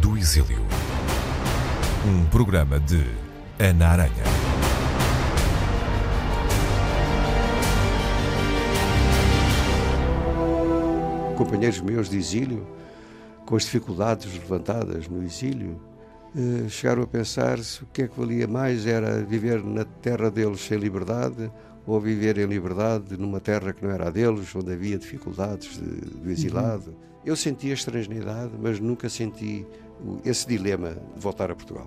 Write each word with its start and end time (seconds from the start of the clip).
Do 0.00 0.16
Exílio. 0.16 0.64
Um 2.06 2.24
programa 2.30 2.80
de 2.80 3.04
Ana 3.58 3.88
Aranha. 3.88 4.24
Companheiros 11.36 11.78
meus 11.82 12.08
de 12.08 12.16
exílio, 12.16 12.66
com 13.44 13.54
as 13.54 13.64
dificuldades 13.64 14.32
levantadas 14.32 15.06
no 15.08 15.22
exílio, 15.22 15.78
eh, 16.34 16.66
chegaram 16.70 17.02
a 17.02 17.06
pensar 17.06 17.58
se 17.58 17.82
o 17.82 17.86
que 17.92 18.04
é 18.04 18.08
que 18.08 18.18
valia 18.18 18.48
mais 18.48 18.86
era 18.86 19.22
viver 19.22 19.62
na 19.62 19.84
terra 19.84 20.30
deles 20.30 20.62
sem 20.62 20.78
liberdade 20.78 21.52
ou 21.88 21.98
viver 21.98 22.36
em 22.36 22.44
liberdade 22.44 23.16
numa 23.16 23.40
terra 23.40 23.72
que 23.72 23.82
não 23.82 23.90
era 23.90 24.08
a 24.08 24.10
deles, 24.10 24.54
onde 24.54 24.72
havia 24.72 24.98
dificuldades 24.98 25.80
de, 25.80 26.18
do 26.18 26.30
exilado. 26.30 26.90
Uhum. 26.90 26.96
Eu 27.24 27.34
senti 27.34 27.70
a 27.70 27.74
estrangeidade, 27.74 28.52
mas 28.60 28.78
nunca 28.78 29.08
senti 29.08 29.66
esse 30.24 30.46
dilema 30.46 30.90
de 31.14 31.20
voltar 31.20 31.50
a 31.50 31.54
Portugal. 31.54 31.86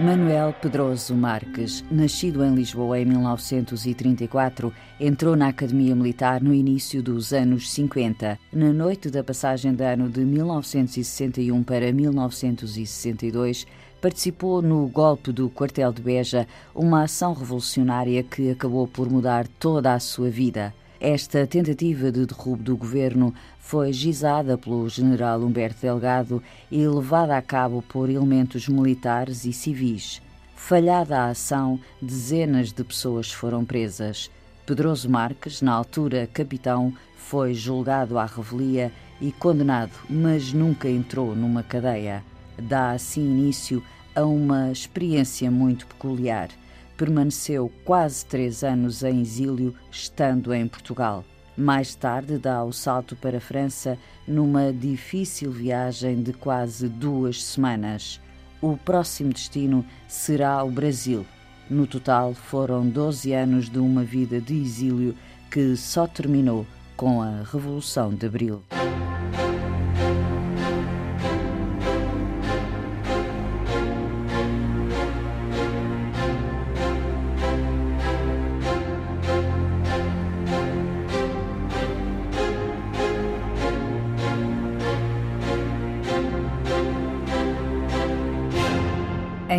Manuel 0.00 0.52
Pedroso 0.60 1.14
Marques, 1.14 1.82
nascido 1.90 2.44
em 2.44 2.54
Lisboa 2.54 2.98
em 2.98 3.06
1934, 3.06 4.72
entrou 5.00 5.34
na 5.34 5.48
Academia 5.48 5.94
Militar 5.94 6.42
no 6.42 6.52
início 6.52 7.02
dos 7.02 7.32
anos 7.32 7.72
50. 7.72 8.38
Na 8.52 8.72
noite 8.72 9.08
da 9.08 9.24
passagem 9.24 9.72
de 9.72 9.82
ano 9.82 10.10
de 10.10 10.20
1961 10.20 11.62
para 11.62 11.90
1962, 11.90 13.66
participou 14.04 14.60
no 14.60 14.86
golpe 14.86 15.32
do 15.32 15.48
quartel 15.48 15.90
de 15.90 16.02
Beja, 16.02 16.46
uma 16.74 17.04
ação 17.04 17.32
revolucionária 17.32 18.22
que 18.22 18.50
acabou 18.50 18.86
por 18.86 19.08
mudar 19.08 19.48
toda 19.58 19.94
a 19.94 19.98
sua 19.98 20.28
vida. 20.28 20.74
Esta 21.00 21.46
tentativa 21.46 22.12
de 22.12 22.26
derrubo 22.26 22.62
do 22.62 22.76
governo 22.76 23.32
foi 23.58 23.94
gizada 23.94 24.58
pelo 24.58 24.86
general 24.90 25.40
Humberto 25.40 25.80
Delgado 25.80 26.42
e 26.70 26.86
levada 26.86 27.34
a 27.34 27.40
cabo 27.40 27.80
por 27.80 28.10
elementos 28.10 28.68
militares 28.68 29.46
e 29.46 29.54
civis. 29.54 30.20
Falhada 30.54 31.20
a 31.20 31.30
ação, 31.30 31.80
dezenas 32.02 32.74
de 32.74 32.84
pessoas 32.84 33.32
foram 33.32 33.64
presas. 33.64 34.30
Pedroso 34.66 35.08
Marques, 35.08 35.62
na 35.62 35.72
altura 35.72 36.28
capitão, 36.30 36.92
foi 37.16 37.54
julgado 37.54 38.18
à 38.18 38.26
revelia 38.26 38.92
e 39.18 39.32
condenado, 39.32 39.92
mas 40.10 40.52
nunca 40.52 40.90
entrou 40.90 41.34
numa 41.34 41.62
cadeia. 41.62 42.22
Dá 42.58 42.92
assim 42.92 43.22
início 43.22 43.82
a 44.14 44.24
uma 44.24 44.70
experiência 44.70 45.50
muito 45.50 45.86
peculiar 45.86 46.48
permaneceu 46.96 47.70
quase 47.84 48.24
três 48.24 48.62
anos 48.62 49.02
em 49.02 49.20
exílio, 49.20 49.74
estando 49.90 50.54
em 50.54 50.66
Portugal. 50.66 51.24
Mais 51.56 51.94
tarde 51.94 52.38
dá 52.38 52.64
o 52.64 52.72
salto 52.72 53.14
para 53.16 53.38
a 53.38 53.40
França 53.40 53.98
numa 54.26 54.72
difícil 54.72 55.50
viagem 55.50 56.22
de 56.22 56.32
quase 56.32 56.88
duas 56.88 57.42
semanas. 57.42 58.20
O 58.60 58.76
próximo 58.76 59.32
destino 59.32 59.84
será 60.08 60.62
o 60.64 60.70
Brasil. 60.70 61.24
No 61.68 61.86
total, 61.86 62.34
foram 62.34 62.88
12 62.88 63.32
anos 63.32 63.70
de 63.70 63.78
uma 63.78 64.02
vida 64.02 64.40
de 64.40 64.54
exílio 64.54 65.14
que 65.50 65.76
só 65.76 66.06
terminou 66.06 66.66
com 66.96 67.22
a 67.22 67.42
Revolução 67.42 68.12
de 68.14 68.26
Abril. 68.26 68.62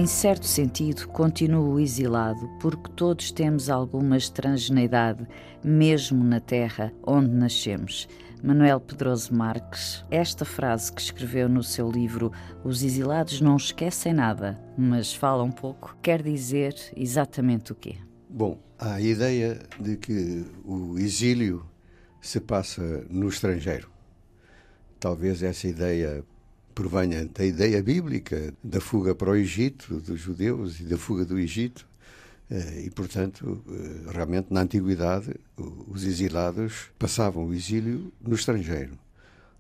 Em 0.05 0.07
certo 0.07 0.45
sentido, 0.45 1.07
continuo 1.07 1.79
exilado, 1.79 2.47
porque 2.61 2.91
todos 2.91 3.31
temos 3.31 3.71
alguma 3.71 4.16
estrangeidade, 4.16 5.27
mesmo 5.63 6.23
na 6.23 6.39
terra 6.39 6.93
onde 7.01 7.31
nascemos. 7.31 8.07
Manuel 8.43 8.79
Pedroso 8.79 9.33
Marques, 9.33 10.05
esta 10.11 10.45
frase 10.45 10.93
que 10.93 11.01
escreveu 11.01 11.49
no 11.49 11.63
seu 11.63 11.89
livro 11.89 12.31
Os 12.63 12.83
exilados 12.83 13.41
não 13.41 13.55
esquecem 13.55 14.13
nada, 14.13 14.61
mas 14.77 15.11
falam 15.11 15.49
pouco, 15.51 15.97
quer 16.03 16.22
dizer 16.22 16.75
exatamente 16.95 17.72
o 17.72 17.75
quê? 17.75 17.95
Bom, 18.29 18.59
há 18.77 18.93
a 18.93 19.01
ideia 19.01 19.57
de 19.79 19.97
que 19.97 20.45
o 20.63 20.99
exílio 20.99 21.66
se 22.22 22.39
passa 22.39 23.03
no 23.09 23.27
estrangeiro. 23.27 23.89
Talvez 24.99 25.41
essa 25.41 25.67
ideia 25.67 26.23
provenha 26.75 27.25
da 27.25 27.46
ideia 27.46 27.81
bíblica 27.81 28.53
da 28.62 28.81
fuga 28.81 29.16
para 29.16 29.31
o 29.31 29.36
Egito, 29.36 29.96
dos 30.02 30.19
judeus 30.19 30.81
e 30.81 30.84
da 30.84 30.97
fuga 30.97 31.24
do 31.25 31.40
Egito. 31.40 31.88
Eh, 32.52 32.84
e, 32.86 32.90
portanto, 32.91 33.63
eh, 33.68 34.12
realmente 34.12 34.47
na 34.52 34.62
antiguidade, 34.62 35.34
os 35.88 36.03
exilados 36.03 36.90
passavam 37.00 37.47
o 37.47 37.53
exílio 37.53 38.14
no 38.22 38.35
estrangeiro, 38.35 39.00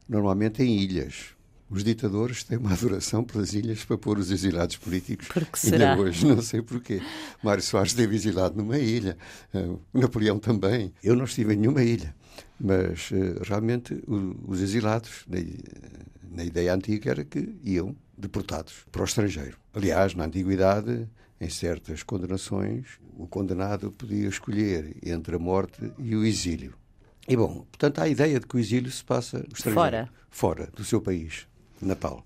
normalmente 0.07 0.61
em 0.61 0.77
ilhas. 0.77 1.33
Os 1.67 1.83
ditadores 1.83 2.43
têm 2.43 2.59
uma 2.59 2.73
adoração 2.73 3.23
pelas 3.23 3.53
ilhas 3.53 3.83
para 3.83 3.97
pôr 3.97 4.19
os 4.19 4.29
exilados 4.29 4.77
políticos. 4.77 5.27
Porque 5.29 5.57
será? 5.57 5.93
Ainda 5.93 6.03
hoje, 6.03 6.27
não 6.27 6.41
sei 6.41 6.61
porquê. 6.61 7.01
Mário 7.41 7.63
Soares 7.63 7.91
esteve 7.91 8.15
exilado 8.15 8.55
numa 8.55 8.77
ilha, 8.77 9.17
eh, 9.51 9.67
Napoleão 9.91 10.37
também. 10.37 10.93
Eu 11.03 11.15
não 11.15 11.25
estive 11.25 11.53
em 11.53 11.57
nenhuma 11.57 11.81
ilha, 11.81 12.13
mas 12.59 13.09
realmente 13.43 14.01
os 14.07 14.61
exilados 14.61 15.25
na 16.31 16.43
ideia 16.43 16.73
antiga 16.73 17.11
era 17.11 17.25
que 17.25 17.55
iam 17.63 17.95
deportados 18.17 18.85
para 18.91 19.01
o 19.01 19.05
estrangeiro. 19.05 19.57
Aliás, 19.73 20.13
na 20.15 20.25
antiguidade, 20.25 21.07
em 21.39 21.49
certas 21.49 22.01
condenações, 22.01 22.99
o 23.17 23.27
condenado 23.27 23.91
podia 23.91 24.27
escolher 24.27 24.95
entre 25.03 25.35
a 25.35 25.39
morte 25.39 25.91
e 25.99 26.15
o 26.15 26.25
exílio. 26.25 26.73
E 27.27 27.35
bom, 27.35 27.65
portanto, 27.71 27.99
há 27.99 28.03
a 28.03 28.07
ideia 28.07 28.39
de 28.39 28.45
que 28.45 28.55
o 28.55 28.59
exílio 28.59 28.91
se 28.91 29.03
passa 29.03 29.39
no 29.39 29.53
estrangeiro, 29.53 29.73
fora, 29.73 30.09
fora 30.29 30.69
do 30.75 30.83
seu 30.83 31.01
país, 31.01 31.47
Natal. 31.81 32.25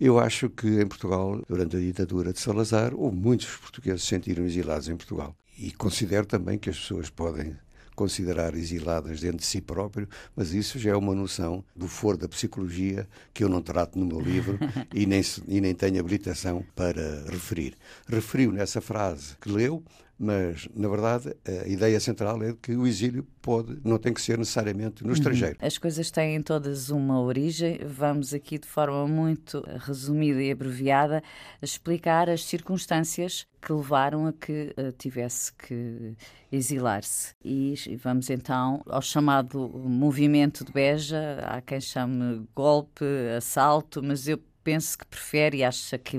Eu 0.00 0.18
acho 0.18 0.48
que 0.50 0.66
em 0.66 0.86
Portugal, 0.86 1.42
durante 1.48 1.76
a 1.76 1.80
ditadura 1.80 2.32
de 2.32 2.40
Salazar, 2.40 2.94
houve 2.94 3.16
muitos 3.16 3.54
portugueses 3.56 4.02
se 4.02 4.08
sentiram 4.08 4.44
exilados 4.44 4.88
em 4.88 4.96
Portugal. 4.96 5.36
E 5.58 5.70
considero 5.72 6.26
também 6.26 6.58
que 6.58 6.70
as 6.70 6.78
pessoas 6.78 7.10
podem 7.10 7.56
considerar 8.00 8.54
exiladas 8.54 9.20
dentro 9.20 9.36
de 9.36 9.44
si 9.44 9.60
próprio, 9.60 10.08
mas 10.34 10.54
isso 10.54 10.78
já 10.78 10.92
é 10.92 10.96
uma 10.96 11.14
noção 11.14 11.62
do 11.76 11.86
foro 11.86 12.16
da 12.16 12.26
psicologia 12.26 13.06
que 13.34 13.44
eu 13.44 13.48
não 13.50 13.60
trato 13.60 13.98
no 13.98 14.06
meu 14.06 14.18
livro 14.18 14.58
e, 14.94 15.04
nem, 15.04 15.20
e 15.46 15.60
nem 15.60 15.74
tenho 15.74 16.00
habilitação 16.00 16.64
para 16.74 17.24
referir. 17.30 17.74
Referiu 18.08 18.52
nessa 18.52 18.80
frase 18.80 19.36
que 19.38 19.50
leu 19.50 19.84
mas 20.20 20.68
na 20.74 20.86
verdade 20.86 21.34
a 21.64 21.66
ideia 21.66 21.98
central 21.98 22.42
é 22.42 22.54
que 22.60 22.76
o 22.76 22.86
exílio 22.86 23.26
pode, 23.40 23.78
não 23.82 23.96
tem 23.96 24.12
que 24.12 24.20
ser 24.20 24.36
necessariamente 24.36 25.02
no 25.02 25.08
uhum. 25.08 25.14
estrangeiro. 25.14 25.56
As 25.60 25.78
coisas 25.78 26.10
têm 26.10 26.42
todas 26.42 26.90
uma 26.90 27.18
origem. 27.20 27.80
Vamos 27.86 28.34
aqui 28.34 28.58
de 28.58 28.68
forma 28.68 29.08
muito 29.08 29.64
resumida 29.78 30.42
e 30.42 30.50
abreviada 30.50 31.22
explicar 31.62 32.28
as 32.28 32.44
circunstâncias 32.44 33.46
que 33.62 33.72
levaram 33.72 34.26
a 34.26 34.32
que 34.32 34.74
uh, 34.76 34.92
tivesse 34.92 35.52
que 35.54 36.14
exilar-se. 36.52 37.34
E 37.42 37.74
vamos 38.02 38.28
então 38.28 38.82
ao 38.86 39.00
chamado 39.02 39.68
movimento 39.68 40.64
de 40.64 40.72
Beja, 40.72 41.40
há 41.46 41.60
quem 41.60 41.80
chame 41.80 42.46
golpe, 42.54 43.04
assalto, 43.36 44.02
mas 44.02 44.28
eu 44.28 44.38
penso 44.62 44.98
que 44.98 45.06
prefere 45.06 45.58
e 45.58 45.64
acha 45.64 45.98
que 45.98 46.16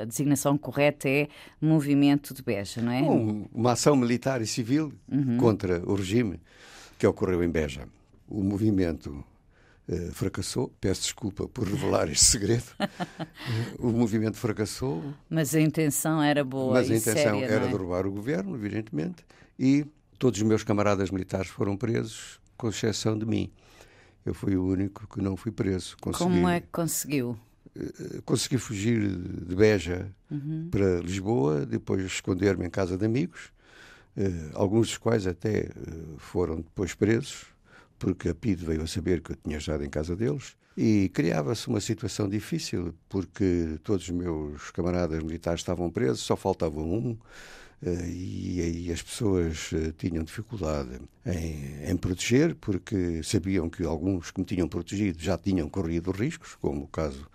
a 0.00 0.04
designação 0.04 0.58
correta 0.58 1.08
é 1.08 1.28
movimento 1.60 2.34
de 2.34 2.42
Beja, 2.42 2.82
não 2.82 2.92
é? 2.92 3.02
Um, 3.02 3.46
uma 3.52 3.72
ação 3.72 3.96
militar 3.96 4.42
e 4.42 4.46
civil 4.46 4.92
uhum. 5.10 5.38
contra 5.38 5.82
o 5.84 5.94
regime 5.94 6.40
que 6.98 7.06
ocorreu 7.06 7.42
em 7.42 7.50
Beja. 7.50 7.86
O 8.28 8.42
movimento 8.42 9.24
uh, 9.88 10.12
fracassou. 10.12 10.72
Peço 10.80 11.02
desculpa 11.02 11.48
por 11.48 11.68
revelar 11.68 12.08
este 12.10 12.24
segredo. 12.24 12.64
o 13.78 13.88
movimento 13.88 14.36
fracassou. 14.36 15.02
Mas 15.28 15.54
a 15.54 15.60
intenção 15.60 16.22
era 16.22 16.44
boa. 16.44 16.74
Mas 16.74 16.90
a 16.90 16.96
intenção 16.96 17.40
séria, 17.40 17.46
era 17.46 17.66
é? 17.66 17.68
derrubar 17.68 18.06
o 18.06 18.12
governo, 18.12 18.54
evidentemente, 18.56 19.24
e 19.58 19.86
todos 20.18 20.40
os 20.40 20.46
meus 20.46 20.64
camaradas 20.64 21.10
militares 21.10 21.48
foram 21.48 21.76
presos, 21.76 22.40
com 22.56 22.68
exceção 22.68 23.18
de 23.18 23.26
mim. 23.26 23.50
Eu 24.24 24.32
fui 24.32 24.56
o 24.56 24.64
único 24.64 25.06
que 25.06 25.20
não 25.20 25.36
fui 25.36 25.52
preso. 25.52 25.96
Consegui... 26.00 26.24
Como 26.24 26.48
é 26.48 26.60
que 26.60 26.68
conseguiu? 26.72 27.38
Eh, 27.76 28.20
consegui 28.24 28.56
fugir 28.56 29.00
de 29.00 29.54
Beja 29.54 30.08
uhum. 30.30 30.68
para 30.70 31.00
Lisboa, 31.00 31.66
depois 31.66 32.04
esconder-me 32.04 32.66
em 32.66 32.70
casa 32.70 32.96
de 32.96 33.04
amigos, 33.04 33.52
uh, 34.16 34.50
alguns 34.54 34.88
dos 34.88 34.98
quais 34.98 35.26
até 35.26 35.70
uh, 35.70 36.18
foram 36.18 36.56
depois 36.56 36.94
presos, 36.94 37.46
porque 37.98 38.28
a 38.28 38.34
PID 38.34 38.64
veio 38.64 38.82
a 38.82 38.86
saber 38.86 39.20
que 39.20 39.32
eu 39.32 39.36
tinha 39.36 39.58
estado 39.58 39.84
em 39.84 39.90
casa 39.90 40.14
deles. 40.14 40.56
E 40.76 41.08
criava-se 41.10 41.68
uma 41.68 41.80
situação 41.80 42.28
difícil, 42.28 42.94
porque 43.08 43.78
todos 43.84 44.04
os 44.04 44.10
meus 44.10 44.70
camaradas 44.70 45.22
militares 45.22 45.60
estavam 45.60 45.88
presos, 45.90 46.20
só 46.20 46.36
faltava 46.36 46.80
um. 46.80 47.16
Eh, 47.86 48.08
e 48.08 48.60
aí 48.62 48.92
as 48.92 49.02
pessoas 49.02 49.70
eh, 49.74 49.92
tinham 49.98 50.24
dificuldade 50.24 50.98
em, 51.26 51.90
em, 51.90 51.96
proteger, 51.98 52.54
porque 52.54 53.22
sabiam 53.22 53.68
que 53.68 53.84
alguns 53.84 54.30
que 54.30 54.40
me 54.40 54.46
tinham 54.46 54.66
protegido 54.66 55.22
já 55.22 55.36
tinham 55.36 55.68
corrido 55.68 56.10
riscos, 56.10 56.54
como 56.54 56.84
o 56.84 56.86
caso 56.86 57.28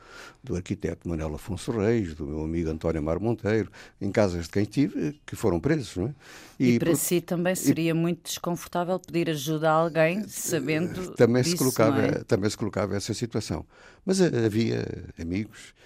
do 0.43 0.55
arquiteto 0.55 1.07
Manuel 1.07 1.35
Afonso 1.35 1.71
Reis, 1.71 2.15
do 2.15 2.25
meu 2.25 2.43
amigo 2.43 2.67
António 2.67 3.03
Mar 3.03 3.19
Monteiro, 3.19 3.71
em 4.01 4.11
casas 4.11 4.45
de 4.45 4.51
quem 4.51 4.63
estive, 4.63 5.19
que 5.23 5.35
foram 5.35 5.59
presos. 5.59 5.95
Não 5.95 6.07
é? 6.07 6.15
E, 6.59 6.69
e 6.71 6.79
para 6.79 6.89
por... 6.89 6.97
si 6.97 7.21
também 7.21 7.53
seria 7.53 7.91
e... 7.91 7.93
muito 7.93 8.23
desconfortável 8.23 8.99
pedir 8.99 9.29
ajuda 9.29 9.69
a 9.69 9.73
alguém, 9.73 10.27
sabendo 10.27 11.11
também 11.11 11.43
disso, 11.43 11.57
se 11.57 11.57
colocava 11.59 12.01
é? 12.01 12.23
Também 12.23 12.49
se 12.49 12.57
colocava 12.57 12.95
essa 12.95 13.13
situação. 13.13 13.63
Mas 14.03 14.19
havia 14.19 14.83
amigos 15.21 15.75
eh, 15.75 15.79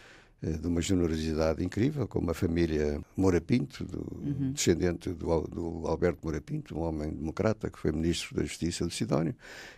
de 0.44 0.68
uma 0.68 0.81
generosidade 0.81 1.63
incrível, 1.63 2.06
como 2.06 2.30
a 2.30 2.34
família 2.34 3.01
Moura 3.16 3.40
Pinto, 3.40 3.86
do, 3.86 4.00
uhum. 4.22 4.51
descendente 4.51 5.10
do, 5.10 5.42
do, 5.42 5.88
Alberto 5.88 6.19
Moura 6.22 6.42
Pinto, 6.42 6.78
um 6.78 6.81
homem 6.81 7.12
democrata 7.12 7.69
que 7.69 7.80
foi 7.80 7.94
ministro 7.94 8.36
da 8.36 8.44
Justiça 8.44 8.86
do 8.86 8.92
Sidónio, 8.92 9.34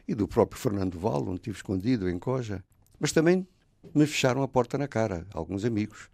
e 0.08 0.16
do 0.16 0.28
próprio 0.28 0.60
Fernando 0.60 0.98
Val, 0.98 1.22
onde 1.22 1.36
estive 1.36 1.58
escondido 1.58 2.10
em 2.10 2.18
Coja. 2.18 2.64
Mas 3.00 3.12
também 3.12 3.48
me 3.94 4.08
fecharam 4.08 4.42
a 4.42 4.48
porta 4.48 4.76
na 4.76 4.88
cara, 4.88 5.28
alguns 5.32 5.64
amigos, 5.64 6.10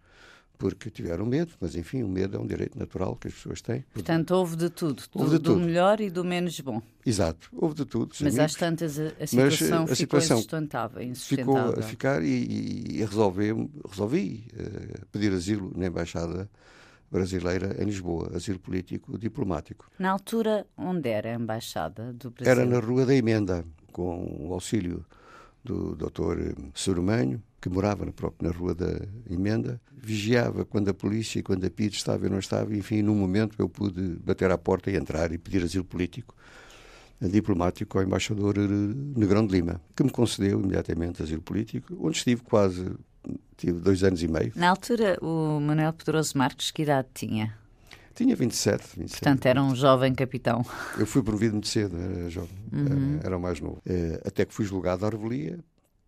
porque 0.62 0.90
tiveram 0.90 1.26
medo, 1.26 1.52
mas 1.60 1.74
enfim, 1.74 2.02
o 2.04 2.08
medo 2.08 2.36
é 2.36 2.40
um 2.40 2.46
direito 2.46 2.78
natural 2.78 3.16
que 3.16 3.26
as 3.26 3.34
pessoas 3.34 3.60
têm. 3.60 3.84
Portanto, 3.92 4.30
houve 4.32 4.56
de 4.56 4.70
tudo, 4.70 5.02
houve 5.14 5.30
do, 5.30 5.38
de 5.38 5.44
tudo. 5.44 5.58
do 5.58 5.66
melhor 5.66 6.00
e 6.00 6.08
do 6.08 6.24
menos 6.24 6.58
bom. 6.60 6.80
Exato, 7.04 7.48
houve 7.52 7.74
de 7.74 7.84
tudo. 7.84 8.14
Mas 8.20 8.38
às 8.38 8.54
tantas 8.54 8.98
a, 8.98 9.08
a 9.20 9.26
situação 9.26 9.82
mas, 9.82 9.92
a 9.92 9.96
ficou 9.96 10.20
situação 10.20 10.38
insustentável, 10.38 11.14
Ficou 11.14 11.58
a 11.58 11.82
ficar 11.82 12.22
e, 12.22 12.98
e 12.98 13.04
resolvi, 13.04 13.52
resolvi 13.88 14.46
uh, 14.54 15.06
pedir 15.10 15.32
asilo 15.32 15.72
na 15.76 15.86
Embaixada 15.86 16.48
brasileira 17.10 17.76
em 17.82 17.84
Lisboa, 17.84 18.30
asilo 18.34 18.58
político 18.58 19.18
diplomático. 19.18 19.90
Na 19.98 20.10
altura, 20.10 20.66
onde 20.76 21.08
era 21.08 21.30
a 21.30 21.34
Embaixada 21.34 22.12
do 22.12 22.30
Brasil? 22.30 22.52
Era 22.52 22.64
na 22.64 22.78
Rua 22.78 23.04
da 23.04 23.14
Emenda, 23.14 23.64
com 23.92 24.46
o 24.48 24.52
auxílio 24.54 25.04
do 25.64 25.96
Dr. 25.96 26.54
Surumanho, 26.72 27.42
que 27.62 27.68
morava 27.68 28.04
na, 28.04 28.10
própria, 28.10 28.50
na 28.50 28.54
Rua 28.54 28.74
da 28.74 29.00
Emenda, 29.30 29.80
vigiava 29.96 30.64
quando 30.64 30.88
a 30.88 30.94
polícia 30.94 31.38
e 31.38 31.42
quando 31.44 31.64
a 31.64 31.70
PID 31.70 31.94
estava 31.94 32.26
e 32.26 32.28
não 32.28 32.40
estava, 32.40 32.74
enfim, 32.74 33.02
num 33.02 33.14
momento 33.14 33.54
eu 33.60 33.68
pude 33.68 34.16
bater 34.24 34.50
à 34.50 34.58
porta 34.58 34.90
e 34.90 34.96
entrar 34.96 35.30
e 35.30 35.38
pedir 35.38 35.62
asilo 35.62 35.84
político 35.84 36.34
diplomático 37.20 37.96
ao 37.96 38.04
embaixador 38.04 38.58
Negrão 38.58 39.46
de 39.46 39.52
Lima, 39.52 39.80
que 39.94 40.02
me 40.02 40.10
concedeu 40.10 40.58
imediatamente 40.58 41.22
asilo 41.22 41.40
político, 41.40 41.96
onde 42.00 42.16
estive 42.16 42.42
quase, 42.42 42.84
tive 43.56 43.78
dois 43.78 44.02
anos 44.02 44.20
e 44.24 44.26
meio. 44.26 44.52
Na 44.56 44.70
altura, 44.70 45.16
o 45.22 45.60
Manuel 45.60 45.92
Pedroso 45.92 46.36
Marques, 46.36 46.72
que 46.72 46.82
idade 46.82 47.06
tinha? 47.14 47.56
Tinha 48.12 48.34
27, 48.34 48.98
27. 48.98 49.20
Portanto, 49.20 49.46
era 49.46 49.62
um 49.62 49.76
jovem 49.76 50.12
capitão. 50.12 50.66
Eu 50.98 51.06
fui 51.06 51.22
promovido 51.22 51.52
muito 51.52 51.68
cedo, 51.68 51.96
era 51.96 52.28
jovem, 52.28 52.58
uhum. 52.72 53.18
era, 53.18 53.26
era 53.28 53.36
o 53.38 53.40
mais 53.40 53.60
novo. 53.60 53.80
Eh, 53.86 54.20
até 54.26 54.44
que 54.44 54.52
fui 54.52 54.64
julgado 54.64 55.06
à 55.06 55.08
revelia, 55.08 55.60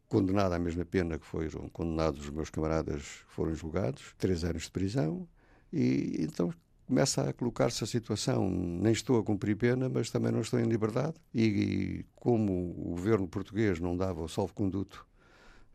condenado 0.08 0.52
à 0.52 0.58
mesma 0.58 0.84
pena 0.84 1.18
que 1.18 1.26
foram 1.26 1.68
condenados 1.70 2.20
os 2.20 2.30
meus 2.30 2.50
camaradas 2.50 3.02
que 3.02 3.34
foram 3.34 3.54
julgados, 3.54 4.14
três 4.18 4.44
anos 4.44 4.64
de 4.64 4.70
prisão, 4.70 5.26
e 5.72 6.16
então 6.20 6.52
começa 6.86 7.28
a 7.28 7.32
colocar-se 7.32 7.82
a 7.82 7.86
situação, 7.86 8.48
nem 8.48 8.92
estou 8.92 9.18
a 9.18 9.24
cumprir 9.24 9.56
pena, 9.56 9.88
mas 9.88 10.10
também 10.10 10.30
não 10.30 10.40
estou 10.40 10.60
em 10.60 10.64
liberdade, 10.64 11.14
e, 11.32 11.42
e 11.42 12.06
como 12.14 12.52
o 12.52 12.90
governo 12.90 13.26
português 13.26 13.80
não 13.80 13.96
dava 13.96 14.22
o 14.22 14.28
salvo-conduto 14.28 15.06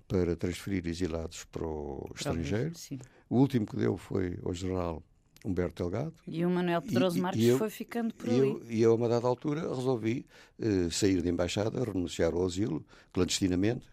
para 0.08 0.36
transferir 0.36 0.88
exilados 0.88 1.46
para 1.46 1.66
o 1.66 2.10
estrangeiro, 2.16 2.74
o 3.30 3.38
último 3.38 3.66
que 3.66 3.76
deu 3.76 3.98
foi 3.98 4.40
ao 4.44 4.54
general 4.54 5.04
Humberto 5.46 5.84
Delgado. 5.84 6.14
E 6.28 6.46
o 6.46 6.50
Manuel 6.50 6.82
Pedroso 6.82 7.22
Marques 7.22 7.44
eu, 7.44 7.58
foi 7.58 7.70
ficando 7.70 8.14
por 8.14 8.30
ali. 8.30 8.40
Eu, 8.40 8.62
e 8.70 8.82
eu, 8.82 8.92
a 8.92 8.96
uma 8.96 9.08
dada 9.08 9.28
altura, 9.28 9.62
resolvi 9.62 10.26
uh, 10.60 10.92
sair 10.92 11.22
da 11.22 11.30
embaixada, 11.30 11.84
renunciar 11.84 12.34
ao 12.34 12.46
asilo, 12.46 12.86
clandestinamente, 13.14 13.88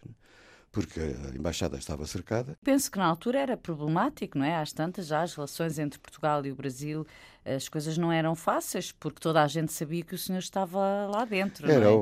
porque 0.71 0.99
a 0.99 1.35
embaixada 1.35 1.77
estava 1.77 2.05
cercada. 2.05 2.57
Penso 2.63 2.91
que 2.91 2.97
na 2.97 3.05
altura 3.05 3.39
era 3.39 3.57
problemático, 3.57 4.37
não 4.37 4.45
é? 4.45 4.55
Às 4.55 4.71
tantas, 4.71 5.07
já 5.07 5.21
as 5.21 5.33
relações 5.33 5.79
entre 5.79 5.99
Portugal 5.99 6.45
e 6.45 6.51
o 6.51 6.55
Brasil, 6.55 7.05
as 7.45 7.69
coisas 7.69 7.97
não 7.97 8.11
eram 8.11 8.35
fáceis, 8.35 8.91
porque 8.91 9.19
toda 9.19 9.41
a 9.41 9.47
gente 9.47 9.71
sabia 9.71 10.03
que 10.03 10.13
o 10.13 10.17
senhor 10.17 10.39
estava 10.39 11.07
lá 11.07 11.25
dentro. 11.25 11.69
Era, 11.69 11.85
é? 11.85 11.97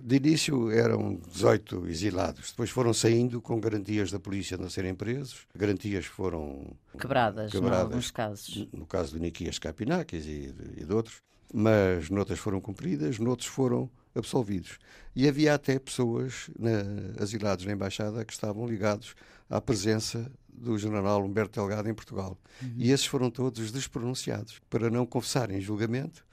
De 0.00 0.16
início 0.16 0.70
eram 0.70 1.16
18 1.32 1.88
exilados, 1.88 2.50
depois 2.50 2.70
foram 2.70 2.94
saindo 2.94 3.40
com 3.40 3.60
garantias 3.60 4.10
da 4.10 4.20
polícia 4.20 4.56
não 4.56 4.70
serem 4.70 4.94
presos, 4.94 5.46
garantias 5.54 6.06
foram 6.06 6.76
quebradas, 6.98 7.50
quebradas 7.50 7.78
em 7.78 7.82
alguns 7.82 8.10
casos. 8.10 8.68
No 8.72 8.86
caso 8.86 9.12
do 9.12 9.18
Nikias 9.18 9.58
Kapinakis 9.58 10.24
e 10.24 10.52
de, 10.52 10.82
e 10.82 10.84
de 10.84 10.92
outros, 10.92 11.20
mas 11.52 12.08
noutras 12.08 12.38
foram 12.38 12.60
cumpridas, 12.60 13.18
noutros 13.18 13.48
foram 13.48 13.90
absolvidos. 14.14 14.78
E 15.14 15.28
havia 15.28 15.54
até 15.54 15.78
pessoas 15.78 16.50
na, 16.58 17.22
asilados 17.22 17.64
na 17.64 17.72
Embaixada 17.72 18.24
que 18.24 18.32
estavam 18.32 18.66
ligados 18.66 19.14
à 19.48 19.60
presença 19.60 20.30
do 20.48 20.78
general 20.78 21.24
Humberto 21.24 21.60
Delgado 21.60 21.88
em 21.88 21.94
Portugal. 21.94 22.38
Uhum. 22.62 22.74
E 22.76 22.90
esses 22.90 23.06
foram 23.06 23.30
todos 23.30 23.72
despronunciados 23.72 24.60
para 24.70 24.88
não 24.88 25.04
confessarem 25.04 25.58
em 25.58 25.60
julgamento 25.60 26.24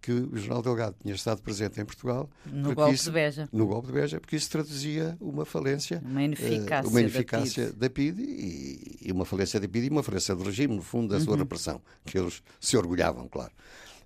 que 0.00 0.12
o 0.12 0.36
general 0.36 0.62
Delgado 0.62 0.96
tinha 1.02 1.14
estado 1.14 1.42
presente 1.42 1.80
em 1.80 1.84
Portugal. 1.84 2.28
No 2.46 2.74
golpe 2.74 2.94
isso, 2.94 3.04
de 3.04 3.10
Beja. 3.10 3.48
No 3.52 3.66
golpe 3.66 3.88
de 3.88 3.92
Beja, 3.92 4.20
porque 4.20 4.34
isso 4.34 4.50
traduzia 4.50 5.16
uma 5.20 5.44
falência. 5.44 6.00
Uma 6.04 6.22
ineficácia, 6.22 6.88
uh, 6.88 6.90
uma 6.90 7.00
ineficácia 7.00 7.72
da 7.72 7.90
PID, 7.90 8.12
da 8.12 8.22
PID 8.22 8.22
e, 8.22 8.98
e, 9.08 9.12
uma 9.12 9.24
falência 9.24 9.60
da 9.60 9.68
PID 9.68 9.86
e 9.86 9.90
uma 9.90 10.02
falência 10.02 10.34
do 10.34 10.42
regime, 10.42 10.74
no 10.74 10.82
fundo, 10.82 11.08
da 11.08 11.16
uhum. 11.16 11.24
sua 11.24 11.36
repressão, 11.36 11.82
que 12.04 12.18
eles 12.18 12.42
se 12.58 12.76
orgulhavam, 12.76 13.28
claro. 13.28 13.52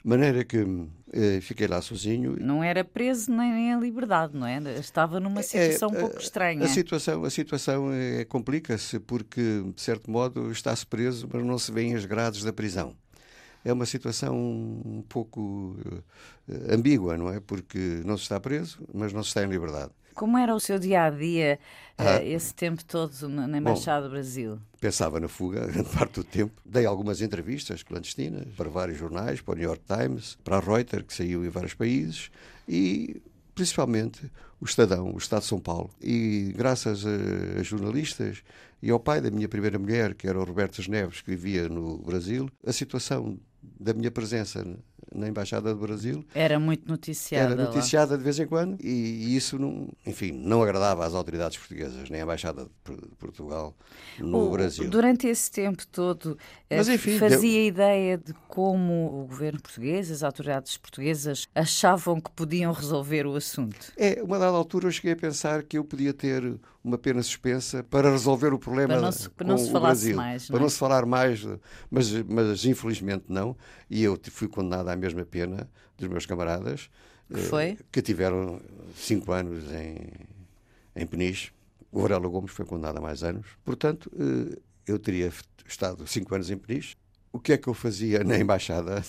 Maneira 0.05 0.45
que 0.45 0.59
eh, 1.15 1.41
fiquei 1.41 1.67
lá 1.67 1.81
sozinho. 1.81 2.37
Não 2.39 2.63
era 2.63 2.85
preso 2.85 3.33
nem 3.33 3.71
em 3.71 3.81
liberdade, 3.81 4.37
não 4.37 4.47
é? 4.47 4.61
Estava 4.79 5.19
numa 5.19 5.41
é, 5.41 5.43
situação 5.43 5.89
é, 5.89 5.93
um 5.97 6.01
pouco 6.01 6.19
estranha. 6.19 6.63
A 6.63 6.69
situação, 6.69 7.25
a 7.25 7.31
situação 7.31 7.91
é, 7.91 8.23
complica-se 8.27 8.99
porque, 8.99 9.63
de 9.75 9.81
certo 9.81 10.11
modo, 10.11 10.51
está-se 10.51 10.85
preso, 10.85 11.27
mas 11.33 11.43
não 11.43 11.59
se 11.59 11.73
vêem 11.73 11.95
as 11.95 12.05
grades 12.05 12.45
da 12.45 12.53
prisão. 12.53 12.95
É 13.65 13.73
uma 13.73 13.87
situação 13.87 14.37
um 14.37 15.03
pouco 15.09 15.41
uh, 15.41 16.05
ambígua, 16.69 17.17
não 17.17 17.33
é? 17.33 17.41
Porque 17.41 18.03
não 18.05 18.19
se 18.19 18.25
está 18.25 18.39
preso, 18.39 18.87
mas 18.93 19.11
não 19.11 19.23
se 19.23 19.29
está 19.29 19.43
em 19.43 19.49
liberdade. 19.49 19.91
Como 20.15 20.39
era 20.39 20.55
o 20.55 20.61
seu 20.61 20.79
dia 20.79 21.05
a 21.05 21.11
dia 21.11 21.59
ah, 21.99 22.23
esse 22.23 22.55
tempo 22.55 22.85
todo 22.85 23.29
na 23.29 23.59
Embaixada 23.59 24.07
do 24.07 24.11
Brasil? 24.11 24.59
Pensava 24.81 25.19
na 25.19 25.29
fuga, 25.29 25.67
grande 25.67 25.89
parte 25.91 26.15
do 26.15 26.25
tempo. 26.25 26.53
Dei 26.65 26.87
algumas 26.87 27.21
entrevistas 27.21 27.83
clandestinas 27.83 28.47
para 28.57 28.71
vários 28.71 28.99
jornais, 28.99 29.41
para 29.41 29.53
o 29.53 29.57
New 29.57 29.65
York 29.65 29.83
Times, 29.87 30.39
para 30.45 30.59
a 30.59 30.61
Reuters, 30.61 31.05
que 31.05 31.15
saiu 31.15 31.45
em 31.45 31.49
vários 31.49 31.75
países, 31.75 32.31
e 32.69 33.21
principalmente 33.55 34.31
o 34.61 34.65
Estadão, 34.65 35.13
o 35.13 35.19
Estado 35.19 35.43
de 35.43 35.49
São 35.49 35.61
Paulo. 35.61 35.91
E 36.01 36.53
graças 36.57 37.05
a, 37.05 37.61
a, 37.61 37.63
jornalistas 37.63 38.43
e 38.83 38.91
ao 38.91 39.01
pai 39.01 39.21
da 39.21 39.31
minha 39.31 39.49
primeira 39.49 39.79
mulher, 39.79 40.15
que 40.15 40.29
era 40.29 40.39
o 40.39 40.45
Roberto 40.45 40.79
Neves, 40.91 41.21
que 41.21 41.31
vivia 41.31 41.69
no 41.69 41.99
Brasil, 41.99 42.49
a 42.67 42.73
situação 42.73 43.39
da 43.81 43.95
minha 43.95 44.11
presença 44.11 44.67
na 45.13 45.29
Embaixada 45.29 45.75
do 45.75 45.81
Brasil. 45.81 46.25
Era 46.35 46.59
muito 46.59 46.89
noticiada. 46.89 47.55
Era 47.55 47.65
noticiada 47.65 48.13
lá. 48.13 48.19
de 48.19 48.25
vez 48.25 48.39
em 48.39 48.47
quando 48.47 48.77
e, 48.81 49.37
isso, 49.37 49.59
não, 49.59 49.89
enfim, 50.07 50.33
não 50.33 50.63
agradava 50.63 51.05
às 51.05 51.15
autoridades 51.15 51.59
portuguesas, 51.59 52.09
nem 52.11 52.21
à 52.21 52.25
Embaixada 52.25 52.65
de 52.65 53.17
Portugal 53.19 53.75
no 54.19 54.47
o, 54.47 54.51
Brasil. 54.51 54.89
Durante 54.89 55.27
esse 55.27 55.51
tempo 55.51 55.87
todo, 55.87 56.39
eh, 56.69 56.77
Mas, 56.77 56.89
enfim, 56.89 57.19
fazia 57.19 57.61
deu... 57.61 57.67
ideia 57.67 58.19
de 58.19 58.33
como 58.49 59.23
o 59.23 59.27
governo 59.27 59.61
português, 59.61 60.11
as 60.11 60.23
autoridades 60.23 60.77
portuguesas, 60.77 61.49
achavam 61.55 62.21
que 62.21 62.31
podiam 62.31 62.73
resolver 62.73 63.27
o 63.27 63.35
assunto? 63.35 63.93
É, 63.97 64.23
uma 64.23 64.39
dada 64.39 64.57
altura 64.57 64.87
eu 64.87 64.93
cheguei 64.93 65.13
a 65.13 65.17
pensar 65.17 65.63
que 65.63 65.79
eu 65.79 65.85
podia 65.85 66.13
ter 66.13 66.59
uma 66.85 66.99
pena 66.99 67.23
suspensa 67.23 67.83
para 67.83 68.11
resolver 68.11 68.53
o 68.53 68.59
problema 68.59 68.95
para 68.95 69.01
não 69.01 69.11
se, 69.11 69.31
para 69.31 69.47
não 69.47 69.57
se 69.57 69.73
Brasil. 69.73 70.17
Mais, 70.17 70.47
para 70.47 70.59
não, 70.59 70.67
é? 70.67 70.69
se 70.69 70.79
falar 70.79 71.07
mais, 71.07 71.43
mas, 71.91 72.13
mas 72.29 72.65
infelizmente 72.67 73.25
não. 73.29 73.57
E 73.89 74.05
eu 74.05 74.21
fui 74.31 74.47
condenado 74.47 74.89
à 74.89 74.95
mesma 74.95 75.25
pena 75.25 75.69
dos 75.97 76.09
meus 76.09 76.27
camaradas, 76.27 76.91
que, 77.33 77.41
foi? 77.41 77.65
Eh, 77.65 77.77
que 77.91 78.03
tiveram 78.03 78.61
cinco 78.95 79.33
anos 79.33 79.65
em, 79.73 79.97
em 80.95 81.07
Peniche. 81.07 81.53
O 81.91 82.01
Aurélio 82.01 82.29
Gomes 82.29 82.51
foi 82.51 82.67
condenado 82.67 82.99
a 82.99 83.01
mais 83.01 83.23
anos. 83.23 83.47
Portanto, 83.65 84.11
eh, 84.19 84.59
eu 84.87 84.99
teria 84.99 85.33
estado 85.67 86.07
cinco 86.07 86.35
anos 86.35 86.51
em 86.51 86.59
Peniche. 86.59 86.97
O 87.33 87.41
que 87.41 87.55
é 87.55 87.57
que 87.57 87.67
eu 87.67 87.75
fazia 87.75 88.23
na 88.25 88.39
embaixada? 88.39 89.03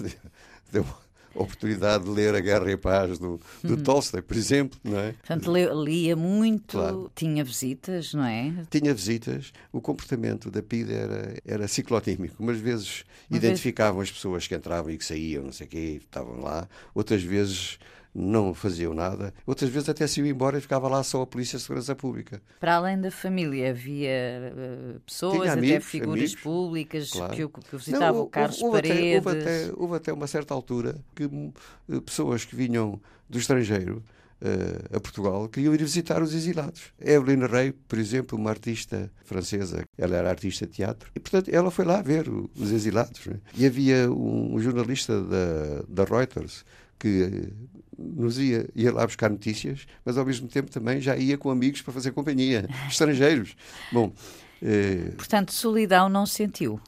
Oportunidade 1.36 2.06
de 2.06 2.10
ler 2.10 2.34
A 2.34 2.39
Guerra 2.39 2.70
e 2.70 2.74
a 2.74 2.77
Paz 2.77 3.20
do, 3.20 3.39
do 3.62 3.75
uhum. 3.75 3.84
Tolstói, 3.84 4.22
por 4.22 4.38
exemplo, 4.38 4.80
não 4.84 4.98
é? 4.98 5.12
Portanto, 5.12 5.51
lia 5.84 6.15
muito, 6.15 6.77
claro. 6.77 7.12
tinha 7.13 7.44
visitas, 7.44 8.13
não 8.13 8.25
é? 8.25 8.54
Tinha 8.70 8.94
visitas. 8.94 9.51
O 9.72 9.82
comportamento 9.82 10.50
da 10.50 10.63
PIDE 10.63 10.94
era, 10.94 11.36
era 11.46 11.68
ciclotímico. 11.68 12.42
Umas 12.42 12.58
vezes 12.58 13.04
Uma 13.30 13.38
identificavam 13.38 14.00
vez... 14.00 14.10
as 14.10 14.15
pessoas 14.15 14.48
que 14.48 14.56
entravam 14.56 14.92
e 14.92 14.98
que 14.98 15.06
saíam, 15.06 15.44
não 15.44 15.51
sei 15.51 15.68
o 15.68 15.70
quê, 15.70 16.01
estavam 16.01 16.39
lá. 16.42 16.68
Outras 16.94 17.22
vezes 17.22 17.77
não 18.16 18.54
faziam 18.54 18.94
nada. 18.94 19.34
Outras 19.46 19.70
vezes 19.70 19.90
até 19.90 20.08
se 20.08 20.22
iam 20.22 20.28
embora 20.28 20.58
e 20.58 20.62
ficava 20.62 20.88
lá 20.88 21.04
só 21.04 21.24
a 21.24 21.28
Polícia 21.28 21.58
de 21.58 21.64
Segurança 21.64 21.94
Pública. 21.94 22.42
Para 22.62 22.76
além 22.76 23.00
da 23.02 23.12
família, 23.12 23.72
havia 23.72 24.54
uh, 24.54 25.00
pessoas, 25.02 25.50
amigos, 25.50 25.72
até 25.72 25.80
figuras 25.82 26.24
amigos, 26.24 26.36
públicas 26.36 27.12
claro. 27.12 27.36
que, 27.36 27.62
que 27.62 27.76
visitavam 27.76 28.22
não, 28.22 28.30
Carlos 28.30 28.62
houve, 28.62 28.78
houve 28.78 28.88
Paredes. 28.88 29.18
Até, 29.18 29.30
houve, 29.30 29.42
até, 29.42 29.74
houve 29.76 29.96
até 29.96 30.14
uma 30.14 30.28
certa 30.28 30.54
altura 30.54 30.96
que 31.14 31.26
uh, 31.26 32.02
pessoas 32.02 32.46
que 32.46 32.56
vinham 32.56 33.02
do 33.30 33.38
estrangeiro 33.38 34.02
uh, 34.42 34.96
a 34.96 35.00
Portugal 35.00 35.50
queriam 35.50 35.74
ir 35.74 35.82
visitar 35.82 36.22
os 36.22 36.34
exilados. 36.34 36.94
Evelyn 37.00 37.46
Rey, 37.48 37.74
por 37.74 38.00
exemplo, 38.00 38.38
uma 38.38 38.50
artista 38.50 39.12
francesa, 39.26 39.84
ela 39.98 40.16
era 40.16 40.30
artista 40.30 40.66
de 40.66 40.72
teatro, 40.74 41.12
e 41.14 41.20
portanto 41.20 41.50
ela 41.50 41.70
foi 41.70 41.84
lá 41.84 42.02
ver 42.02 42.30
os 42.30 42.72
exilados. 42.72 43.26
Né? 43.26 43.40
E 43.56 43.66
havia 43.66 44.10
um, 44.10 44.56
um 44.56 44.60
jornalista 44.60 45.22
da, 45.22 45.84
da 45.88 46.04
Reuters 46.06 46.64
que 46.98 47.52
nos 47.98 48.38
ia, 48.38 48.68
ia 48.75 48.94
lá 48.94 49.06
buscar 49.06 49.30
notícias, 49.30 49.86
mas 50.04 50.18
ao 50.18 50.25
mesmo 50.25 50.48
tempo 50.48 50.70
também 50.70 51.00
já 51.00 51.16
ia 51.16 51.38
com 51.38 51.50
amigos 51.50 51.82
para 51.82 51.94
fazer 51.94 52.12
companhia, 52.12 52.68
estrangeiros. 52.90 53.56
Bom, 53.92 54.14
eh, 54.62 55.12
Portanto, 55.18 55.54
solidão 55.54 56.10
não 56.10 56.25
sentiu? 56.25 56.80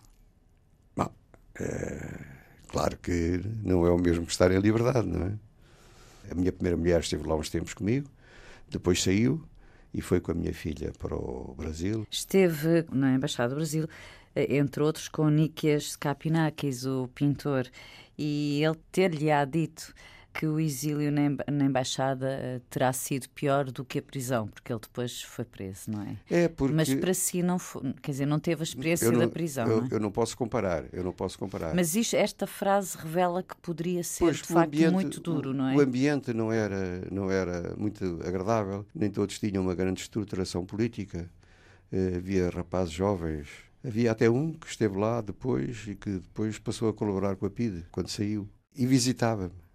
É, 1.60 2.20
claro 2.68 2.98
que 2.98 3.42
não 3.64 3.86
é 3.86 3.92
o 3.92 3.98
mesmo 3.98 4.26
que 4.26 4.32
estar 4.32 4.52
em 4.52 4.60
liberdade, 4.60 5.08
não 5.08 5.26
é? 5.26 5.34
A 6.32 6.36
minha 6.36 6.52
primeira 6.52 6.78
mulher 6.78 7.00
esteve 7.00 7.28
lá 7.28 7.36
uns 7.36 7.50
tempos 7.50 7.74
comigo, 7.74 8.10
depois 8.70 9.02
saiu 9.02 9.44
e 9.94 10.02
foi 10.02 10.20
com 10.20 10.32
a 10.32 10.36
minha 10.36 10.54
filha 10.54 10.92
para 11.00 11.16
o 11.16 11.56
Brasil. 11.58 12.06
Esteve 12.12 12.86
na 12.92 13.14
Embaixada 13.14 13.50
do 13.50 13.56
Brasil, 13.56 13.88
eh, 14.36 14.58
entre 14.58 14.84
outros, 14.84 15.08
com 15.08 15.30
Nikias 15.30 15.96
Kapinakis, 15.96 16.86
o 16.86 17.08
pintor, 17.08 17.68
e 18.18 18.62
ele 18.64 18.78
ter-lhe-á 18.92 19.46
dito 19.46 19.94
que 20.38 20.46
o 20.46 20.60
exílio 20.60 21.12
na 21.12 21.66
embaixada 21.66 22.30
eh, 22.30 22.62
terá 22.70 22.94
sido 22.94 23.28
pior 23.30 23.72
do 23.72 23.84
que 23.84 23.98
a 23.98 24.02
prisão, 24.04 24.48
porque 24.48 24.72
ele 24.72 24.80
depois 24.80 25.24
foi 25.24 25.44
preso, 25.44 25.90
não 25.90 26.04
é? 26.04 26.16
É 26.30 26.48
porque 26.48 26.76
mas 26.76 26.94
para 26.94 27.12
si 27.16 27.42
não 27.42 27.58
foi, 27.58 27.92
quer 28.04 28.12
dizer, 28.12 28.28
não 28.28 28.40
teve 28.40 28.62
a 28.62 28.64
experiência 28.64 29.12
não, 29.12 29.18
da 29.18 29.28
prisão. 29.28 29.68
Eu 29.68 29.82
não, 29.82 29.88
é? 29.88 29.88
eu 29.94 30.00
não, 30.00 30.12
posso 30.12 30.38
comparar, 30.38 30.86
eu 30.94 31.04
não 31.04 31.12
posso 31.12 31.40
comparar. 31.40 31.74
Mas 31.74 31.96
isto, 31.96 32.16
esta 32.16 32.46
frase 32.46 32.96
revela 32.96 33.42
que 33.42 33.58
poderia 33.58 34.04
ser 34.04 34.26
pois, 34.26 34.38
de 34.38 34.44
facto 34.44 34.68
ambiente, 34.68 34.94
muito 34.94 35.20
duro, 35.20 35.56
não 35.56 35.70
é? 35.70 35.76
O 35.76 35.82
ambiente 35.82 36.32
não 36.32 36.54
era 36.54 37.02
não 37.10 37.32
era 37.32 37.74
muito 37.76 38.20
agradável, 38.24 38.86
nem 38.94 39.10
todos 39.10 39.40
tinham 39.40 39.64
uma 39.64 39.74
grande 39.74 40.02
estruturação 40.02 40.64
política. 40.64 41.28
Uh, 41.92 42.18
havia 42.18 42.50
rapazes 42.50 42.94
jovens 42.94 43.48
Havia 43.84 44.12
até 44.12 44.30
um 44.30 44.52
que 44.52 44.68
esteve 44.68 44.98
lá 44.98 45.22
depois 45.22 45.88
e 45.88 45.96
que 45.96 46.10
depois 46.10 46.60
passou 46.60 46.90
a 46.90 46.94
colaborar 46.94 47.38
com 47.38 47.46
a 47.46 47.50
PIDE 47.50 47.86
quando 47.92 48.10
saiu 48.10 48.48
e 48.76 48.86
visitava-me 48.86 49.67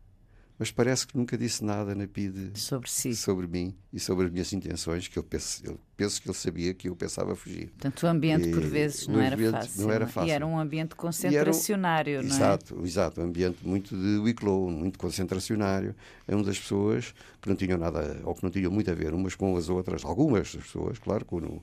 mas 0.62 0.70
parece 0.70 1.08
que 1.08 1.16
nunca 1.16 1.36
disse 1.36 1.64
nada 1.64 1.92
na 1.92 2.06
PIDE 2.06 2.52
sobre 2.54 2.88
si, 2.88 3.16
sobre 3.16 3.48
mim 3.48 3.74
e 3.92 3.98
sobre 3.98 4.26
as 4.26 4.30
minhas 4.30 4.52
intenções, 4.52 5.08
que 5.08 5.18
eu 5.18 5.24
penso, 5.24 5.60
eu 5.66 5.76
penso 5.96 6.22
que 6.22 6.28
ele 6.28 6.36
sabia 6.36 6.72
que 6.72 6.88
eu 6.88 6.94
pensava 6.94 7.34
fugir. 7.34 7.70
Portanto, 7.70 8.04
o 8.04 8.06
ambiente 8.06 8.48
e, 8.48 8.52
por 8.52 8.62
vezes 8.62 9.08
não 9.08 9.20
era, 9.20 9.36
fácil, 9.36 9.82
não 9.82 9.90
era 9.90 10.06
fácil. 10.06 10.28
E 10.28 10.30
era 10.30 10.46
um 10.46 10.56
ambiente 10.56 10.94
concentracionário, 10.94 12.20
um, 12.20 12.22
não 12.22 12.28
exato, 12.28 12.78
é? 12.78 12.86
Exato, 12.86 13.20
um 13.20 13.24
ambiente 13.24 13.58
muito 13.66 13.96
de 13.96 14.18
wiclow, 14.18 14.70
muito 14.70 15.00
concentracionário. 15.00 15.96
É 16.28 16.34
uma 16.36 16.44
das 16.44 16.60
pessoas 16.60 17.12
que 17.40 17.48
não 17.48 17.56
tinham 17.56 17.76
nada, 17.76 18.20
ou 18.22 18.32
que 18.32 18.44
não 18.44 18.50
tinham 18.50 18.70
muito 18.70 18.88
a 18.88 18.94
ver 18.94 19.12
umas 19.14 19.34
com 19.34 19.56
as 19.56 19.68
outras, 19.68 20.04
algumas 20.04 20.54
das 20.54 20.62
pessoas, 20.62 20.96
claro, 20.96 21.24
com, 21.24 21.60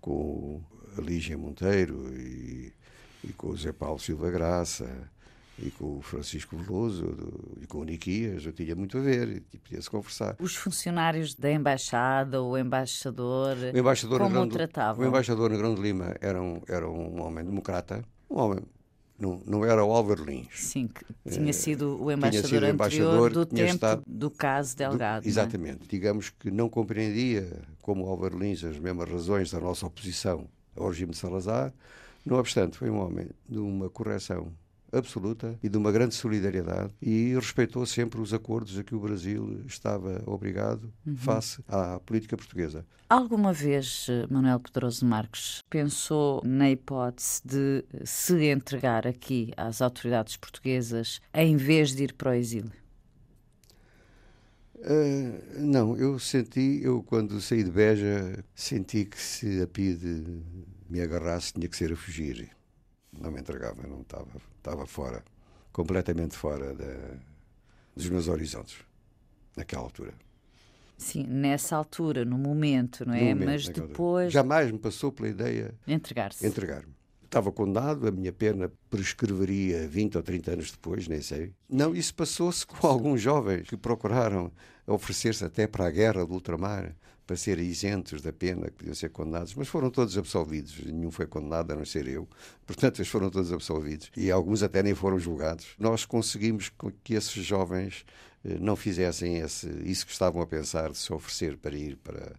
com 0.00 0.60
a 0.98 1.00
Lígia 1.00 1.38
Monteiro 1.38 2.12
e, 2.16 2.72
e 3.22 3.32
com 3.32 3.50
o 3.50 3.56
Zé 3.56 3.70
Paulo 3.70 4.00
Silva 4.00 4.28
Graça 4.28 5.08
e 5.62 5.70
com 5.70 5.98
o 5.98 6.02
Francisco 6.02 6.56
Veloso 6.56 7.14
e 7.60 7.66
com 7.66 7.78
o 7.78 7.84
Niquias, 7.84 8.44
eu 8.46 8.52
tinha 8.52 8.74
muito 8.74 8.98
a 8.98 9.00
ver 9.00 9.42
e 9.52 9.58
podia-se 9.58 9.90
conversar. 9.90 10.36
Os 10.38 10.56
funcionários 10.56 11.34
da 11.34 11.52
embaixada, 11.52 12.42
o 12.42 12.56
embaixador, 12.56 13.56
o 13.74 13.78
embaixador 13.78 14.18
como 14.18 14.30
Negrão, 14.30 14.46
o 14.46 14.50
tratavam? 14.50 15.04
O 15.04 15.08
embaixador 15.08 15.50
Negrão 15.50 15.74
de 15.74 15.82
Lima 15.82 16.16
era 16.20 16.40
um, 16.40 16.60
era 16.66 16.88
um 16.88 17.20
homem 17.22 17.44
democrata, 17.44 18.04
um 18.28 18.38
homem 18.38 18.60
não, 19.18 19.42
não 19.46 19.64
era 19.64 19.84
o 19.84 19.92
Álvaro 19.92 20.24
Lins. 20.24 20.48
Sim, 20.54 20.88
que 20.88 21.04
tinha 21.30 21.52
sido 21.52 22.02
o 22.02 22.10
embaixador 22.10 22.48
sido 22.48 22.56
anterior 22.56 22.74
embaixador, 22.74 23.30
do 23.30 23.46
tempo 23.46 23.74
estado, 23.74 24.02
do 24.06 24.30
caso 24.30 24.74
Delgado. 24.74 25.22
Do, 25.24 25.28
exatamente. 25.28 25.82
É? 25.84 25.86
Digamos 25.90 26.30
que 26.30 26.50
não 26.50 26.70
compreendia, 26.70 27.46
como 27.82 28.06
o 28.06 28.08
Álvaro 28.08 28.38
Lins, 28.38 28.64
as 28.64 28.78
mesmas 28.78 29.10
razões 29.10 29.50
da 29.50 29.60
nossa 29.60 29.86
oposição 29.86 30.48
ao 30.74 30.88
regime 30.88 31.12
de 31.12 31.18
Salazar. 31.18 31.72
Não 32.24 32.38
obstante, 32.38 32.78
foi 32.78 32.88
um 32.88 32.98
homem 32.98 33.28
de 33.46 33.58
uma 33.58 33.90
correção 33.90 34.52
absoluta 34.92 35.58
e 35.62 35.68
de 35.68 35.76
uma 35.76 35.92
grande 35.92 36.14
solidariedade 36.14 36.94
e 37.00 37.34
respeitou 37.34 37.84
sempre 37.86 38.20
os 38.20 38.32
acordos 38.34 38.78
a 38.78 38.84
que 38.84 38.94
o 38.94 39.00
Brasil 39.00 39.62
estava 39.66 40.22
obrigado 40.26 40.92
uhum. 41.06 41.16
face 41.16 41.62
à 41.68 41.98
política 42.00 42.36
portuguesa. 42.36 42.84
Alguma 43.08 43.52
vez, 43.52 44.06
Manuel 44.30 44.60
Pedroso 44.60 45.04
Marques, 45.04 45.62
pensou 45.68 46.40
na 46.44 46.70
hipótese 46.70 47.40
de 47.44 47.84
se 48.04 48.44
entregar 48.44 49.06
aqui 49.06 49.52
às 49.56 49.82
autoridades 49.82 50.36
portuguesas 50.36 51.20
em 51.34 51.56
vez 51.56 51.94
de 51.94 52.04
ir 52.04 52.14
para 52.14 52.30
o 52.30 52.34
exílio? 52.34 52.70
Uh, 54.76 55.60
não, 55.60 55.96
eu 55.96 56.18
senti, 56.18 56.80
eu 56.82 57.02
quando 57.02 57.38
saí 57.40 57.62
de 57.62 57.70
Beja, 57.70 58.42
senti 58.54 59.04
que 59.04 59.20
se 59.20 59.60
a 59.60 59.66
PIDE 59.66 60.42
me 60.88 61.02
agarrasse 61.02 61.52
tinha 61.52 61.68
que 61.68 61.76
ser 61.76 61.92
a 61.92 61.96
fugir 61.96 62.50
não 63.12 63.30
me 63.30 63.40
entregava, 63.40 63.86
não 63.86 64.02
estava, 64.02 64.28
estava 64.56 64.86
fora, 64.86 65.24
completamente 65.72 66.36
fora 66.36 66.74
da, 66.74 67.18
dos 67.94 68.08
meus 68.08 68.28
horizontes, 68.28 68.76
naquela 69.56 69.82
altura. 69.82 70.14
Sim, 70.96 71.24
nessa 71.26 71.76
altura, 71.76 72.26
no 72.26 72.36
momento, 72.36 73.06
não 73.06 73.14
é? 73.14 73.34
Momento, 73.34 73.44
Mas 73.46 73.68
depois. 73.68 74.26
Altura. 74.26 74.30
Jamais 74.30 74.70
me 74.70 74.78
passou 74.78 75.10
pela 75.10 75.28
ideia. 75.28 75.74
Entregar-se. 75.86 76.46
Entregar-me. 76.46 76.94
Estava 77.24 77.50
condenado, 77.50 78.06
a 78.06 78.10
minha 78.10 78.32
pena 78.32 78.70
prescreveria 78.90 79.88
20 79.88 80.16
ou 80.16 80.22
30 80.22 80.50
anos 80.50 80.70
depois, 80.72 81.08
nem 81.08 81.22
sei. 81.22 81.54
Não, 81.68 81.94
isso 81.94 82.14
passou-se 82.14 82.66
com 82.66 82.86
alguns 82.86 83.20
jovens 83.22 83.68
que 83.68 83.76
procuraram 83.76 84.52
oferecer-se 84.86 85.44
até 85.44 85.66
para 85.66 85.86
a 85.86 85.90
guerra 85.90 86.26
do 86.26 86.34
ultramar 86.34 86.94
para 87.30 87.36
serem 87.36 87.64
isentos 87.64 88.20
da 88.20 88.32
pena, 88.32 88.66
que 88.66 88.72
podiam 88.72 88.92
ser 88.92 89.08
condenados, 89.10 89.54
mas 89.54 89.68
foram 89.68 89.88
todos 89.88 90.18
absolvidos. 90.18 90.84
Nenhum 90.84 91.12
foi 91.12 91.28
condenado, 91.28 91.70
a 91.70 91.76
não 91.76 91.84
ser 91.84 92.08
eu. 92.08 92.28
Portanto, 92.66 92.98
eles 92.98 93.08
foram 93.08 93.30
todos 93.30 93.52
absolvidos. 93.52 94.10
E 94.16 94.32
alguns 94.32 94.64
até 94.64 94.82
nem 94.82 94.96
foram 94.96 95.16
julgados. 95.16 95.68
Nós 95.78 96.04
conseguimos 96.04 96.72
que 97.04 97.14
esses 97.14 97.44
jovens 97.44 98.04
eh, 98.44 98.58
não 98.58 98.74
fizessem 98.74 99.38
esse, 99.38 99.68
isso 99.84 100.04
que 100.06 100.10
estavam 100.10 100.42
a 100.42 100.46
pensar 100.46 100.90
de 100.90 100.98
se 100.98 101.12
oferecer 101.12 101.56
para 101.56 101.76
ir 101.76 101.96
para. 101.98 102.32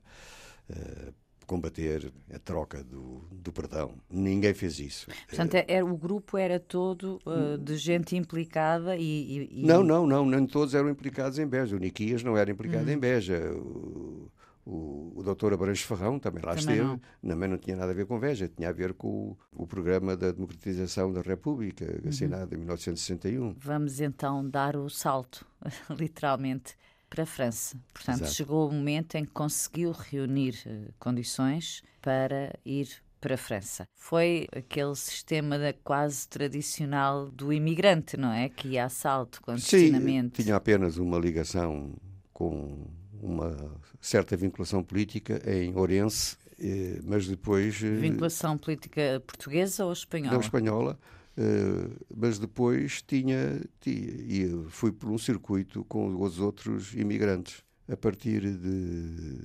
Uh, 0.70 1.14
combater 1.48 2.14
a 2.34 2.40
troca 2.40 2.82
do, 2.82 3.28
do 3.30 3.52
perdão. 3.52 3.96
Ninguém 4.10 4.54
fez 4.54 4.80
isso. 4.80 5.08
Portanto, 5.28 5.56
era, 5.56 5.66
é, 5.70 5.80
é, 5.80 5.84
o 5.84 5.98
grupo 5.98 6.38
era 6.38 6.58
todo 6.62 7.20
uh, 7.26 7.58
de 7.58 7.76
gente 7.76 8.16
implicada 8.16 8.96
e, 8.96 9.50
e, 9.52 9.66
Não, 9.66 9.84
não, 9.84 10.08
não. 10.08 10.26
Nem 10.26 10.46
todos 10.46 10.74
eram 10.74 10.90
implicados 10.90 11.38
em 11.40 11.46
Beja. 11.46 11.76
O 11.76 11.80
Niquias 11.80 12.24
não 12.24 12.38
era 12.38 12.50
implicado 12.50 12.86
uhum. 12.86 12.94
em 12.94 12.98
Beja. 12.98 13.52
O, 13.54 14.32
o, 14.66 15.14
o 15.16 15.24
doutor 15.24 15.54
Abranches 15.54 15.86
Ferrão 15.86 16.20
também 16.20 16.44
lá 16.44 16.56
também 16.56 16.76
esteve, 16.76 16.82
não. 16.84 17.02
também 17.30 17.50
não 17.50 17.58
tinha 17.58 17.76
nada 17.76 17.92
a 17.92 17.96
ver 17.96 18.06
com 18.06 18.20
Veja, 18.20 18.48
tinha 18.48 18.70
a 18.70 18.72
ver 18.72 18.94
com 18.94 19.08
o, 19.08 19.38
o 19.64 19.68
programa 19.68 20.16
da 20.16 20.32
democratização 20.32 21.12
da 21.12 21.22
República, 21.22 21.86
uhum. 21.86 22.10
assinado 22.10 22.54
em 22.54 22.58
1961. 22.60 23.56
Vamos 23.58 24.00
então 24.00 24.48
dar 24.48 24.76
o 24.76 24.90
salto, 24.90 25.46
literalmente, 25.90 26.76
para 27.10 27.24
a 27.24 27.26
França. 27.26 27.78
Portanto, 27.94 28.22
Exato. 28.22 28.34
chegou 28.34 28.70
o 28.70 28.72
momento 28.72 29.16
em 29.16 29.26
que 29.26 29.32
conseguiu 29.32 29.92
reunir 29.92 30.56
uh, 30.66 30.94
condições 31.00 31.84
para 32.02 32.54
ir 32.66 32.88
para 33.20 33.36
a 33.36 33.38
França. 33.38 33.86
Foi 33.96 34.48
aquele 34.52 34.96
sistema 34.96 35.58
da 35.60 35.74
quase 35.74 36.28
tradicional 36.28 37.30
do 37.30 37.54
imigrante, 37.54 38.18
não 38.18 38.32
é? 38.32 38.50
Que 38.50 38.70
ia 38.70 38.86
a 38.86 38.90
salto 38.90 39.42
clandestinamente. 39.42 40.38
Sim, 40.38 40.44
tinha 40.44 40.56
apenas 40.56 40.98
uma 40.98 41.20
ligação 41.20 41.94
com 42.34 42.88
uma 43.22 43.56
certa 44.00 44.36
vinculação 44.36 44.84
política 44.84 45.42
em 45.46 45.76
Ourense, 45.76 46.38
eh, 46.60 47.00
mas 47.04 47.28
depois. 47.28 47.82
Eh, 47.84 47.96
vinculação 47.96 48.58
política 48.58 49.22
portuguesa 49.26 49.86
ou 49.86 49.94
espanhola? 49.94 50.34
Não, 50.34 50.42
espanhola. 50.42 51.00
Eh, 51.38 51.90
mas 52.16 52.38
depois 52.38 53.02
tinha, 53.02 53.62
tinha, 53.80 53.98
e 53.98 54.66
fui 54.70 54.92
por 54.92 55.10
um 55.10 55.18
circuito 55.18 55.86
com 55.86 56.22
os 56.22 56.40
outros 56.40 56.94
imigrantes 56.94 57.64
a 57.90 57.96
partir 57.96 58.42
de, 58.42 59.40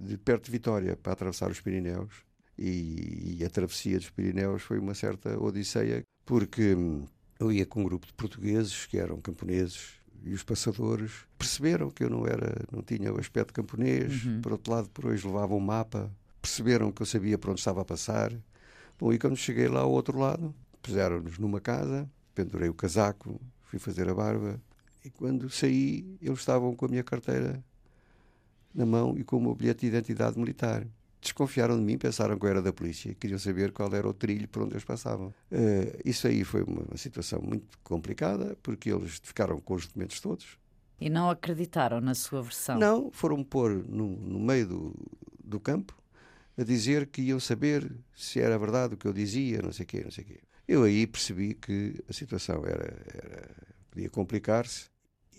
de 0.00 0.18
perto 0.18 0.46
de 0.46 0.50
Vitória 0.50 0.96
para 0.96 1.12
atravessar 1.12 1.50
os 1.50 1.60
Pirineus 1.60 2.24
e, 2.58 3.38
e, 3.38 3.44
a 3.44 3.50
travessia 3.50 3.98
dos 3.98 4.10
Pirineus 4.10 4.62
foi 4.62 4.78
uma 4.78 4.94
certa 4.94 5.38
odisseia 5.38 6.02
porque 6.24 6.74
hum, 6.74 7.06
eu 7.38 7.52
ia 7.52 7.66
com 7.66 7.80
um 7.80 7.84
grupo 7.84 8.06
de 8.06 8.12
portugueses 8.14 8.86
que 8.86 8.98
eram 8.98 9.20
camponeses 9.20 9.95
e 10.26 10.34
os 10.34 10.42
passadores 10.42 11.12
perceberam 11.38 11.88
que 11.88 12.02
eu 12.02 12.10
não 12.10 12.26
era, 12.26 12.52
não 12.72 12.82
tinha 12.82 13.14
o 13.14 13.20
aspecto 13.20 13.54
camponês. 13.54 14.24
Uhum. 14.24 14.40
Por 14.42 14.52
outro 14.52 14.72
lado, 14.72 14.88
por 14.90 15.06
hoje 15.06 15.24
levava 15.24 15.54
um 15.54 15.60
mapa, 15.60 16.10
perceberam 16.42 16.90
que 16.90 17.00
eu 17.00 17.06
sabia 17.06 17.38
para 17.38 17.52
onde 17.52 17.60
estava 17.60 17.82
a 17.82 17.84
passar. 17.84 18.32
Bom, 18.98 19.12
e 19.12 19.18
quando 19.18 19.36
cheguei 19.36 19.68
lá 19.68 19.80
ao 19.80 19.90
outro 19.92 20.18
lado, 20.18 20.52
puseram-nos 20.82 21.38
numa 21.38 21.60
casa, 21.60 22.10
pendurei 22.34 22.68
o 22.68 22.74
casaco, 22.74 23.40
fui 23.62 23.78
fazer 23.78 24.08
a 24.08 24.14
barba 24.14 24.60
E 25.04 25.10
quando 25.10 25.48
saí, 25.48 26.18
eles 26.20 26.40
estavam 26.40 26.74
com 26.74 26.86
a 26.86 26.88
minha 26.88 27.04
carteira 27.04 27.62
na 28.74 28.84
mão 28.84 29.16
e 29.16 29.22
com 29.22 29.36
o 29.36 29.40
meu 29.40 29.54
bilhete 29.54 29.82
de 29.82 29.86
identidade 29.86 30.36
militar. 30.36 30.84
Desconfiaram 31.26 31.76
de 31.76 31.82
mim, 31.82 31.98
pensaram 31.98 32.38
que 32.38 32.46
eu 32.46 32.50
era 32.50 32.62
da 32.62 32.72
polícia, 32.72 33.12
queriam 33.14 33.38
saber 33.38 33.72
qual 33.72 33.92
era 33.92 34.08
o 34.08 34.14
trilho 34.14 34.46
por 34.46 34.62
onde 34.62 34.74
eles 34.74 34.84
passavam. 34.84 35.34
Uh, 35.50 36.00
isso 36.04 36.28
aí 36.28 36.44
foi 36.44 36.62
uma, 36.62 36.82
uma 36.82 36.96
situação 36.96 37.40
muito 37.42 37.76
complicada, 37.82 38.56
porque 38.62 38.92
eles 38.92 39.20
ficaram 39.20 39.58
com 39.60 39.74
os 39.74 39.88
documentos 39.88 40.20
todos. 40.20 40.56
E 41.00 41.10
não 41.10 41.28
acreditaram 41.28 42.00
na 42.00 42.14
sua 42.14 42.42
versão? 42.42 42.78
Não, 42.78 43.10
foram 43.10 43.42
pôr 43.42 43.84
no, 43.88 44.16
no 44.16 44.38
meio 44.38 44.68
do, 44.68 44.94
do 45.42 45.58
campo 45.58 46.00
a 46.56 46.62
dizer 46.62 47.08
que 47.08 47.22
iam 47.22 47.40
saber 47.40 47.92
se 48.14 48.40
era 48.40 48.56
verdade 48.56 48.94
o 48.94 48.96
que 48.96 49.06
eu 49.06 49.12
dizia, 49.12 49.60
não 49.60 49.72
sei 49.72 49.82
o 49.82 49.86
quê, 49.86 50.02
não 50.04 50.12
sei 50.12 50.22
o 50.22 50.26
quê. 50.28 50.40
Eu 50.68 50.84
aí 50.84 51.08
percebi 51.08 51.54
que 51.54 52.04
a 52.08 52.12
situação 52.12 52.64
era, 52.64 53.04
era 53.12 53.50
podia 53.90 54.08
complicar-se 54.10 54.84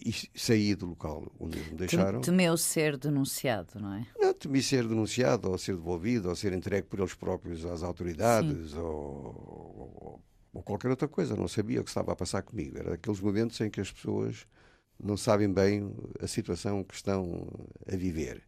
e 0.06 0.14
saí 0.36 0.76
do 0.76 0.88
local 0.88 1.32
onde 1.40 1.58
me 1.58 1.76
deixaram. 1.76 2.22
Temeu 2.22 2.56
ser 2.58 2.98
denunciado, 2.98 3.80
não 3.80 3.94
é? 3.94 4.08
Não, 4.18 4.34
temi 4.34 4.62
ser 4.62 4.88
denunciado, 4.88 5.50
ou 5.50 5.58
ser 5.58 5.76
devolvido, 5.76 6.30
ou 6.30 6.36
ser 6.36 6.54
entregue 6.54 6.88
por 6.88 7.00
eles 7.00 7.14
próprios 7.14 7.66
às 7.66 7.84
autoridades, 7.84 8.74
ou, 8.74 8.84
ou, 8.84 10.22
ou, 10.54 10.64
qualquer 10.64 10.90
outra 10.90 11.08
coisa. 11.08 11.36
Não 11.36 11.48
sabia 11.48 11.82
o 11.82 11.84
que 11.84 11.90
estava 11.90 12.12
a 12.12 12.16
passar 12.16 12.44
comigo. 12.44 12.78
Era 12.78 12.94
aqueles 12.94 13.20
momentos 13.20 13.60
em 13.62 13.70
que 13.70 13.82
as 13.82 13.92
pessoas 13.92 14.46
não 15.02 15.18
sabem 15.18 15.52
bem 15.52 15.94
a 16.22 16.28
situação 16.28 16.84
que 16.84 16.96
estão 16.96 17.48
a 17.92 17.96
viver. 17.96 18.44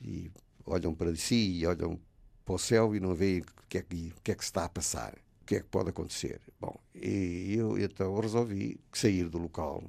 E 0.00 0.30
olham 0.66 0.94
para 0.94 1.14
si 1.16 1.58
e 1.58 1.66
olham 1.66 1.98
para 2.44 2.54
o 2.54 2.58
céu 2.58 2.94
e 2.94 3.00
não 3.00 3.14
veem 3.14 3.40
o 3.40 3.44
que 3.68 3.78
é 3.78 3.82
que, 3.82 4.12
que, 4.22 4.32
é 4.32 4.34
que 4.34 4.44
se 4.44 4.50
está 4.50 4.64
a 4.64 4.68
passar. 4.68 5.14
O 5.42 5.46
que 5.46 5.56
é 5.56 5.60
que 5.60 5.66
pode 5.66 5.90
acontecer? 5.90 6.40
Bom, 6.58 6.74
e 6.94 7.54
eu 7.54 7.78
então 7.78 8.18
resolvi 8.18 8.80
sair 8.92 9.28
do 9.28 9.38
local 9.38 9.82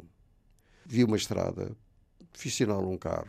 vi 0.85 1.03
uma 1.03 1.17
estrada, 1.17 1.71
fiz 2.33 2.53
sinal 2.53 2.81
num 2.81 2.97
carro 2.97 3.27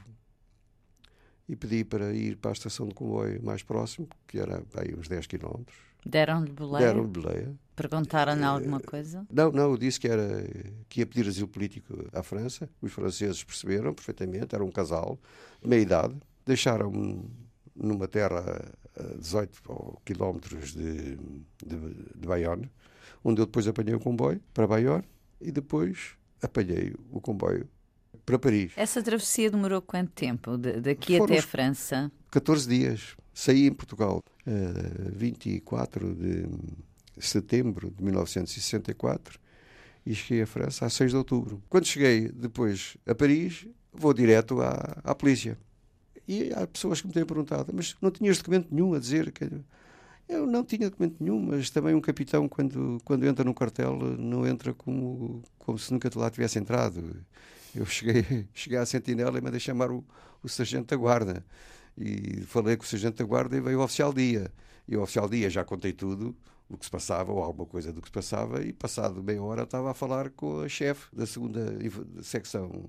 e 1.49 1.55
pedi 1.55 1.85
para 1.85 2.13
ir 2.13 2.37
para 2.37 2.51
a 2.51 2.53
estação 2.53 2.89
de 2.89 2.95
comboio 2.95 3.43
mais 3.43 3.63
próximo, 3.63 4.09
que 4.27 4.39
era 4.39 4.63
aí 4.77 4.95
uns 4.95 5.09
10 5.09 5.27
km. 5.27 5.63
Deram-lhe 6.05 6.53
boleia? 6.53 6.87
Deram-lhe 6.87 7.09
boleia. 7.09 7.55
Perguntaram-lhe 7.75 8.43
uh, 8.43 8.49
alguma 8.49 8.81
coisa? 8.81 9.27
Não, 9.31 9.51
não, 9.51 9.71
eu 9.71 9.77
disse 9.77 9.99
que, 9.99 10.09
era, 10.09 10.45
que 10.89 11.01
ia 11.01 11.07
pedir 11.07 11.29
asilo 11.29 11.49
político 11.49 12.07
à 12.13 12.23
França. 12.23 12.69
Os 12.81 12.93
franceses 12.93 13.43
perceberam 13.43 13.93
perfeitamente, 13.93 14.55
era 14.55 14.65
um 14.65 14.71
casal, 14.71 15.19
meia 15.65 15.81
idade. 15.81 16.17
Deixaram-me 16.45 17.29
numa 17.75 18.09
terra 18.09 18.65
a 18.97 19.17
18 19.19 20.01
quilómetros 20.05 20.73
de, 20.73 21.17
de, 21.17 21.77
de 22.15 22.27
Bayonne, 22.27 22.71
onde 23.23 23.41
eu 23.41 23.47
depois 23.47 23.67
apanhei 23.67 23.95
o 23.95 24.01
comboio 24.01 24.41
para 24.55 24.67
Bayonne 24.67 25.05
e 25.41 25.51
depois 25.51 26.17
apanhei 26.43 26.95
o 27.11 27.21
comboio 27.21 27.69
para 28.25 28.38
Paris. 28.38 28.73
Essa 28.76 29.02
travessia 29.02 29.50
demorou 29.50 29.81
quanto 29.81 30.11
tempo? 30.12 30.57
Daqui 30.59 31.16
Foram 31.16 31.25
até 31.25 31.38
a 31.38 31.43
França? 31.43 32.12
14 32.31 32.69
dias. 32.69 33.16
Saí 33.33 33.66
em 33.66 33.73
Portugal 33.73 34.23
uh, 34.47 35.12
24 35.14 36.14
de 36.14 36.47
setembro 37.19 37.90
de 37.90 38.02
1964 38.02 39.38
e 40.05 40.14
cheguei 40.14 40.43
à 40.43 40.47
França 40.47 40.87
a 40.87 40.90
6 40.90 41.11
de 41.11 41.16
outubro. 41.16 41.62
Quando 41.69 41.87
cheguei 41.87 42.28
depois 42.28 42.97
a 43.07 43.14
Paris, 43.14 43.66
vou 43.93 44.12
direto 44.12 44.61
à, 44.61 45.00
à 45.05 45.14
polícia. 45.14 45.59
E 46.28 46.52
há 46.52 46.66
pessoas 46.66 47.00
que 47.00 47.07
me 47.07 47.12
têm 47.12 47.25
perguntado, 47.25 47.73
mas 47.73 47.95
não 48.00 48.11
tinhas 48.11 48.38
documento 48.38 48.69
nenhum 48.71 48.95
a 48.95 48.99
dizer 48.99 49.31
que 49.31 49.49
eu 50.28 50.47
não 50.47 50.64
tinha 50.64 50.90
documento 50.90 51.23
nenhum, 51.23 51.40
mas 51.40 51.71
também 51.71 51.95
um 51.95 52.00
capitão, 52.00 52.49
quando, 52.49 52.99
quando 53.04 53.26
entra 53.26 53.45
no 53.45 53.54
quartel, 53.54 53.97
não 54.18 54.47
entra 54.47 54.75
como, 54.75 55.42
como 55.59 55.78
se 55.78 55.92
nunca 55.92 56.11
lá 56.14 56.30
tivesse 56.30 56.59
entrado. 56.59 57.25
Eu 57.75 57.87
cheguei, 57.87 58.49
cheguei 58.54 58.78
à 58.78 58.87
sentinela 58.87 59.38
e 59.38 59.40
mandei 59.40 59.61
chamar 59.61 59.90
o, 59.90 60.04
o 60.42 60.49
sargento 60.49 60.88
da 60.88 60.97
guarda. 60.97 61.45
E 61.97 62.42
falei 62.42 62.76
com 62.76 62.85
o 62.85 62.87
sargento 62.87 63.18
da 63.18 63.25
guarda 63.25 63.56
e 63.56 63.61
veio 63.61 63.80
o 63.80 63.83
oficial 63.85 64.12
dia. 64.12 64.52
E 64.88 64.97
o 64.97 65.02
oficial 65.02 65.28
dia 65.28 65.49
já 65.50 65.64
contei 65.64 65.92
tudo, 65.92 66.37
o 66.68 66.76
que 66.76 66.85
se 66.85 66.90
passava, 66.90 67.33
ou 67.33 67.42
alguma 67.42 67.66
coisa 67.66 67.92
do 67.92 68.00
que 68.00 68.09
se 68.09 68.12
passava, 68.12 68.62
e 68.62 68.73
passado 68.73 69.23
meia 69.23 69.42
hora 69.42 69.62
estava 69.62 69.90
a 69.90 69.95
falar 69.95 70.30
com 70.30 70.61
a 70.61 70.68
chefe 70.68 71.14
da 71.14 71.26
segunda 71.26 71.76
secção 72.23 72.85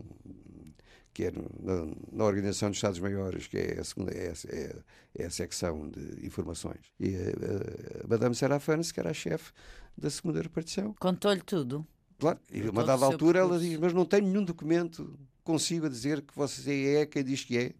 que 1.18 1.26
é 1.26 1.32
na, 1.32 1.88
na, 2.12 2.26
Organização 2.26 2.70
dos 2.70 2.78
Estados 2.78 3.00
Maiores, 3.00 3.48
que 3.48 3.58
é 3.58 3.80
a, 3.80 3.84
segunda, 3.84 4.12
é, 4.12 4.32
é, 4.50 4.76
é 5.16 5.26
a 5.26 5.32
secção 5.32 5.90
de 5.90 6.24
informações. 6.24 6.82
E 7.00 7.16
a, 7.16 8.04
a 8.04 8.08
Madame 8.08 8.36
Serafans, 8.36 8.92
que 8.92 9.00
era 9.00 9.10
a 9.10 9.16
chefe 9.16 9.52
da 9.98 10.12
segunda 10.12 10.40
repartição. 10.44 10.94
Contou-lhe 11.00 11.42
tudo? 11.42 11.84
Claro, 12.20 12.40
e 12.54 12.62
a 12.62 12.70
uma 12.70 12.84
dada 12.84 13.04
altura 13.04 13.40
percurso. 13.40 13.64
ela 13.64 13.72
diz, 13.72 13.80
mas 13.80 13.94
não 13.94 14.06
tenho 14.06 14.28
nenhum 14.28 14.44
documento 14.44 15.20
consigo 15.44 15.88
a 15.88 15.90
dizer 15.90 16.22
que 16.22 16.36
você 16.36 16.98
é 16.98 17.06
quem 17.08 17.24
diz 17.24 17.44
que 17.44 17.58
é. 17.58 17.74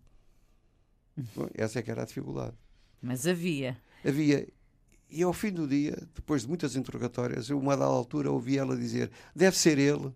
Bom, 1.36 1.48
essa 1.54 1.78
é 1.78 1.84
que 1.84 1.92
era 1.92 2.02
a 2.02 2.06
dificuldade. 2.06 2.56
Mas 3.00 3.28
havia. 3.28 3.78
Havia. 4.04 4.48
E 5.12 5.22
ao 5.22 5.32
fim 5.32 5.52
do 5.52 5.68
dia, 5.68 5.96
depois 6.16 6.42
de 6.42 6.48
muitas 6.48 6.76
interrogatórias, 6.76 7.52
eu, 7.52 7.60
uma 7.60 7.78
dada 7.78 7.92
altura, 7.92 8.32
ouvi 8.32 8.58
ela 8.58 8.76
dizer: 8.76 9.12
deve 9.36 9.56
ser 9.56 9.78
ele, 9.78 10.12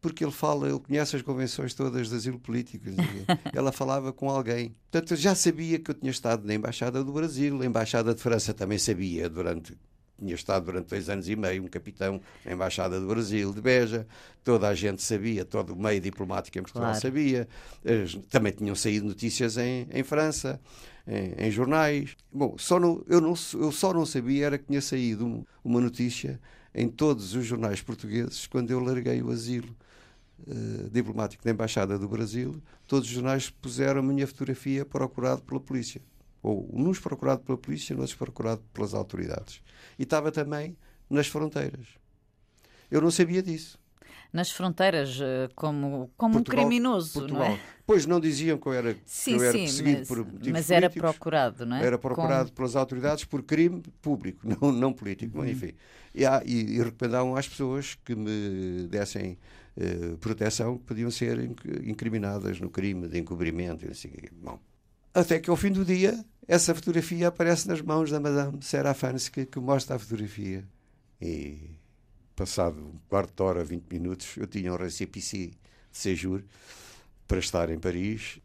porque 0.00 0.24
ele 0.24 0.32
fala, 0.32 0.68
ele 0.68 0.78
conhece 0.78 1.16
as 1.16 1.22
convenções 1.22 1.74
todas 1.74 2.08
de 2.08 2.14
asilo 2.14 2.38
político. 2.38 2.84
Ela 3.52 3.72
falava 3.72 4.12
com 4.12 4.30
alguém. 4.30 4.74
Portanto, 4.90 5.12
eu 5.12 5.16
já 5.16 5.34
sabia 5.34 5.78
que 5.78 5.90
eu 5.90 5.94
tinha 5.94 6.10
estado 6.10 6.46
na 6.46 6.54
Embaixada 6.54 7.02
do 7.02 7.12
Brasil, 7.12 7.60
a 7.60 7.66
Embaixada 7.66 8.14
de 8.14 8.20
França 8.20 8.54
também 8.54 8.78
sabia, 8.78 9.28
durante 9.28 9.76
tinha 10.18 10.34
estado 10.34 10.64
durante 10.64 10.88
dois 10.88 11.08
anos 11.08 11.28
e 11.28 11.36
meio, 11.36 11.62
um 11.62 11.68
capitão 11.68 12.20
na 12.44 12.52
Embaixada 12.52 13.00
do 13.00 13.06
Brasil, 13.06 13.52
de 13.52 13.60
Beja, 13.60 14.04
toda 14.42 14.66
a 14.66 14.74
gente 14.74 15.00
sabia, 15.00 15.44
todo 15.44 15.74
o 15.74 15.80
meio 15.80 16.00
diplomático 16.00 16.58
em 16.58 16.62
Portugal 16.62 16.90
claro. 16.90 17.00
sabia, 17.00 17.48
também 18.28 18.52
tinham 18.52 18.74
saído 18.74 19.06
notícias 19.06 19.56
em, 19.56 19.86
em 19.92 20.02
França, 20.02 20.60
em, 21.06 21.46
em 21.46 21.50
jornais. 21.52 22.16
Bom, 22.32 22.56
só 22.58 22.80
não, 22.80 23.04
eu, 23.08 23.20
não, 23.20 23.34
eu 23.54 23.70
só 23.70 23.92
não 23.92 24.04
sabia 24.04 24.46
era 24.46 24.58
que 24.58 24.64
tinha 24.64 24.82
saído 24.82 25.46
uma 25.64 25.80
notícia 25.80 26.40
em 26.74 26.88
todos 26.88 27.34
os 27.34 27.46
jornais 27.46 27.80
portugueses 27.80 28.46
quando 28.48 28.72
eu 28.72 28.80
larguei 28.80 29.22
o 29.22 29.30
asilo 29.30 29.74
uh, 30.46 30.90
diplomático 30.90 31.44
da 31.44 31.50
Embaixada 31.50 31.98
do 31.98 32.08
Brasil, 32.08 32.62
todos 32.86 33.08
os 33.08 33.14
jornais 33.14 33.50
puseram 33.50 34.00
a 34.00 34.02
minha 34.02 34.26
fotografia 34.26 34.84
procurado 34.84 35.42
pela 35.42 35.60
polícia. 35.60 36.00
Ou 36.42 36.68
uns 36.72 36.98
procurado 36.98 37.42
pela 37.42 37.58
polícia, 37.58 37.96
outros 37.96 38.14
procurado 38.14 38.62
pelas 38.72 38.94
autoridades. 38.94 39.60
E 39.98 40.04
estava 40.04 40.30
também 40.30 40.76
nas 41.10 41.26
fronteiras. 41.26 41.86
Eu 42.90 43.00
não 43.00 43.10
sabia 43.10 43.42
disso. 43.42 43.78
Nas 44.32 44.50
fronteiras, 44.50 45.18
eh, 45.22 45.48
como, 45.54 46.10
como 46.16 46.34
Portugal, 46.34 46.64
um 46.64 46.68
criminoso, 46.68 47.20
Portugal. 47.20 47.48
não 47.48 47.54
é? 47.54 47.60
Pois 47.86 48.04
não 48.04 48.20
diziam 48.20 48.58
que 48.58 48.66
eu 48.66 48.74
era, 48.74 48.94
sim, 49.06 49.32
eu 49.32 49.42
era 49.42 49.52
sim, 49.52 49.58
perseguido 49.60 49.98
mas, 50.00 50.08
por 50.08 50.18
motivos 50.18 50.48
Mas 50.48 50.70
era 50.70 50.90
procurado, 50.90 51.64
não 51.64 51.76
é? 51.76 51.86
Era 51.86 51.98
procurado 51.98 52.52
pelas 52.52 52.76
autoridades 52.76 53.24
por 53.24 53.42
crime 53.42 53.82
público, 54.02 54.40
não, 54.60 54.70
não 54.70 54.92
político, 54.92 55.38
uhum. 55.38 55.46
enfim. 55.46 55.72
E, 56.14 56.26
há, 56.26 56.42
e, 56.44 56.76
e 56.76 56.82
recomendavam 56.82 57.36
às 57.36 57.48
pessoas 57.48 57.96
que 58.04 58.14
me 58.14 58.86
dessem 58.90 59.38
eh, 59.80 60.16
proteção 60.20 60.76
que 60.76 60.84
podiam 60.84 61.08
ser 61.08 61.38
incriminadas 61.84 62.58
no 62.60 62.68
crime 62.68 63.06
de 63.06 63.18
encobrimento. 63.20 63.88
Assim, 63.88 64.10
bom. 64.32 64.58
Até 65.14 65.38
que 65.38 65.48
ao 65.48 65.56
fim 65.56 65.70
do 65.70 65.84
dia, 65.84 66.24
essa 66.48 66.74
fotografia 66.74 67.28
aparece 67.28 67.68
nas 67.68 67.80
mãos 67.80 68.10
da 68.10 68.18
Madame 68.18 68.60
Serafansky, 68.60 69.46
que 69.46 69.60
mostra 69.60 69.94
a 69.94 69.98
fotografia. 69.98 70.66
E 71.20 71.70
passado 72.34 72.80
um 72.80 72.98
quarto 73.08 73.36
de 73.36 73.42
hora, 73.42 73.64
20 73.64 73.84
minutos, 73.92 74.36
eu 74.36 74.48
tinha 74.48 74.72
um 74.72 74.76
récépissé 74.76 75.46
de 75.46 75.58
séjour 75.92 76.42
para 77.28 77.38
estar 77.38 77.70
em 77.70 77.78
Paris 77.78 78.40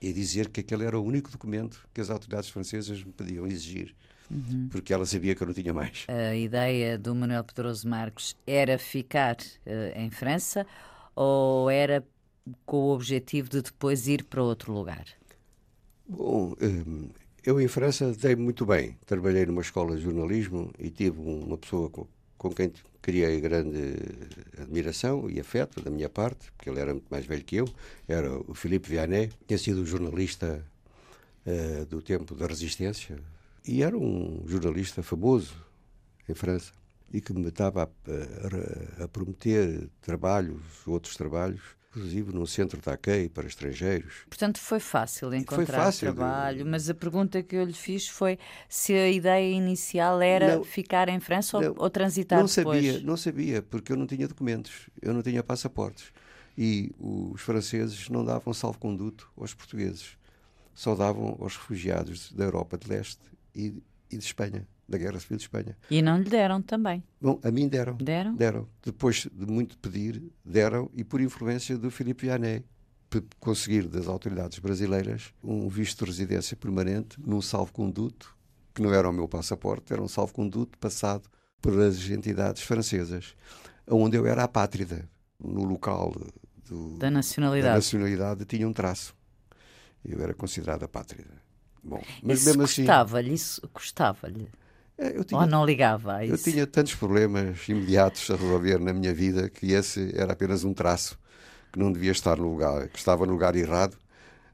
e 0.00 0.12
dizer 0.12 0.48
que 0.48 0.60
aquele 0.60 0.84
era 0.84 0.98
o 0.98 1.04
único 1.04 1.30
documento 1.30 1.88
que 1.94 2.00
as 2.00 2.10
autoridades 2.10 2.50
francesas 2.50 3.04
me 3.04 3.12
podiam 3.12 3.46
exigir 3.46 3.94
uhum. 4.30 4.68
porque 4.70 4.92
ela 4.92 5.06
sabia 5.06 5.34
que 5.34 5.42
eu 5.42 5.46
não 5.46 5.54
tinha 5.54 5.72
mais. 5.72 6.06
A 6.08 6.34
ideia 6.34 6.98
do 6.98 7.14
Manuel 7.14 7.44
Pedroso 7.44 7.88
Marcos 7.88 8.36
era 8.46 8.78
ficar 8.78 9.36
uh, 9.36 9.98
em 9.98 10.10
França 10.10 10.66
ou 11.14 11.70
era 11.70 12.04
com 12.64 12.76
o 12.76 12.94
objetivo 12.94 13.48
de 13.48 13.62
depois 13.62 14.08
ir 14.08 14.24
para 14.24 14.42
outro 14.42 14.72
lugar? 14.72 15.04
Bom, 16.08 16.54
um, 16.60 17.08
eu 17.44 17.60
em 17.60 17.68
França 17.68 18.12
dei 18.12 18.36
muito 18.36 18.66
bem. 18.66 18.96
Trabalhei 19.06 19.46
numa 19.46 19.62
escola 19.62 19.96
de 19.96 20.02
jornalismo 20.02 20.70
e 20.78 20.90
tive 20.90 21.18
uma 21.20 21.58
pessoa 21.58 21.88
com, 21.90 22.06
com 22.36 22.50
quem 22.50 22.72
criei 23.00 23.40
grande 23.40 23.96
admiração 24.58 25.28
e 25.28 25.40
afeto 25.40 25.80
da 25.80 25.90
minha 25.90 26.08
parte, 26.08 26.52
porque 26.52 26.70
ele 26.70 26.80
era 26.80 26.92
muito 26.92 27.08
mais 27.10 27.26
velho 27.26 27.44
que 27.44 27.56
eu. 27.56 27.68
Era 28.06 28.32
o 28.32 28.54
Philippe 28.54 28.88
Vianney, 28.88 29.30
tinha 29.46 29.58
sido 29.58 29.84
jornalista 29.84 30.64
uh, 31.46 31.84
do 31.86 32.00
tempo 32.00 32.34
da 32.34 32.46
Resistência, 32.46 33.18
e 33.66 33.82
era 33.82 33.96
um 33.96 34.42
jornalista 34.46 35.02
famoso 35.02 35.54
em 36.28 36.34
França 36.34 36.72
e 37.12 37.20
que 37.20 37.32
me 37.32 37.48
estava 37.48 37.82
a, 37.82 39.00
a, 39.00 39.04
a 39.04 39.08
prometer 39.08 39.88
trabalhos, 40.00 40.62
outros 40.86 41.14
trabalhos, 41.14 41.60
inclusive 41.90 42.32
no 42.32 42.46
centro 42.46 42.80
da 42.80 42.94
ACEI 42.94 43.28
para 43.28 43.46
estrangeiros. 43.46 44.24
Portanto, 44.26 44.58
foi 44.58 44.80
fácil 44.80 45.34
encontrar 45.34 45.66
foi 45.66 45.66
fácil 45.66 46.14
trabalho, 46.14 46.64
de... 46.64 46.70
mas 46.70 46.88
a 46.88 46.94
pergunta 46.94 47.42
que 47.42 47.54
eu 47.54 47.64
lhe 47.64 47.74
fiz 47.74 48.08
foi 48.08 48.38
se 48.66 48.94
a 48.94 49.10
ideia 49.10 49.52
inicial 49.52 50.22
era 50.22 50.56
não, 50.56 50.64
ficar 50.64 51.08
em 51.10 51.20
França 51.20 51.60
não, 51.60 51.68
ou, 51.68 51.82
ou, 51.82 51.90
transitar 51.90 52.38
não 52.38 52.46
depois. 52.46 52.84
Sabia, 52.84 53.00
não 53.00 53.16
sabia, 53.16 53.62
porque 53.62 53.92
eu 53.92 53.96
não 53.96 54.06
tinha 54.06 54.26
documentos, 54.26 54.88
eu 55.02 55.12
não 55.12 55.22
tinha 55.22 55.42
passaportes. 55.42 56.12
E 56.56 56.92
os 56.98 57.40
franceses 57.40 58.08
não 58.08 58.24
davam 58.24 58.52
salvo-conduto 58.52 59.30
aos 59.36 59.52
portugueses, 59.52 60.16
só 60.74 60.94
davam 60.94 61.36
aos 61.40 61.56
refugiados 61.56 62.32
da 62.32 62.44
Europa 62.44 62.78
de 62.78 62.88
Leste 62.88 63.20
e, 63.54 63.82
e 64.10 64.16
de 64.16 64.24
Espanha, 64.24 64.66
da 64.88 64.98
Guerra 64.98 65.18
Civil 65.20 65.36
de 65.36 65.44
Espanha. 65.44 65.76
E 65.90 66.02
não 66.02 66.18
lhe 66.18 66.28
deram 66.28 66.60
também? 66.62 67.02
Bom, 67.20 67.38
a 67.42 67.50
mim 67.50 67.68
deram. 67.68 67.96
Deram? 67.96 68.34
Deram. 68.34 68.68
Depois 68.82 69.28
de 69.32 69.46
muito 69.46 69.78
pedir, 69.78 70.22
deram, 70.44 70.90
e 70.94 71.04
por 71.04 71.20
influência 71.20 71.76
do 71.76 71.90
Filipe 71.90 72.26
Vianney, 72.26 72.64
conseguir 73.38 73.88
das 73.88 74.06
autoridades 74.06 74.58
brasileiras 74.58 75.34
um 75.42 75.68
visto 75.68 76.04
de 76.04 76.10
residência 76.10 76.56
permanente 76.56 77.18
num 77.20 77.42
salvo-conduto, 77.42 78.34
que 78.74 78.80
não 78.80 78.92
era 78.92 79.08
o 79.08 79.12
meu 79.12 79.28
passaporte, 79.28 79.92
era 79.92 80.02
um 80.02 80.08
salvo-conduto 80.08 80.78
passado 80.78 81.28
pelas 81.60 82.08
entidades 82.08 82.62
francesas, 82.62 83.34
onde 83.86 84.16
eu 84.16 84.26
era 84.26 84.44
apátrida. 84.44 85.08
No 85.44 85.64
local 85.64 86.14
do, 86.68 86.98
da 86.98 87.10
nacionalidade. 87.10 87.72
Da 87.72 87.74
nacionalidade 87.74 88.44
tinha 88.44 88.68
um 88.68 88.72
traço. 88.72 89.12
Eu 90.04 90.20
era 90.22 90.32
considerada 90.34 90.84
apátrida. 90.84 91.42
Bom, 91.82 92.02
mas 92.22 92.38
isso 92.38 92.48
mesmo 92.48 92.62
assim. 92.62 92.82
Custava-lhe, 92.82 93.34
isso 93.34 93.68
custava-lhe. 93.72 94.48
É, 94.96 95.14
Ou 95.32 95.46
não 95.46 95.64
ligava 95.64 96.16
a 96.16 96.24
isso? 96.24 96.48
Eu 96.48 96.52
tinha 96.52 96.66
tantos 96.66 96.94
problemas 96.94 97.68
imediatos 97.68 98.30
a 98.30 98.36
resolver 98.36 98.78
na 98.78 98.92
minha 98.92 99.12
vida 99.12 99.48
que 99.48 99.72
esse 99.72 100.12
era 100.14 100.32
apenas 100.32 100.64
um 100.64 100.72
traço 100.72 101.18
que 101.72 101.78
não 101.78 101.90
devia 101.90 102.12
estar 102.12 102.36
no 102.36 102.48
lugar, 102.50 102.88
que 102.88 102.98
estava 102.98 103.26
no 103.26 103.32
lugar 103.32 103.56
errado, 103.56 103.96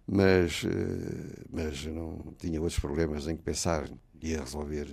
mas, 0.07 0.65
eh, 0.65 1.43
mas 1.51 1.85
não 1.85 2.35
tinha 2.39 2.61
outros 2.61 2.79
problemas 2.79 3.27
em 3.27 3.37
que 3.37 3.43
pensar 3.43 3.89
e 4.23 4.35
a 4.35 4.41
resolver. 4.41 4.89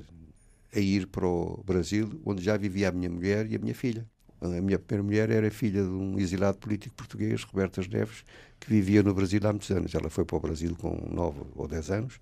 A 0.76 0.80
ir 0.80 1.08
para 1.08 1.26
o 1.26 1.64
Brasil, 1.64 2.20
onde 2.26 2.44
já 2.44 2.58
vivia 2.58 2.90
a 2.90 2.92
minha 2.92 3.10
mulher 3.10 3.50
e 3.50 3.56
a 3.56 3.60
minha 3.60 3.74
filha. 3.76 4.06
A 4.42 4.48
minha 4.48 4.78
primeira 4.78 5.04
mulher 5.04 5.30
era 5.30 5.50
filha 5.50 5.82
de 5.82 5.90
um 5.90 6.20
exilado 6.20 6.58
político 6.58 6.94
português, 6.96 7.44
Robertas 7.44 7.88
Neves, 7.88 8.24
que 8.60 8.70
vivia 8.70 9.02
no 9.02 9.14
Brasil 9.14 9.40
há 9.44 9.52
muitos 9.52 9.72
anos. 9.72 9.94
Ela 9.96 10.10
foi 10.10 10.26
para 10.26 10.38
o 10.38 10.40
Brasil 10.40 10.76
com 10.76 11.08
9 11.10 11.40
ou 11.56 11.68
10 11.68 11.92
anos 11.92 12.20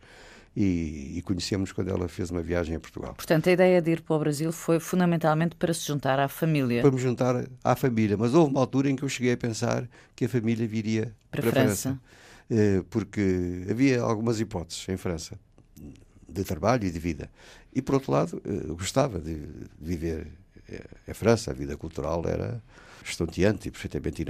e, 0.56 1.18
e 1.18 1.22
conhecemos 1.24 1.72
quando 1.72 1.90
ela 1.90 2.08
fez 2.08 2.30
uma 2.30 2.42
viagem 2.42 2.76
a 2.76 2.80
Portugal. 2.80 3.14
Portanto, 3.16 3.50
a 3.50 3.52
ideia 3.52 3.82
de 3.82 3.92
ir 3.92 4.02
para 4.02 4.16
o 4.16 4.20
Brasil 4.20 4.52
foi 4.52 4.80
fundamentalmente 4.80 5.56
para 5.56 5.74
se 5.74 5.86
juntar 5.86 6.20
à 6.20 6.28
família. 6.28 6.82
Para 6.82 6.92
me 6.92 7.00
juntar 7.00 7.46
à 7.64 7.76
família, 7.76 8.16
mas 8.16 8.34
houve 8.34 8.52
uma 8.52 8.60
altura 8.60 8.90
em 8.90 8.96
que 8.96 9.04
eu 9.04 9.10
cheguei 9.10 9.34
a 9.34 9.38
pensar 9.38 9.88
que 10.16 10.26
a 10.26 10.30
família 10.30 10.68
viria 10.68 11.14
para, 11.32 11.42
para 11.42 11.50
a 11.50 11.54
França. 11.54 11.90
França. 11.90 12.00
Eh, 12.50 12.84
porque 12.90 13.66
havia 13.70 14.02
algumas 14.02 14.40
hipóteses 14.40 14.88
em 14.90 14.98
França 14.98 15.40
de 16.28 16.44
trabalho 16.44 16.86
e 16.86 16.92
de 16.92 17.00
vida. 17.00 17.30
E, 17.74 17.82
por 17.82 17.96
outro 17.96 18.12
lado, 18.12 18.42
eh, 18.46 18.68
gostava 18.74 19.20
de 19.20 19.48
viver 19.80 20.28
em 21.08 21.14
França, 21.14 21.52
a 21.52 21.54
vida 21.54 21.76
cultural 21.78 22.24
era 22.28 22.62
estonteante 23.04 23.68
e 23.68 23.72
perfeitamente 23.72 24.24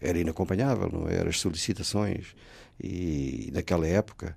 era 0.00 0.18
inacompanhável, 0.18 0.88
não 0.92 1.08
era? 1.08 1.28
As 1.28 1.40
solicitações 1.40 2.34
e 2.82 3.50
naquela 3.52 3.86
época 3.86 4.36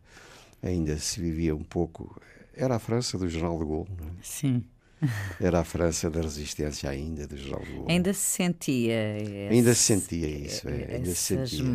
ainda 0.62 0.98
se 0.98 1.20
vivia 1.20 1.56
um 1.56 1.63
pouco. 1.63 2.20
Era 2.54 2.76
a 2.76 2.80
França 2.80 3.17
do 3.17 3.30
General 3.30 3.58
de 3.58 3.65
Gaulle, 3.65 3.89
não 4.00 4.08
é? 4.08 4.12
Sim. 4.22 4.63
Era 5.39 5.61
a 5.61 5.63
França 5.63 6.09
da 6.09 6.21
resistência 6.21 6.89
ainda 6.89 7.27
de 7.27 7.49
Gaulle. 7.49 7.85
Ainda 7.87 8.13
se 8.13 8.19
sentia. 8.19 9.17
Esse, 9.17 9.47
ainda 9.49 9.73
se 9.73 9.81
sentia 9.81 10.27
isso, 10.27 10.69
é, 10.69 10.95
ainda 10.95 11.09
se 11.09 11.15
sentia. 11.15 11.65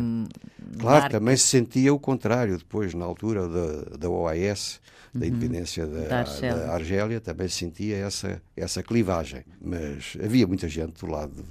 Claro, 0.79 1.01
marcas. 1.01 1.11
também 1.11 1.37
se 1.37 1.47
sentia 1.47 1.93
o 1.93 1.99
contrário 1.99 2.57
depois, 2.57 2.93
na 2.93 3.05
altura 3.05 3.47
da, 3.47 3.97
da 3.97 4.09
OAS, 4.09 4.79
da 5.13 5.25
uhum. 5.25 5.27
independência 5.27 5.85
da, 5.85 6.07
da, 6.07 6.19
Argélia. 6.19 6.55
da, 6.55 6.73
Argélia. 6.73 7.21
também 7.21 7.47
se 7.47 7.55
sentia 7.55 7.97
essa, 7.97 8.41
essa 8.55 8.81
clivagem. 8.81 9.43
Mas 9.61 10.17
havia 10.23 10.47
muita 10.47 10.69
gente 10.69 11.05
do 11.05 11.11
lado 11.11 11.43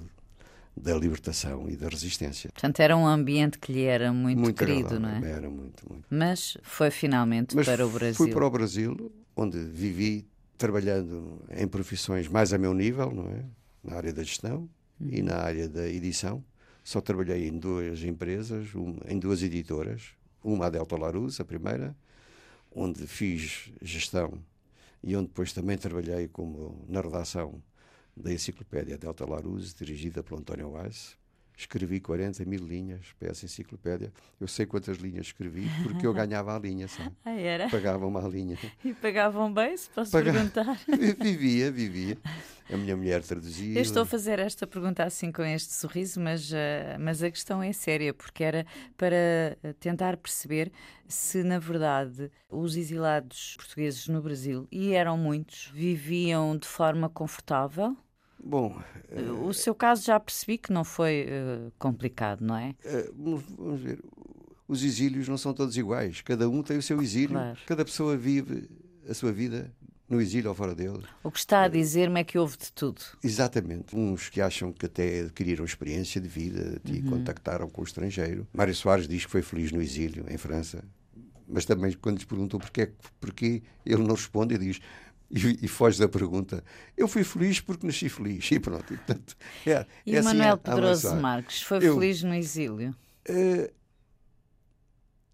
da 0.76 0.94
libertação 0.94 1.68
e 1.68 1.76
da 1.76 1.88
resistência. 1.88 2.50
Portanto, 2.52 2.80
era 2.80 2.96
um 2.96 3.06
ambiente 3.06 3.58
que 3.58 3.72
lhe 3.72 3.84
era 3.84 4.12
muito, 4.12 4.40
muito 4.40 4.56
querido, 4.56 5.00
não 5.00 5.08
é? 5.08 5.30
Era 5.30 5.48
muito, 5.48 5.88
muito. 5.88 6.04
Mas 6.10 6.58
foi 6.62 6.90
finalmente 6.90 7.56
Mas 7.56 7.66
para 7.66 7.86
o 7.86 7.90
Brasil. 7.90 8.14
Fui 8.14 8.30
para 8.30 8.46
o 8.46 8.50
Brasil, 8.50 9.12
onde 9.34 9.58
vivi 9.58 10.26
trabalhando 10.56 11.42
em 11.50 11.66
profissões 11.66 12.28
mais 12.28 12.52
a 12.52 12.58
meu 12.58 12.72
nível, 12.74 13.10
não 13.10 13.28
é? 13.28 13.44
Na 13.82 13.96
área 13.96 14.12
da 14.12 14.22
gestão 14.22 14.68
uhum. 15.00 15.08
e 15.10 15.22
na 15.22 15.36
área 15.36 15.68
da 15.68 15.88
edição. 15.88 16.44
Só 16.82 17.00
trabalhei 17.00 17.48
em 17.48 17.58
duas 17.58 18.02
empresas, 18.02 18.74
uma, 18.74 19.00
em 19.08 19.18
duas 19.18 19.42
editoras. 19.42 20.14
Uma 20.42 20.66
a 20.66 20.70
Delta 20.70 20.96
Larus, 20.96 21.40
a 21.40 21.44
primeira, 21.44 21.96
onde 22.72 23.06
fiz 23.06 23.72
gestão 23.82 24.40
e 25.02 25.16
onde 25.16 25.28
depois 25.28 25.52
também 25.52 25.76
trabalhei 25.76 26.28
como 26.28 26.84
na 26.88 27.00
redação 27.00 27.62
da 28.16 28.32
Enciclopédia 28.32 28.96
Delta 28.96 29.28
Larus, 29.28 29.74
dirigida 29.74 30.22
por 30.22 30.38
António 30.38 30.70
Weiss. 30.70 31.16
Escrevi 31.56 32.00
40 32.00 32.44
mil 32.44 32.60
linhas 32.60 33.06
para 33.18 33.30
essa 33.30 33.46
enciclopédia. 33.46 34.12
Eu 34.38 34.46
sei 34.46 34.66
quantas 34.66 34.98
linhas 34.98 35.26
escrevi 35.26 35.66
porque 35.82 36.06
eu 36.06 36.12
ganhava 36.14 36.54
a 36.54 36.58
linha, 36.58 36.86
sabe? 36.86 37.12
Ah, 37.24 37.32
era? 37.32 37.70
Pagavam 37.70 38.08
uma 38.08 38.20
linha. 38.28 38.58
E 38.84 38.92
pagavam 38.92 39.52
bem, 39.52 39.74
se 39.74 39.88
posso 39.88 40.10
perguntar? 40.10 40.78
Vivia, 41.18 41.70
vivia. 41.70 42.18
A 42.70 42.76
minha 42.76 42.96
mulher 42.96 43.22
traduzia. 43.22 43.78
Eu 43.78 43.82
estou 43.82 44.02
a 44.02 44.06
fazer 44.06 44.38
esta 44.38 44.66
pergunta 44.66 45.04
assim 45.04 45.30
com 45.30 45.42
este 45.42 45.72
sorriso, 45.72 46.20
mas, 46.20 46.50
uh, 46.50 46.56
mas 46.98 47.22
a 47.22 47.30
questão 47.30 47.62
é 47.62 47.72
séria, 47.72 48.12
porque 48.12 48.42
era 48.42 48.66
para 48.96 49.56
tentar 49.78 50.16
perceber 50.16 50.72
se, 51.06 51.44
na 51.44 51.58
verdade, 51.58 52.30
os 52.50 52.76
exilados 52.76 53.54
portugueses 53.56 54.08
no 54.08 54.20
Brasil, 54.20 54.66
e 54.70 54.92
eram 54.92 55.16
muitos, 55.16 55.70
viviam 55.72 56.56
de 56.56 56.66
forma 56.66 57.08
confortável 57.08 57.96
Bom, 58.46 58.80
o 59.44 59.52
seu 59.52 59.74
caso 59.74 60.04
já 60.04 60.20
percebi 60.20 60.56
que 60.56 60.72
não 60.72 60.84
foi 60.84 61.26
uh, 61.26 61.72
complicado, 61.78 62.42
não 62.42 62.56
é? 62.56 62.76
Uh, 62.84 63.42
vamos 63.58 63.80
ver. 63.80 63.98
Os 64.68 64.84
exílios 64.84 65.28
não 65.28 65.36
são 65.36 65.52
todos 65.52 65.76
iguais. 65.76 66.20
Cada 66.22 66.48
um 66.48 66.62
tem 66.62 66.76
o 66.76 66.82
seu 66.82 67.00
exílio. 67.02 67.30
Claro. 67.30 67.58
Cada 67.66 67.84
pessoa 67.84 68.16
vive 68.16 68.68
a 69.08 69.14
sua 69.14 69.32
vida 69.32 69.72
no 70.08 70.20
exílio 70.20 70.48
ou 70.48 70.54
fora 70.54 70.74
dele. 70.74 71.02
O 71.22 71.30
que 71.30 71.38
está 71.38 71.62
a 71.62 71.68
dizer-me 71.68 72.20
é 72.20 72.24
que 72.24 72.38
houve 72.38 72.56
de 72.56 72.72
tudo. 72.72 73.00
Exatamente. 73.22 73.96
Uns 73.96 74.28
que 74.28 74.40
acham 74.40 74.72
que 74.72 74.86
até 74.86 75.20
adquiriram 75.20 75.64
experiência 75.64 76.20
de 76.20 76.28
vida 76.28 76.80
e 76.84 76.98
uhum. 76.98 77.10
contactaram 77.10 77.68
com 77.68 77.80
o 77.80 77.84
estrangeiro. 77.84 78.46
Mário 78.52 78.74
Soares 78.74 79.08
diz 79.08 79.24
que 79.24 79.30
foi 79.30 79.42
feliz 79.42 79.72
no 79.72 79.82
exílio, 79.82 80.24
em 80.28 80.36
França. 80.36 80.84
Mas 81.48 81.64
também, 81.64 81.92
quando 81.92 82.16
lhes 82.16 82.24
perguntam 82.24 82.58
porquê, 82.58 82.90
porquê 83.20 83.62
ele 83.84 84.02
não 84.02 84.14
responde 84.14 84.54
e 84.54 84.58
diz 84.58 84.80
e, 85.30 85.64
e, 85.64 85.68
foge 85.68 85.98
da 85.98 86.08
pergunta. 86.08 86.62
Eu 86.96 87.08
fui 87.08 87.24
feliz 87.24 87.60
porque 87.60 87.86
nasci 87.86 88.08
feliz. 88.08 88.50
E 88.50 88.60
pronto. 88.60 88.92
E, 88.92 88.96
portanto, 88.96 89.36
é, 89.66 89.86
e 90.04 90.16
é 90.16 90.22
Manuel 90.22 90.54
assim 90.54 90.62
Pedroso 90.62 91.16
Marques 91.16 91.62
foi 91.62 91.78
eu, 91.78 91.94
feliz 91.94 92.22
no 92.22 92.34
exílio? 92.34 92.94
Uh, 93.28 93.70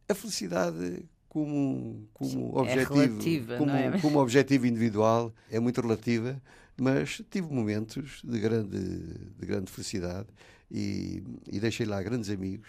a 0.09 0.14
felicidade 0.14 1.05
como, 1.28 2.09
como 2.12 2.59
é 2.59 2.61
objetivo, 2.61 2.94
relativa, 2.94 3.57
como, 3.57 3.70
é? 3.70 3.98
como 4.00 4.18
objetivo 4.20 4.66
individual 4.66 5.35
é 5.50 5.59
muito 5.59 5.81
relativa, 5.81 6.40
mas 6.78 7.22
tive 7.31 7.52
momentos 7.52 8.20
de 8.22 8.38
grande, 8.38 8.78
de 8.78 9.46
grande 9.46 9.70
felicidade 9.70 10.28
e, 10.70 11.22
e 11.50 11.59
deixei 11.59 11.87
lá 11.87 12.02
grandes 12.02 12.28
amigos 12.28 12.68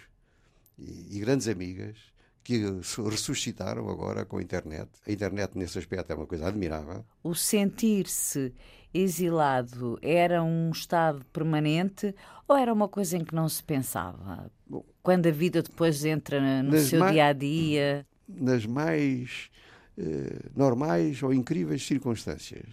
e, 0.78 1.16
e 1.16 1.20
grandes 1.20 1.46
amigas 1.46 1.96
que 2.44 2.62
ressuscitaram 3.10 3.88
agora 3.88 4.26
com 4.26 4.36
a 4.36 4.42
internet. 4.42 4.90
A 5.08 5.10
internet, 5.10 5.56
nesse 5.56 5.78
aspecto, 5.78 6.12
é 6.12 6.14
uma 6.14 6.26
coisa 6.26 6.46
admirável. 6.46 7.04
O 7.22 7.34
sentir-se 7.34 8.52
exilado 8.92 9.98
era 10.02 10.42
um 10.44 10.70
estado 10.70 11.24
permanente 11.32 12.14
ou 12.46 12.56
era 12.56 12.72
uma 12.72 12.86
coisa 12.86 13.16
em 13.16 13.24
que 13.24 13.34
não 13.34 13.48
se 13.48 13.64
pensava? 13.64 14.50
Bom, 14.66 14.84
Quando 15.02 15.26
a 15.26 15.30
vida 15.32 15.62
depois 15.62 16.04
entra 16.04 16.62
no 16.62 16.78
seu 16.78 17.00
mais, 17.00 17.12
dia 17.12 17.26
a 17.26 17.32
dia? 17.32 18.06
Nas 18.28 18.66
mais 18.66 19.50
eh, 19.96 20.50
normais 20.54 21.22
ou 21.22 21.32
incríveis 21.32 21.84
circunstâncias. 21.84 22.68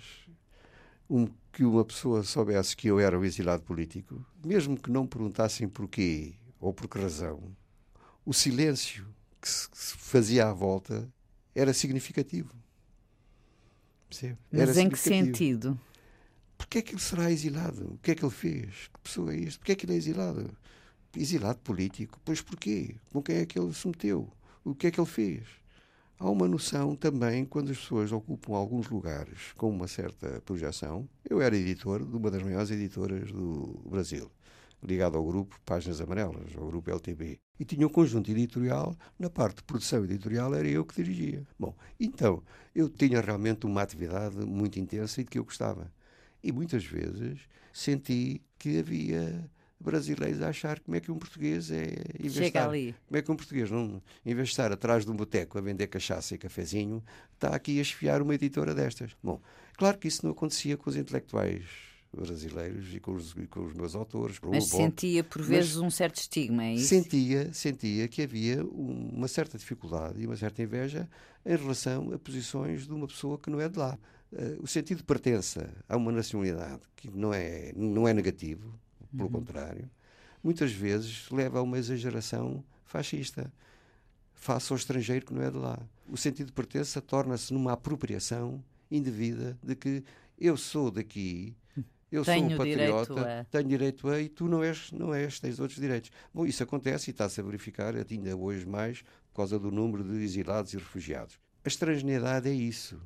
Um, 1.10 1.28
que 1.52 1.64
uma 1.64 1.84
pessoa 1.84 2.24
soubesse 2.24 2.76
que 2.76 2.88
eu 2.88 3.00
era 3.00 3.20
um 3.20 3.24
exilado 3.26 3.64
político, 3.64 4.26
mesmo 4.46 4.78
que 4.78 4.90
não 4.90 5.06
perguntassem 5.06 5.68
porquê 5.68 6.36
ou 6.60 6.74
por 6.74 6.88
que 6.88 6.98
razão, 7.00 7.42
o 8.26 8.34
silêncio 8.34 9.06
que 9.42 9.50
se, 9.50 9.68
fazia 9.98 10.48
à 10.48 10.54
volta 10.54 11.12
era 11.56 11.74
significativo. 11.74 12.54
Percebe? 14.08 14.38
Mas 14.52 14.78
em 14.78 14.90
que 14.90 14.98
sentido? 14.98 15.80
Porquê 16.58 16.80
é 16.80 16.82
que 16.82 16.94
ele 16.94 17.02
será 17.02 17.32
exilado? 17.32 17.94
O 17.94 17.98
que 17.98 18.12
é 18.12 18.16
que 18.16 18.24
ele 18.24 18.32
fez? 18.32 18.90
Que 18.94 19.00
pessoa 19.00 19.34
é 19.34 19.38
isto? 19.38 19.60
Porquê 19.60 19.72
é 19.72 19.76
que 19.76 19.86
ele 19.86 19.94
é 19.94 19.98
exilado? 19.98 20.56
Exilado 21.16 21.60
político? 21.60 22.20
Pois 22.24 22.42
porquê? 22.42 22.96
Com 23.12 23.22
quem 23.22 23.38
é 23.38 23.46
que 23.46 23.60
ele 23.60 23.74
se 23.74 23.88
meteu? 23.88 24.32
O 24.64 24.76
que 24.76 24.88
é 24.88 24.92
que 24.92 25.00
ele 25.00 25.08
fez? 25.08 25.44
Há 26.20 26.30
uma 26.30 26.48
noção 26.48 26.96
também, 26.96 27.44
quando 27.44 27.72
as 27.72 27.80
pessoas 27.80 28.12
ocupam 28.12 28.54
alguns 28.54 28.88
lugares 28.90 29.54
com 29.58 29.72
uma 29.72 29.88
certa 29.88 30.40
projeção. 30.46 31.10
Eu 31.28 31.42
era 31.42 31.58
editor 31.58 32.06
de 32.06 32.16
uma 32.16 32.30
das 32.30 32.44
maiores 32.44 32.70
editoras 32.70 33.32
do 33.32 33.82
Brasil 33.90 34.32
ligado 34.84 35.18
ao 35.18 35.26
grupo 35.26 35.60
Páginas 35.66 36.02
Amarelas, 36.02 36.56
ao 36.58 36.68
grupo 36.68 36.90
LTB. 36.90 37.40
E 37.60 37.66
tinha 37.66 37.86
um 37.86 37.90
conjunto 37.90 38.32
editorial, 38.32 38.96
na 39.20 39.30
parte 39.30 39.58
de 39.58 39.64
produção 39.64 40.04
editorial 40.04 40.54
era 40.56 40.68
eu 40.68 40.84
que 40.84 40.96
dirigia. 40.96 41.46
Bom, 41.58 41.76
então, 42.00 42.44
eu 42.74 42.90
tinha 42.90 43.22
realmente 43.22 43.66
uma 43.66 43.82
atividade 43.82 44.38
muito 44.38 44.80
intensa 44.80 45.22
e 45.22 45.24
de 45.24 45.30
que 45.30 45.38
eu 45.38 45.44
gostava. 45.44 45.92
E 46.44 46.52
muitas 46.52 46.84
vezes 46.84 47.42
senti 47.72 48.42
que 48.58 48.80
havia 48.80 49.50
brasileiros 49.80 50.42
a 50.42 50.50
achar 50.50 50.80
como 50.80 50.96
é 50.96 51.00
que 51.00 51.12
um 51.12 51.18
português 51.18 51.72
é 51.72 51.88
Chega 52.30 52.68
ali. 52.68 52.96
Como 53.08 53.18
é 53.18 53.22
que 53.22 53.32
um 53.32 53.36
português, 53.36 53.70
não, 53.70 54.02
em 54.26 54.36
vez 54.36 54.50
de 54.50 54.54
estar 54.54 54.72
atrás 54.72 55.06
de 55.06 55.12
um 55.12 55.16
boteco 55.16 55.58
a 55.58 55.62
vender 55.62 55.88
cachaça 55.88 56.36
e 56.36 56.38
cafezinho, 56.38 57.04
está 57.34 57.50
aqui 57.50 57.80
a 57.80 57.82
esfiar 57.82 58.22
uma 58.22 58.36
editora 58.36 58.74
destas. 58.74 59.12
Bom, 59.24 59.42
claro 59.76 59.98
que 59.98 60.08
isso 60.08 60.26
não 60.26 60.32
acontecia 60.32 60.78
com 60.78 60.90
os 60.90 60.96
intelectuais 60.96 61.91
brasileiros 62.14 62.94
e 62.94 63.00
com 63.00 63.14
os, 63.14 63.32
e 63.38 63.48
com 63.48 63.66
os 63.66 63.74
meus 63.74 63.96
autores. 63.96 64.38
Mas 64.44 64.70
bom, 64.70 64.78
sentia 64.78 65.24
por 65.24 65.42
vezes 65.42 65.78
um 65.78 65.90
certo 65.90 66.18
estigma, 66.18 66.66
é 66.66 66.74
isso? 66.74 66.88
Sentia, 66.88 67.54
sentia 67.54 68.08
que 68.08 68.22
havia 68.22 68.64
uma 68.66 69.28
certa 69.28 69.58
dificuldade 69.58 70.22
e 70.22 70.26
uma 70.26 70.36
certa 70.36 70.62
inveja 70.62 71.10
em 71.46 71.56
relação 71.56 72.12
a 72.14 72.20
posições 72.20 72.86
de 72.86 72.94
uma 72.94 73.08
pessoa 73.08 73.38
que 73.38 73.50
não 73.50 73.60
é 73.60 73.70
de 73.70 73.78
lá. 73.78 73.98
Uh, 74.32 74.64
o 74.64 74.68
sentido 74.68 75.00
de 75.00 75.04
pertença 75.04 75.70
a 75.88 75.98
uma 75.98 76.12
nacionalidade 76.12 76.82
que 76.96 77.10
não 77.10 77.34
é, 77.34 77.72
não 77.76 78.08
é 78.08 78.14
negativo, 78.14 78.74
pelo 79.10 79.26
uhum. 79.26 79.40
contrário, 79.40 79.90
muitas 80.44 80.72
vezes 80.72 81.30
leva 81.30 81.60
a 81.60 81.62
uma 81.62 81.78
exageração 81.78 82.64
fascista 82.86 83.52
face 84.34 84.72
ao 84.72 84.78
estrangeiro 84.78 85.26
que 85.26 85.34
não 85.34 85.42
é 85.42 85.52
de 85.52 85.58
lá. 85.58 85.80
O 86.10 86.18
sentido 86.18 86.48
de 86.48 86.54
pertença 86.54 87.02
torna-se 87.02 87.54
numa 87.54 87.74
apropriação 87.74 88.64
indevida 88.90 89.58
de 89.64 89.76
que 89.76 90.04
eu 90.38 90.58
sou 90.58 90.90
daqui, 90.90 91.56
eu 92.12 92.26
tenho 92.26 92.48
sou 92.48 92.56
um 92.56 92.58
patriota, 92.58 93.40
a... 93.40 93.44
tenho 93.46 93.70
direito 93.70 94.10
a, 94.10 94.20
e 94.20 94.28
tu 94.28 94.48
não 94.48 94.62
és, 94.64 94.92
não 94.92 95.14
és, 95.14 95.40
tens 95.40 95.60
outros 95.60 95.80
direitos. 95.80 96.12
Bom, 96.34 96.46
isso 96.46 96.62
acontece 96.62 97.10
e 97.10 97.12
está-se 97.12 97.40
a 97.40 97.44
verificar 97.44 97.96
ainda 97.96 98.36
hoje 98.36 98.66
mais 98.66 99.02
por 99.30 99.38
causa 99.38 99.58
do 99.58 99.72
número 99.72 100.04
de 100.04 100.22
exilados 100.22 100.74
e 100.74 100.78
refugiados. 100.78 101.40
A 101.64 101.68
estrangeidade 101.68 102.50
é 102.50 102.54
isso. 102.54 103.02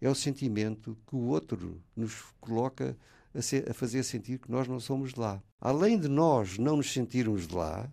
É 0.00 0.08
o 0.08 0.14
sentimento 0.14 0.96
que 1.06 1.14
o 1.14 1.26
outro 1.28 1.80
nos 1.94 2.24
coloca 2.40 2.96
a, 3.34 3.42
ser, 3.42 3.70
a 3.70 3.74
fazer 3.74 4.02
sentir 4.02 4.38
que 4.38 4.50
nós 4.50 4.66
não 4.66 4.80
somos 4.80 5.12
de 5.12 5.20
lá. 5.20 5.42
Além 5.60 5.98
de 5.98 6.08
nós 6.08 6.58
não 6.58 6.76
nos 6.76 6.92
sentirmos 6.92 7.46
de 7.46 7.54
lá, 7.54 7.88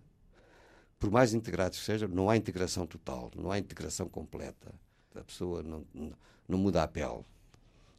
por 0.98 1.10
mais 1.10 1.34
integrados 1.34 1.78
que 1.78 1.84
sejam, 1.84 2.08
não 2.08 2.28
há 2.28 2.36
integração 2.36 2.86
total, 2.86 3.30
não 3.36 3.50
há 3.50 3.58
integração 3.58 4.08
completa. 4.08 4.74
A 5.14 5.22
pessoa 5.22 5.62
não, 5.62 5.84
não, 5.94 6.12
não 6.48 6.58
muda 6.58 6.82
a 6.82 6.88
pele. 6.88 7.24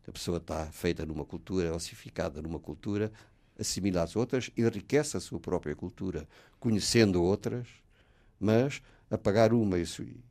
A 0.07 0.11
pessoa 0.11 0.37
está 0.37 0.65
feita 0.67 1.05
numa 1.05 1.25
cultura, 1.25 1.75
ossificada 1.75 2.41
numa 2.41 2.59
cultura, 2.59 3.11
assimila 3.59 4.03
as 4.03 4.15
outras, 4.15 4.49
enriquece 4.57 5.17
a 5.17 5.19
sua 5.19 5.39
própria 5.39 5.75
cultura, 5.75 6.27
conhecendo 6.59 7.21
outras, 7.21 7.67
mas 8.39 8.81
apagar 9.09 9.53
uma 9.53 9.77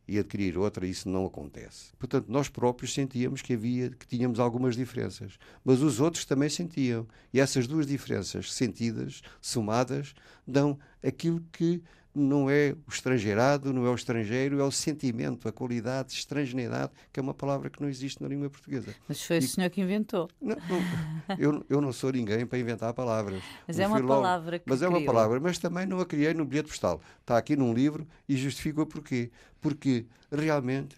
e 0.07 0.19
adquirir 0.19 0.57
outra, 0.59 0.87
isso 0.87 1.09
não 1.09 1.27
acontece. 1.27 1.93
Portanto, 1.99 2.27
nós 2.29 2.49
próprios 2.49 2.93
sentíamos 2.93 3.43
que 3.43 3.55
havia, 3.55 3.91
que 3.91 4.07
tínhamos 4.07 4.39
algumas 4.39 4.77
diferenças, 4.77 5.39
mas 5.65 5.81
os 5.81 5.99
outros 5.99 6.25
também 6.25 6.49
sentiam. 6.49 7.07
E 7.33 7.41
essas 7.41 7.67
duas 7.67 7.87
diferenças 7.87 8.53
sentidas, 8.53 9.23
somadas, 9.41 10.15
dão 10.47 10.79
aquilo 11.03 11.43
que 11.53 11.83
não 12.17 12.49
é 12.49 12.75
o 12.87 12.91
estrangeirado, 12.91 13.75
não 13.75 13.87
é 13.87 13.91
o 13.91 13.95
estrangeiro, 13.95 14.59
é 14.59 14.65
o 14.65 14.71
sentimento, 14.71 15.47
a 15.47 15.53
qualidade, 15.53 16.15
a 16.15 16.19
estrangeiridade, 16.19 16.91
que 17.13 17.21
é 17.21 17.23
uma 17.23 17.35
palavra 17.35 17.69
que 17.69 17.81
não 17.81 17.89
existe 17.91 18.23
na 18.23 18.29
língua 18.29 18.49
portuguesa. 18.49 18.95
Mas 19.07 19.23
foi 19.23 19.37
e, 19.37 19.39
o 19.41 19.43
senhor 19.43 19.69
que 19.69 19.83
inventou. 19.83 20.31
Não, 20.41 20.57
não, 20.57 21.37
eu, 21.39 21.67
eu 21.69 21.81
não 21.81 21.93
sou 21.93 22.11
ninguém 22.11 22.47
para 22.47 22.59
inventar 22.59 22.95
palavras. 22.95 23.43
Mas 23.67 23.79
é 23.79 23.87
uma 23.87 24.03
palavra 24.03 24.59
que 24.59 24.65
Mas 24.67 24.79
criou. 24.79 24.95
é 24.95 24.99
uma 24.99 25.05
palavra, 25.05 25.39
mas 25.39 25.59
também 25.59 25.85
não 25.85 26.01
a 26.01 26.07
criei 26.07 26.33
no 26.33 26.47
bilhete 26.47 26.71
postal. 26.71 27.03
Está 27.21 27.37
aqui 27.37 27.55
num 27.55 27.75
livro 27.75 28.07
e 28.27 28.35
justifico 28.35 28.81
a 28.81 28.87
porquê. 28.87 29.31
Porque 29.61 30.07
realmente 30.33 30.97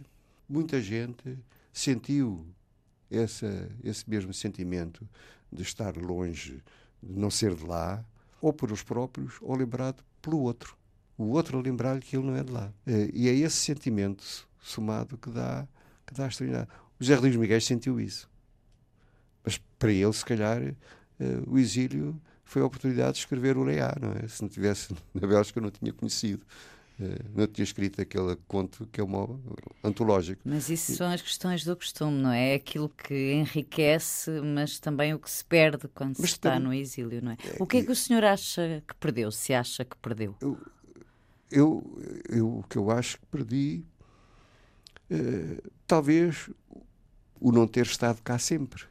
muita 0.49 0.81
gente 0.81 1.37
sentiu 1.73 2.47
essa, 3.11 3.69
esse 3.83 4.09
mesmo 4.09 4.33
sentimento 4.33 5.09
de 5.51 5.63
estar 5.63 5.97
longe, 5.97 6.63
de 7.03 7.19
não 7.19 7.31
ser 7.31 7.57
de 7.57 7.65
lá, 7.65 8.05
ou 8.41 8.53
por 8.53 8.71
os 8.71 8.85
próprios, 8.85 9.35
ou 9.41 9.57
lembrado 9.57 10.05
pelo 10.23 10.39
outro 10.39 10.78
o 11.19 11.25
outro 11.31 11.59
a 11.59 11.63
lembrar-lhe 11.63 12.01
que 12.01 12.17
ele 12.17 12.27
não 12.27 12.37
é 12.37 12.45
de 12.45 12.53
lá. 12.53 12.73
Eh, 12.87 13.11
e 13.13 13.29
é 13.29 13.35
esse 13.35 13.57
sentimento 13.57 14.25
somado 14.63 15.19
que 15.19 15.29
dá, 15.29 15.67
que 16.07 16.15
dá 16.15 16.25
a 16.25 16.29
extraordinariedade. 16.29 16.81
O 16.99 17.05
José 17.05 17.15
Rodrigues 17.17 17.39
Miguel 17.39 17.61
sentiu 17.61 18.01
isso. 18.01 18.31
Mas 19.45 19.59
para 19.79 19.93
ele, 19.93 20.13
se 20.13 20.25
calhar, 20.25 20.63
eh, 20.63 20.75
o 21.47 21.59
exílio 21.59 22.19
foi 22.45 22.63
a 22.63 22.65
oportunidade 22.65 23.15
de 23.15 23.19
escrever 23.19 23.57
o 23.57 23.65
Leá, 23.65 23.95
não 24.01 24.13
é? 24.13 24.29
Se 24.29 24.41
não 24.41 24.49
tivesse 24.49 24.95
na 25.13 25.27
Bélgica, 25.27 25.59
eu 25.59 25.63
não 25.65 25.71
tinha 25.71 25.93
conhecido. 25.93 26.47
Eh, 27.01 27.19
não 27.35 27.47
tinha 27.49 27.65
escrito 27.65 28.01
aquele 28.01 28.37
conto 28.47 28.87
que 28.93 29.01
é 29.01 29.05
um 29.05 29.41
antológico. 29.83 30.43
Mas 30.45 30.69
isso 30.71 30.95
são 30.95 31.11
as 31.11 31.21
questões 31.21 31.65
do 31.65 31.77
costume, 31.77 32.17
não 32.17 32.31
é? 32.31 32.53
É 32.53 32.55
aquilo 32.55 32.89
que 32.89 33.33
enriquece, 33.33 34.31
mas 34.41 34.79
também 34.79 35.15
o 35.15 35.19
que 35.19 35.31
se 35.31 35.45
perde 35.45 35.89
quando 35.89 36.17
mas 36.19 36.31
se 36.31 36.37
está 36.37 36.61
no 36.61 36.73
exílio, 36.73 37.21
não 37.23 37.33
é? 37.33 37.37
O 37.59 37.67
que 37.67 37.79
é 37.79 37.85
que 37.85 37.91
o 37.91 37.97
senhor 37.97 38.23
acha 38.25 38.83
que 38.87 38.95
perdeu, 38.97 39.33
se 39.33 39.53
acha 39.53 39.85
que 39.85 39.97
perdeu? 39.97 40.37
Eu, 40.41 40.59
eu, 41.51 42.01
eu, 42.29 42.59
o 42.59 42.63
que 42.65 42.77
eu 42.77 42.91
acho 42.91 43.19
que 43.19 43.27
perdi, 43.27 43.85
uh, 45.11 45.71
talvez 45.87 46.51
o 47.41 47.53
não 47.53 47.67
ter 47.67 47.87
estado 47.87 48.21
cá 48.23 48.39
sempre. 48.39 48.85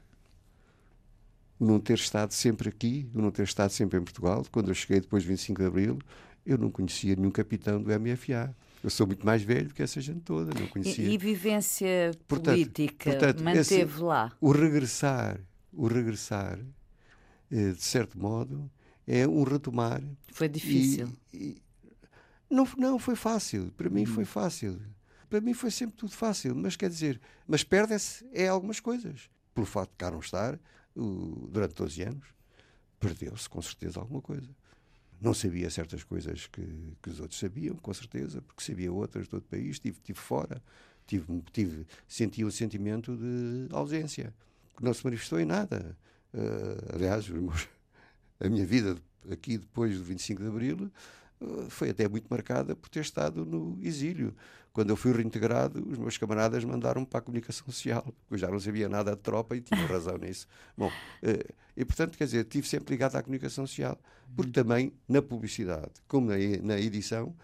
O 1.59 1.65
não 1.65 1.79
ter 1.79 1.95
estado 1.95 2.31
sempre 2.33 2.69
aqui, 2.69 3.09
o 3.13 3.21
não 3.21 3.31
ter 3.31 3.43
estado 3.43 3.71
sempre 3.71 3.97
em 3.99 4.03
Portugal. 4.03 4.45
Quando 4.51 4.69
eu 4.69 4.75
cheguei 4.75 5.01
depois 5.01 5.23
de 5.23 5.29
25 5.29 5.61
de 5.61 5.67
Abril, 5.67 5.99
eu 6.45 6.57
não 6.57 6.69
conhecia 6.69 7.15
nenhum 7.15 7.31
capitão 7.31 7.81
do 7.81 7.89
MFA. 7.99 8.55
Eu 8.83 8.89
sou 8.89 9.07
muito 9.07 9.25
mais 9.25 9.41
velho 9.41 9.73
que 9.73 9.81
essa 9.81 9.99
gente 9.99 10.21
toda, 10.21 10.57
não 10.57 10.67
conhecia. 10.67 11.03
E, 11.03 11.13
e 11.13 11.17
vivência 11.17 12.11
portanto, 12.27 12.53
política 12.53 13.11
portanto, 13.11 13.43
manteve 13.43 13.91
esse, 13.91 14.01
lá? 14.01 14.31
O 14.39 14.51
regressar, 14.51 15.39
o 15.73 15.87
regressar, 15.87 16.59
eh, 17.51 17.71
de 17.71 17.83
certo 17.83 18.19
modo, 18.19 18.69
é 19.05 19.27
um 19.27 19.43
retomar. 19.43 20.01
Foi 20.31 20.47
difícil. 20.47 21.09
E, 21.33 21.57
não, 22.49 22.67
não 22.77 22.99
foi 22.99 23.15
fácil. 23.15 23.71
Para 23.73 23.89
mim 23.89 24.05
foi 24.05 24.23
hum. 24.23 24.27
fácil. 24.27 24.81
Para 25.29 25.41
mim 25.41 25.53
foi 25.53 25.71
sempre 25.71 25.95
tudo 25.95 26.13
fácil. 26.13 26.55
Mas 26.55 26.75
quer 26.75 26.89
dizer, 26.89 27.19
mas 27.47 27.63
perdem-se 27.63 28.25
é 28.31 28.47
algumas 28.47 28.79
coisas. 28.79 29.29
Pelo 29.53 29.65
facto 29.65 29.91
de 29.91 29.97
cá 29.97 30.11
não 30.11 30.19
estar, 30.19 30.59
o, 30.95 31.47
durante 31.49 31.75
12 31.75 32.01
anos, 32.03 32.27
perdeu-se 32.99 33.49
com 33.49 33.61
certeza 33.61 33.99
alguma 33.99 34.21
coisa. 34.21 34.49
Não 35.19 35.33
sabia 35.33 35.69
certas 35.69 36.03
coisas 36.03 36.47
que, 36.47 36.61
que 37.01 37.09
os 37.09 37.19
outros 37.19 37.39
sabiam, 37.39 37.75
com 37.75 37.93
certeza, 37.93 38.41
porque 38.41 38.63
sabia 38.63 38.91
outras 38.91 39.27
do 39.27 39.35
outro 39.35 39.49
país, 39.49 39.71
estive, 39.71 39.97
estive 39.97 40.19
fora, 40.19 40.61
tive, 41.07 41.41
tive, 41.51 41.87
senti 42.07 42.45
um 42.45 42.51
sentimento 42.51 43.17
de 43.17 43.67
ausência, 43.71 44.33
que 44.75 44.83
não 44.83 44.93
se 44.93 45.03
manifestou 45.03 45.39
em 45.39 45.45
nada. 45.45 45.97
Uh, 46.33 46.95
aliás, 46.95 47.25
a 48.39 48.47
minha 48.47 48.65
vida 48.65 48.95
aqui 49.31 49.57
depois 49.57 49.97
do 49.97 50.03
25 50.03 50.41
de 50.41 50.47
Abril 50.47 50.91
foi 51.69 51.89
até 51.89 52.07
muito 52.07 52.27
marcada 52.29 52.75
por 52.75 52.89
ter 52.89 53.01
estado 53.01 53.45
no 53.45 53.77
exílio. 53.81 54.33
Quando 54.73 54.91
eu 54.91 54.95
fui 54.95 55.11
reintegrado, 55.11 55.83
os 55.89 55.97
meus 55.97 56.17
camaradas 56.17 56.63
mandaram-me 56.63 57.07
para 57.07 57.19
a 57.19 57.21
comunicação 57.21 57.65
social, 57.65 58.03
porque 58.03 58.35
eu 58.35 58.37
já 58.37 58.47
não 58.47 58.59
sabia 58.59 58.87
nada 58.87 59.15
de 59.15 59.17
tropa 59.17 59.55
e 59.55 59.61
tinha 59.61 59.85
razão 59.87 60.17
nisso. 60.17 60.47
Bom, 60.77 60.91
eh, 61.23 61.45
e 61.75 61.83
portanto, 61.83 62.17
quer 62.17 62.25
dizer, 62.25 62.41
estive 62.41 62.67
sempre 62.67 62.93
ligado 62.93 63.15
à 63.15 63.23
comunicação 63.23 63.65
social, 63.65 63.99
porque 64.35 64.51
também 64.51 64.93
na 65.07 65.21
publicidade, 65.21 65.91
como 66.07 66.31
na 66.61 66.79
edição, 66.79 67.35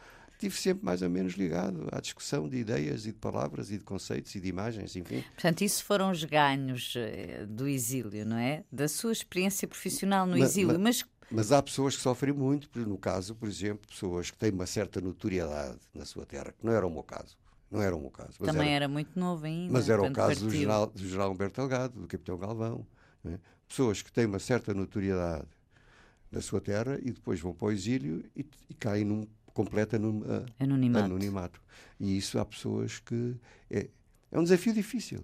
estive 0.47 0.57
sempre 0.59 0.85
mais 0.85 1.01
ou 1.01 1.09
menos 1.09 1.33
ligado 1.33 1.87
à 1.91 1.99
discussão 1.99 2.49
de 2.49 2.57
ideias 2.57 3.05
e 3.05 3.11
de 3.11 3.17
palavras 3.17 3.71
e 3.71 3.77
de 3.77 3.83
conceitos 3.83 4.35
e 4.35 4.39
de 4.39 4.47
imagens, 4.47 4.95
enfim. 4.95 5.23
Portanto, 5.33 5.61
isso 5.61 5.83
foram 5.83 6.11
os 6.11 6.23
ganhos 6.23 6.93
eh, 6.97 7.45
do 7.47 7.67
exílio, 7.67 8.25
não 8.25 8.37
é? 8.37 8.63
Da 8.71 8.87
sua 8.87 9.11
experiência 9.11 9.67
profissional 9.67 10.25
no 10.25 10.37
exílio, 10.37 10.79
mas, 10.79 11.03
mas 11.03 11.13
mas 11.31 11.51
há 11.51 11.63
pessoas 11.63 11.95
que 11.95 12.01
sofrem 12.03 12.31
muito, 12.31 12.69
no 12.87 12.97
caso, 12.97 13.33
por 13.33 13.49
exemplo, 13.49 13.87
pessoas 13.87 14.29
que 14.29 14.37
têm 14.37 14.51
uma 14.51 14.67
certa 14.67 15.01
notoriedade 15.01 15.79
na 15.91 16.05
sua 16.05 16.27
terra, 16.27 16.53
que 16.55 16.63
não 16.63 16.71
era 16.71 16.85
o 16.85 16.91
meu 16.91 17.01
caso. 17.01 17.35
Não 17.71 17.81
era 17.81 17.95
o 17.95 17.99
meu 17.99 18.11
caso. 18.11 18.37
Também 18.43 18.67
era, 18.67 18.85
era, 18.85 18.87
muito 18.87 19.19
novo 19.19 19.43
ainda. 19.43 19.73
Mas 19.73 19.89
era 19.89 20.03
o 20.03 20.13
caso 20.13 20.45
do 20.45 20.51
general, 20.51 20.85
do 20.85 20.99
general 20.99 21.31
Humberto 21.31 21.59
Delgado, 21.59 21.99
do 21.99 22.07
capitão 22.07 22.37
Galvão. 22.37 22.85
É? 23.25 23.39
Pessoas 23.67 24.03
que 24.03 24.11
têm 24.11 24.25
uma 24.25 24.37
certa 24.37 24.75
notoriedade 24.75 25.47
na 26.31 26.39
sua 26.39 26.61
terra 26.61 26.99
e 27.01 27.09
depois 27.09 27.39
vão 27.39 27.51
para 27.51 27.69
o 27.69 27.71
exílio 27.71 28.23
e, 28.35 28.45
e 28.69 28.73
caem 28.75 29.03
num 29.03 29.25
completo 29.53 29.95
anum, 29.95 30.23
anonimato. 30.59 31.05
anonimato. 31.05 31.61
E 31.99 32.17
isso 32.17 32.39
há 32.39 32.45
pessoas 32.45 32.99
que. 32.99 33.35
É, 33.69 33.89
é 34.31 34.39
um 34.39 34.43
desafio 34.43 34.73
difícil. 34.73 35.23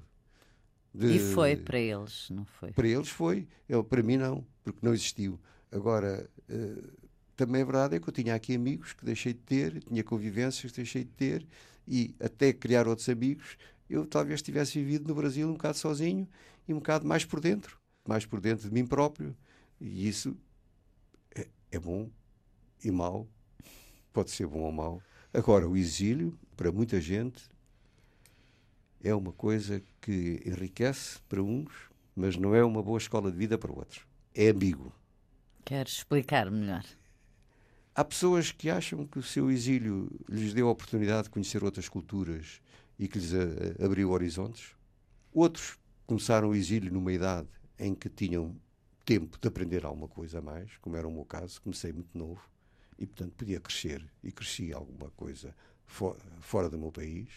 De, 0.93 1.15
e 1.15 1.19
foi 1.19 1.55
para 1.55 1.79
eles, 1.79 2.29
não 2.29 2.45
foi? 2.45 2.71
Para 2.71 2.87
eles 2.87 3.09
foi. 3.09 3.47
Eu, 3.67 3.83
para 3.83 4.01
mim, 4.01 4.17
não, 4.17 4.45
porque 4.63 4.79
não 4.81 4.93
existiu. 4.93 5.39
Agora, 5.71 6.27
uh, 6.49 6.91
também 7.35 7.61
é 7.61 7.65
verdade 7.65 7.95
é 7.95 7.99
que 7.99 8.09
eu 8.09 8.13
tinha 8.13 8.35
aqui 8.35 8.55
amigos 8.55 8.93
que 8.93 9.05
deixei 9.05 9.33
de 9.33 9.39
ter, 9.39 9.83
tinha 9.83 10.03
convivências 10.03 10.71
que 10.71 10.77
deixei 10.77 11.03
de 11.03 11.11
ter, 11.11 11.45
e 11.87 12.15
até 12.19 12.51
criar 12.51 12.87
outros 12.87 13.07
amigos, 13.07 13.57
eu 13.89 14.05
talvez 14.05 14.41
tivesse 14.41 14.77
vivido 14.79 15.07
no 15.07 15.15
Brasil 15.15 15.47
um 15.47 15.53
bocado 15.53 15.77
sozinho 15.77 16.27
e 16.67 16.73
um 16.73 16.77
bocado 16.77 17.07
mais 17.07 17.25
por 17.25 17.39
dentro, 17.39 17.79
mais 18.07 18.25
por 18.25 18.39
dentro 18.39 18.67
de 18.67 18.73
mim 18.73 18.85
próprio. 18.85 19.35
E 19.79 20.07
isso 20.07 20.37
é, 21.35 21.47
é 21.71 21.79
bom 21.79 22.09
e 22.83 22.91
mau, 22.91 23.27
pode 24.13 24.31
ser 24.31 24.47
bom 24.47 24.61
ou 24.61 24.71
mau. 24.71 25.01
Agora, 25.33 25.67
o 25.67 25.77
exílio, 25.77 26.37
para 26.55 26.71
muita 26.71 26.99
gente, 26.99 27.43
é 29.03 29.13
uma 29.13 29.31
coisa 29.31 29.81
que 30.01 30.41
enriquece 30.45 31.19
para 31.29 31.41
uns, 31.41 31.71
mas 32.15 32.35
não 32.35 32.55
é 32.55 32.63
uma 32.63 32.81
boa 32.81 32.97
escola 32.97 33.31
de 33.31 33.37
vida 33.37 33.57
para 33.57 33.71
outros. 33.71 34.05
É 34.33 34.49
ambíguo. 34.49 34.91
Quer 35.63 35.85
explicar 35.87 36.49
melhor? 36.49 36.83
Há 37.93 38.03
pessoas 38.03 38.51
que 38.51 38.69
acham 38.69 39.05
que 39.05 39.19
o 39.19 39.23
seu 39.23 39.51
exílio 39.51 40.09
lhes 40.27 40.53
deu 40.53 40.67
a 40.67 40.71
oportunidade 40.71 41.23
de 41.23 41.29
conhecer 41.29 41.63
outras 41.63 41.87
culturas 41.87 42.61
e 42.97 43.07
que 43.07 43.19
lhes 43.19 43.33
a, 43.33 43.83
a, 43.83 43.85
abriu 43.85 44.11
horizontes. 44.11 44.75
Outros 45.31 45.77
começaram 46.07 46.49
o 46.49 46.55
exílio 46.55 46.91
numa 46.91 47.13
idade 47.13 47.49
em 47.77 47.93
que 47.93 48.09
tinham 48.09 48.55
tempo 49.05 49.37
de 49.39 49.47
aprender 49.47 49.85
alguma 49.85 50.07
coisa 50.07 50.39
a 50.39 50.41
mais, 50.41 50.75
como 50.77 50.95
era 50.95 51.07
o 51.07 51.11
meu 51.11 51.25
caso, 51.25 51.61
comecei 51.61 51.93
muito 51.93 52.17
novo 52.17 52.41
e, 52.99 53.05
portanto, 53.05 53.33
podia 53.37 53.59
crescer 53.61 54.05
e 54.21 54.31
cresci 54.31 54.73
alguma 54.73 55.09
coisa 55.11 55.55
for, 55.85 56.17
fora 56.41 56.69
do 56.69 56.77
meu 56.77 56.91
país, 56.91 57.29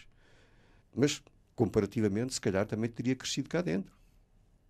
mas 0.93 1.23
comparativamente, 1.55 2.33
se 2.33 2.41
calhar 2.41 2.65
também 2.65 2.89
teria 2.89 3.15
crescido 3.15 3.49
cá 3.49 3.61
dentro, 3.61 3.95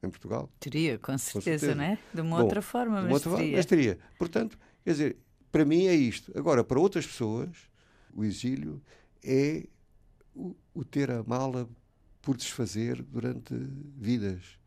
em 0.04 0.10
Portugal. 0.10 0.50
Teria, 0.60 1.00
com 1.00 1.18
certeza, 1.18 1.34
com 1.34 1.60
certeza. 1.60 1.76
não 1.76 1.84
é? 1.84 1.98
De 2.14 2.22
uma 2.22 2.38
Bom, 2.38 2.44
outra 2.44 2.62
forma, 2.62 3.02
mas, 3.02 3.12
outra 3.12 3.32
teria. 3.32 3.38
Forma, 3.38 3.58
mas 3.58 3.66
teria. 3.66 4.00
Portanto, 4.20 4.60
quer 4.84 4.92
dizer, 4.92 5.18
para 5.52 5.66
mim 5.66 5.88
é 5.88 5.96
isto. 5.96 6.32
Agora, 6.38 6.64
para 6.64 6.80
outras 6.80 7.08
pessoas, 7.08 7.50
o 8.14 8.24
exílio 8.24 8.80
é 9.24 9.66
o, 10.36 10.56
o 10.76 10.86
ter 10.86 11.10
a 11.10 11.24
mala 11.24 11.68
por 12.22 12.38
desfazer 12.38 13.02
durante 13.02 13.54
vidas 13.98 14.60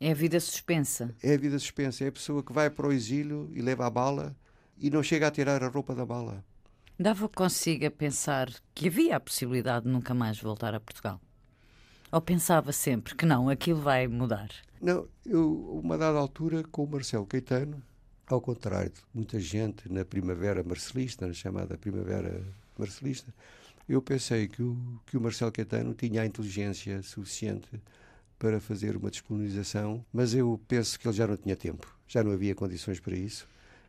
é 0.00 0.12
a 0.12 0.14
vida 0.14 0.38
suspensa. 0.38 1.12
É 1.20 1.34
a 1.34 1.36
vida 1.36 1.58
suspensa. 1.58 2.04
É 2.04 2.08
a 2.08 2.12
pessoa 2.12 2.40
que 2.40 2.52
vai 2.52 2.70
para 2.70 2.86
o 2.86 2.92
exílio 2.92 3.50
e 3.52 3.60
leva 3.60 3.84
a 3.84 3.90
bala 3.90 4.36
e 4.80 4.90
não 4.90 5.02
chega 5.02 5.28
a 5.28 5.30
tirar 5.30 5.62
a 5.62 5.68
roupa 5.68 5.94
da 5.94 6.04
bala. 6.04 6.44
Dava 6.98 7.28
consigo 7.28 7.86
a 7.86 7.90
pensar 7.90 8.50
que 8.74 8.88
havia 8.88 9.16
a 9.16 9.20
possibilidade 9.20 9.84
de 9.84 9.90
nunca 9.90 10.14
mais 10.14 10.40
voltar 10.40 10.74
a 10.74 10.80
Portugal? 10.80 11.20
Ou 12.10 12.20
pensava 12.20 12.72
sempre 12.72 13.14
que 13.14 13.26
não, 13.26 13.48
aquilo 13.48 13.80
vai 13.80 14.08
mudar? 14.08 14.48
Não, 14.80 15.06
eu, 15.26 15.80
uma 15.82 15.98
dada 15.98 16.18
altura, 16.18 16.64
com 16.64 16.84
o 16.84 16.88
Marcelo 16.88 17.26
Caetano, 17.26 17.82
ao 18.26 18.40
contrário 18.40 18.90
de 18.90 19.00
muita 19.14 19.38
gente 19.38 19.90
na 19.92 20.04
primavera 20.04 20.62
marcelista, 20.62 21.26
na 21.26 21.32
chamada 21.32 21.76
primavera 21.76 22.42
marcelista, 22.78 23.32
eu 23.88 24.02
pensei 24.02 24.48
que 24.48 24.62
o, 24.62 24.76
que 25.06 25.16
o 25.16 25.20
Marcelo 25.20 25.50
Caetano 25.52 25.94
tinha 25.94 26.22
a 26.22 26.26
inteligência 26.26 27.02
suficiente 27.02 27.68
para 28.38 28.60
fazer 28.60 28.96
uma 28.96 29.10
descolonização, 29.10 30.04
mas 30.12 30.34
eu 30.34 30.60
penso 30.68 30.98
que 30.98 31.08
ele 31.08 31.16
já 31.16 31.26
não 31.26 31.36
tinha 31.36 31.56
tempo, 31.56 31.86
já 32.06 32.22
não 32.22 32.32
havia 32.32 32.54
condições 32.54 33.00
para 33.00 33.16
isso. 33.16 33.48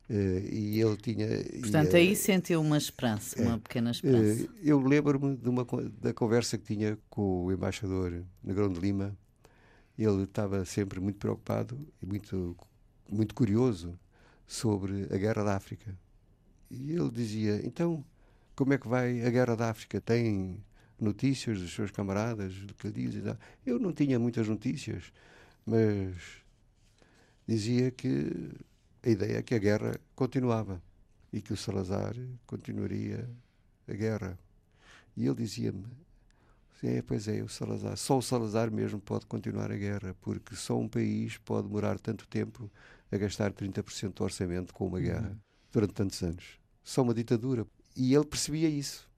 Uh, 0.09 0.39
e 0.51 0.81
ele 0.81 0.97
tinha. 0.97 1.27
Portanto, 1.61 1.95
aí 1.95 2.15
sentiu 2.15 2.61
uma 2.61 2.77
esperança, 2.77 3.39
uma 3.39 3.59
pequena 3.59 3.91
esperança. 3.91 4.49
Eu 4.63 4.79
lembro-me 4.79 5.37
de 5.37 5.47
uma, 5.47 5.65
da 6.01 6.11
conversa 6.13 6.57
que 6.57 6.73
tinha 6.73 6.97
com 7.11 7.45
o 7.45 7.51
embaixador 7.51 8.23
Negrão 8.43 8.73
de 8.73 8.79
Lima. 8.79 9.15
Ele 9.95 10.23
estava 10.23 10.65
sempre 10.65 10.99
muito 10.99 11.19
preocupado 11.19 11.77
e 12.01 12.05
muito, 12.07 12.57
muito 13.07 13.35
curioso 13.35 13.99
sobre 14.47 15.07
a 15.11 15.17
Guerra 15.17 15.43
da 15.43 15.55
África. 15.55 15.95
E 16.71 16.91
ele 16.91 17.11
dizia: 17.11 17.61
então, 17.63 18.03
como 18.55 18.73
é 18.73 18.79
que 18.79 18.87
vai 18.87 19.21
a 19.21 19.29
Guerra 19.29 19.55
da 19.55 19.69
África? 19.69 20.01
Tem 20.01 20.63
notícias 20.99 21.59
dos 21.59 21.71
seus 21.71 21.91
camaradas, 21.91 22.55
do 22.55 22.73
que 22.73 22.87
ele 22.87 23.09
diz. 23.09 23.23
Eu 23.63 23.77
não 23.77 23.93
tinha 23.93 24.17
muitas 24.17 24.47
notícias, 24.47 25.13
mas 25.65 26.15
dizia 27.47 27.91
que 27.91 28.51
a 29.03 29.09
ideia 29.09 29.37
é 29.37 29.41
que 29.41 29.55
a 29.55 29.59
guerra 29.59 29.99
continuava 30.15 30.81
e 31.31 31.41
que 31.41 31.53
o 31.53 31.57
Salazar 31.57 32.15
continuaria 32.45 33.29
a 33.87 33.93
guerra. 33.93 34.37
E 35.15 35.25
ele 35.25 35.35
dizia-me: 35.35 35.85
é, 36.83 37.01
pois 37.01 37.27
é, 37.27 37.41
o 37.41 37.49
Salazar, 37.49 37.97
só 37.97 38.17
o 38.17 38.21
Salazar 38.21 38.71
mesmo 38.71 38.99
pode 38.99 39.25
continuar 39.25 39.71
a 39.71 39.77
guerra, 39.77 40.15
porque 40.21 40.55
só 40.55 40.77
um 40.77 40.87
país 40.87 41.37
pode 41.37 41.67
demorar 41.67 41.99
tanto 41.99 42.27
tempo 42.27 42.69
a 43.11 43.17
gastar 43.17 43.51
30% 43.51 44.13
do 44.13 44.23
orçamento 44.23 44.73
com 44.73 44.87
uma 44.87 44.99
guerra 44.99 45.29
uhum. 45.29 45.37
durante 45.71 45.93
tantos 45.93 46.21
anos. 46.21 46.59
Só 46.83 47.01
uma 47.01 47.13
ditadura. 47.13 47.65
E 47.95 48.13
ele 48.13 48.25
percebia 48.25 48.69
isso. 48.69 49.09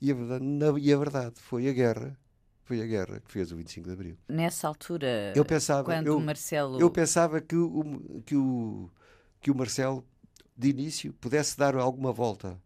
E 0.00 0.10
a 0.10 0.14
verdade, 0.14 0.44
e 0.80 0.92
a 0.92 0.96
verdade 0.98 1.34
foi 1.40 1.68
a 1.68 1.72
guerra 1.72 2.18
foi 2.66 2.82
a 2.82 2.86
guerra 2.86 3.20
que 3.20 3.30
fez 3.30 3.52
o 3.52 3.56
25 3.56 3.86
de 3.86 3.92
Abril. 3.92 4.18
Nessa 4.28 4.66
altura, 4.66 5.32
eu 5.36 5.44
pensava, 5.44 5.84
quando 5.84 6.08
eu, 6.08 6.16
o 6.16 6.20
Marcelo... 6.20 6.80
Eu 6.80 6.90
pensava 6.90 7.40
que 7.40 7.54
o, 7.54 8.22
que, 8.26 8.34
o, 8.34 8.90
que 9.40 9.50
o 9.50 9.54
Marcelo, 9.54 10.04
de 10.56 10.68
início, 10.68 11.12
pudesse 11.14 11.56
dar 11.56 11.76
alguma 11.76 12.12
volta. 12.12 12.60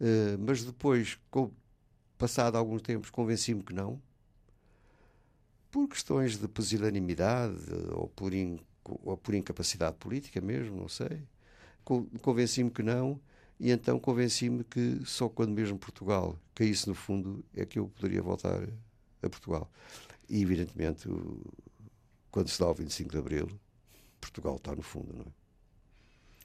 Uh, 0.00 0.38
mas 0.38 0.64
depois, 0.64 1.18
com, 1.30 1.50
passado 2.18 2.56
alguns 2.56 2.82
tempos, 2.82 3.10
convenci-me 3.10 3.62
que 3.62 3.72
não. 3.72 4.00
Por 5.70 5.88
questões 5.88 6.38
de 6.38 6.46
pusilanimidade 6.46 7.56
ou 7.92 8.08
por, 8.08 8.34
in, 8.34 8.60
ou 8.84 9.16
por 9.16 9.34
incapacidade 9.34 9.96
política 9.96 10.40
mesmo, 10.40 10.76
não 10.76 10.88
sei. 10.88 11.22
Convenci-me 12.20 12.70
que 12.70 12.82
não 12.82 13.20
e 13.58 13.70
então 13.70 13.98
convenci-me 13.98 14.64
que 14.64 15.00
só 15.04 15.28
quando 15.28 15.52
mesmo 15.52 15.78
Portugal 15.78 16.36
caísse 16.54 16.88
no 16.88 16.94
fundo 16.94 17.44
é 17.54 17.64
que 17.64 17.78
eu 17.78 17.88
poderia 17.88 18.20
voltar 18.20 18.60
a 19.22 19.28
Portugal. 19.28 19.70
E, 20.28 20.42
evidentemente, 20.42 21.08
quando 22.30 22.48
se 22.48 22.58
dá 22.58 22.68
o 22.68 22.74
25 22.74 23.10
de 23.10 23.18
Abril, 23.18 23.48
Portugal 24.20 24.56
está 24.56 24.74
no 24.74 24.82
fundo, 24.82 25.14
não 25.14 25.22
é? 25.22 25.41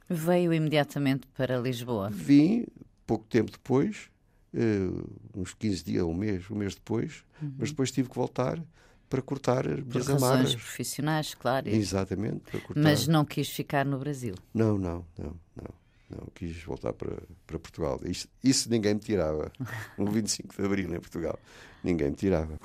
Veio 0.10 0.54
imediatamente 0.54 1.28
para 1.36 1.58
Lisboa? 1.58 2.10
Vim, 2.10 2.66
pouco 3.06 3.26
tempo 3.26 3.52
depois, 3.52 4.10
uh, 4.54 5.10
uns 5.36 5.54
15 5.54 5.84
dias, 5.84 6.04
um 6.04 6.14
mês, 6.14 6.50
um 6.50 6.56
mês 6.56 6.76
depois, 6.76 7.24
uhum. 7.42 7.54
mas 7.58 7.70
depois 7.70 7.92
tive 7.92 8.10
que 8.10 8.16
voltar 8.16 8.62
para 9.10 9.22
cortar 9.22 9.68
as 9.68 9.84
minhas 9.84 10.10
amarras. 10.10 10.56
profissionais, 10.56 11.34
claro. 11.34 11.70
Exatamente. 11.70 12.44
Mas 12.76 13.08
não 13.08 13.24
quis 13.24 13.50
ficar 13.50 13.86
no 13.86 13.98
Brasil? 13.98 14.36
Não, 14.54 14.78
não, 14.78 15.06
não, 15.18 15.36
não. 15.56 15.88
Não, 16.10 16.26
quis 16.34 16.64
voltar 16.64 16.94
para, 16.94 17.18
para 17.46 17.60
Portugal. 17.60 18.00
Isso, 18.06 18.30
isso 18.42 18.70
ninguém 18.70 18.94
me 18.94 19.00
tirava. 19.00 19.52
No 19.98 20.10
25 20.10 20.56
de 20.56 20.66
Abril 20.66 20.96
em 20.96 21.00
Portugal. 21.00 21.38
Ninguém 21.84 22.12
me 22.12 22.16
tirava. 22.16 22.58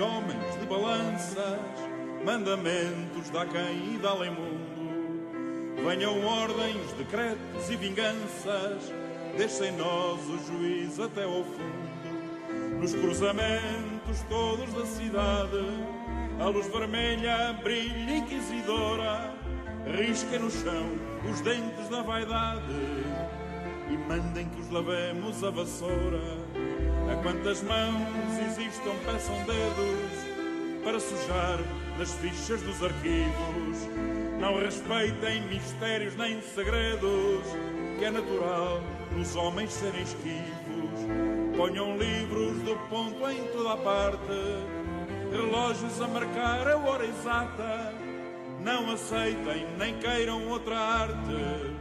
Homens 0.00 0.58
de 0.60 0.66
balanças, 0.66 1.60
mandamentos 2.24 3.30
da 3.30 3.46
quem 3.46 3.94
e 3.94 3.98
da 3.98 4.10
além 4.10 4.30
mundo 4.30 4.76
Venham 5.84 6.24
ordens, 6.24 6.92
decretos 6.98 7.70
e 7.70 7.76
vinganças, 7.76 8.92
deixem 9.36 9.70
nós 9.72 10.20
o 10.28 10.38
juízo 10.46 11.04
até 11.04 11.22
ao 11.22 11.44
fundo. 11.44 12.80
Nos 12.80 12.94
cruzamentos 12.94 14.20
todos 14.28 14.72
da 14.72 14.86
cidade, 14.86 15.64
a 16.40 16.48
luz 16.48 16.66
vermelha 16.68 17.52
brilha 17.62 18.16
inquisidora, 18.16 19.32
risquem 19.96 20.40
no 20.40 20.50
chão 20.50 20.90
os 21.30 21.40
dentes 21.42 21.88
da 21.88 22.02
vaidade 22.02 22.72
e 23.88 23.96
mandem 24.08 24.48
que 24.48 24.60
os 24.60 24.70
lavemos 24.70 25.44
a 25.44 25.50
vassoura. 25.50 26.45
A 27.12 27.22
quantas 27.22 27.62
mãos 27.62 28.38
existam, 28.50 28.94
peçam 29.04 29.36
dedos 29.44 30.82
para 30.84 31.00
sujar 31.00 31.58
nas 31.98 32.12
fichas 32.14 32.62
dos 32.62 32.82
arquivos 32.82 33.88
não 34.38 34.60
respeitem 34.60 35.42
mistérios 35.48 36.14
nem 36.16 36.40
segredos, 36.42 37.42
que 37.98 38.04
é 38.04 38.10
natural 38.10 38.82
nos 39.16 39.34
homens 39.34 39.72
serem 39.72 40.02
esquivos. 40.02 41.56
Ponham 41.56 41.96
livros 41.96 42.58
do 42.62 42.76
ponto 42.88 43.28
em 43.30 43.44
toda 43.48 43.72
a 43.72 43.76
parte, 43.78 44.18
relógios 45.32 46.00
a 46.02 46.08
marcar 46.08 46.68
a 46.68 46.76
hora 46.76 47.06
exata. 47.06 47.94
Não 48.62 48.92
aceitem 48.92 49.66
nem 49.78 49.98
queiram 49.98 50.48
outra 50.48 50.78
arte, 50.78 51.74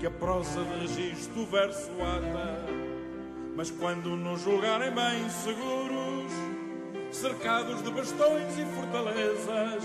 que 0.00 0.06
a 0.06 0.10
prosa 0.10 0.64
de 0.64 0.80
registro 0.80 1.46
verso 1.46 1.92
ata. 2.02 2.75
Mas 3.56 3.70
quando 3.70 4.10
nos 4.10 4.42
julgarem 4.42 4.90
bem 4.90 5.30
seguros, 5.30 6.30
cercados 7.10 7.82
de 7.82 7.90
bastões 7.90 8.58
e 8.58 8.66
fortalezas, 8.66 9.82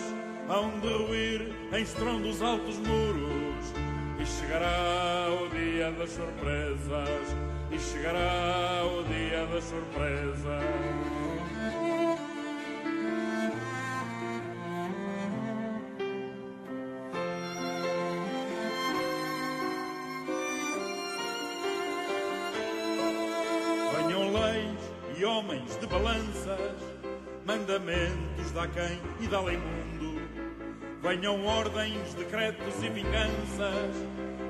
hão 0.49 0.77
de 0.81 0.89
ruir 0.89 1.55
em 1.71 1.81
estrondos 1.81 2.41
altos 2.41 2.77
muros. 2.79 3.73
E 4.19 4.25
chegará 4.25 5.27
o 5.41 5.47
dia 5.55 5.89
das 5.93 6.09
surpresas, 6.09 7.35
e 7.71 7.79
chegará 7.79 8.83
o 8.85 9.03
dia 9.05 9.45
das 9.45 9.63
surpresas. 9.63 11.20
Balanças, 25.91 26.81
mandamentos 27.45 28.51
da 28.53 28.67
quem 28.67 28.99
e 29.19 29.27
da 29.27 29.41
lei 29.41 29.57
mundo 29.57 29.91
Venham 31.01 31.43
ordens, 31.47 32.13
decretos 32.13 32.75
e 32.83 32.89
vinganças, 32.89 33.95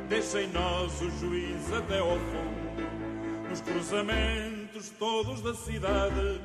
deixa 0.10 0.42
em 0.42 0.52
nós 0.52 1.02
o 1.02 1.10
juiz 1.12 1.72
até 1.72 2.00
ao 2.00 2.20
fundo. 2.20 3.50
Nos 3.50 3.62
cruzamentos 3.62 4.90
todos 5.00 5.42
da 5.42 5.54
cidade, 5.54 6.42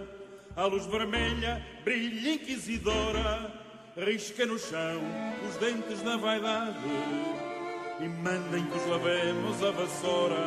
a 0.55 0.65
luz 0.67 0.87
vermelha 0.87 1.61
brilha 1.83 2.35
inquisidora, 2.35 3.53
risca 3.97 4.47
no 4.47 4.61
chão 4.61 5.03
os 5.49 5.57
dentes 5.57 6.01
da 6.03 6.17
vaidade 6.17 6.79
e 7.99 8.07
mandem 8.07 8.65
que 8.65 8.77
os 8.79 8.87
lavemos 8.87 9.65
a 9.65 9.73
vassoura. 9.73 10.47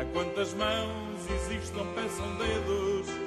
A 0.00 0.04
quantas 0.06 0.54
mãos 0.54 1.30
existam, 1.30 1.86
peçam 1.94 2.34
dedos 2.38 3.19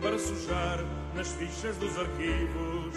para 0.00 0.18
sujar 0.18 0.78
nas 1.14 1.32
fichas 1.32 1.76
dos 1.76 1.98
arquivos. 1.98 2.94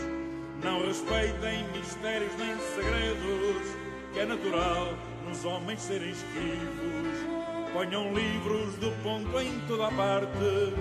Não 0.63 0.85
respeitem 0.85 1.65
mistérios 1.75 2.31
nem 2.37 2.57
segredos, 2.75 3.67
que 4.13 4.19
é 4.19 4.25
natural 4.25 4.93
nos 5.27 5.43
homens 5.43 5.81
serem 5.81 6.11
esquivos. 6.11 7.73
Ponham 7.73 8.13
livros 8.13 8.75
do 8.75 8.91
ponto 9.03 9.39
em 9.39 9.59
toda 9.67 9.87
a 9.87 9.91
parte, 9.91 10.73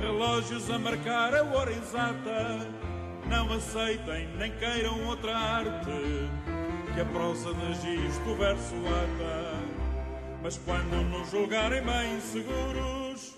relógios 0.00 0.70
a 0.70 0.78
marcar 0.78 1.34
a 1.34 1.44
hora 1.44 1.70
exata. 1.70 2.66
Não 3.28 3.52
aceitem 3.52 4.28
nem 4.36 4.50
queiram 4.52 5.06
outra 5.06 5.36
arte, 5.36 6.30
que 6.94 7.00
a 7.00 7.04
prosa 7.04 7.54
de 7.54 8.06
isto 8.06 8.30
o 8.30 8.34
verso 8.34 8.74
ata. 8.74 9.62
Mas 10.42 10.58
quando 10.64 11.08
nos 11.08 11.30
julgarem 11.30 11.82
bem 11.82 12.20
seguros, 12.20 13.36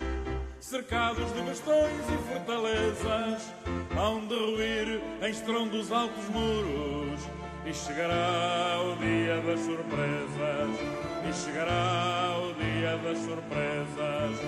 cercados 0.65 1.31
de 1.35 1.43
bastões 1.43 2.05
e 2.09 2.33
fortalezas, 2.33 3.53
hão 3.97 4.27
de 4.27 4.35
ruir 4.35 5.01
em 5.23 5.31
estrondos 5.31 5.93
altos 5.93 6.27
muros 6.31 7.21
e 7.67 7.75
chegará 7.75 8.81
o 8.83 8.97
dia 8.97 9.41
das 9.43 9.61
surpresas, 9.61 10.71
e 11.29 11.33
chegará 11.33 12.37
o 12.39 12.55
dia 12.55 12.97
das 12.99 13.19
surpresas, 13.19 14.41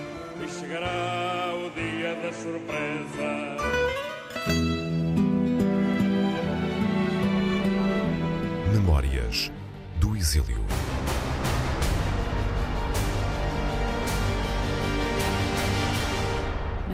e 0.43 0.59
chegará 0.59 1.53
o 1.55 1.69
dia 1.71 2.15
das 2.15 2.35
surpresas. 2.35 3.61
Memórias 8.73 9.51
do 9.99 10.15
Exílio. 10.15 10.65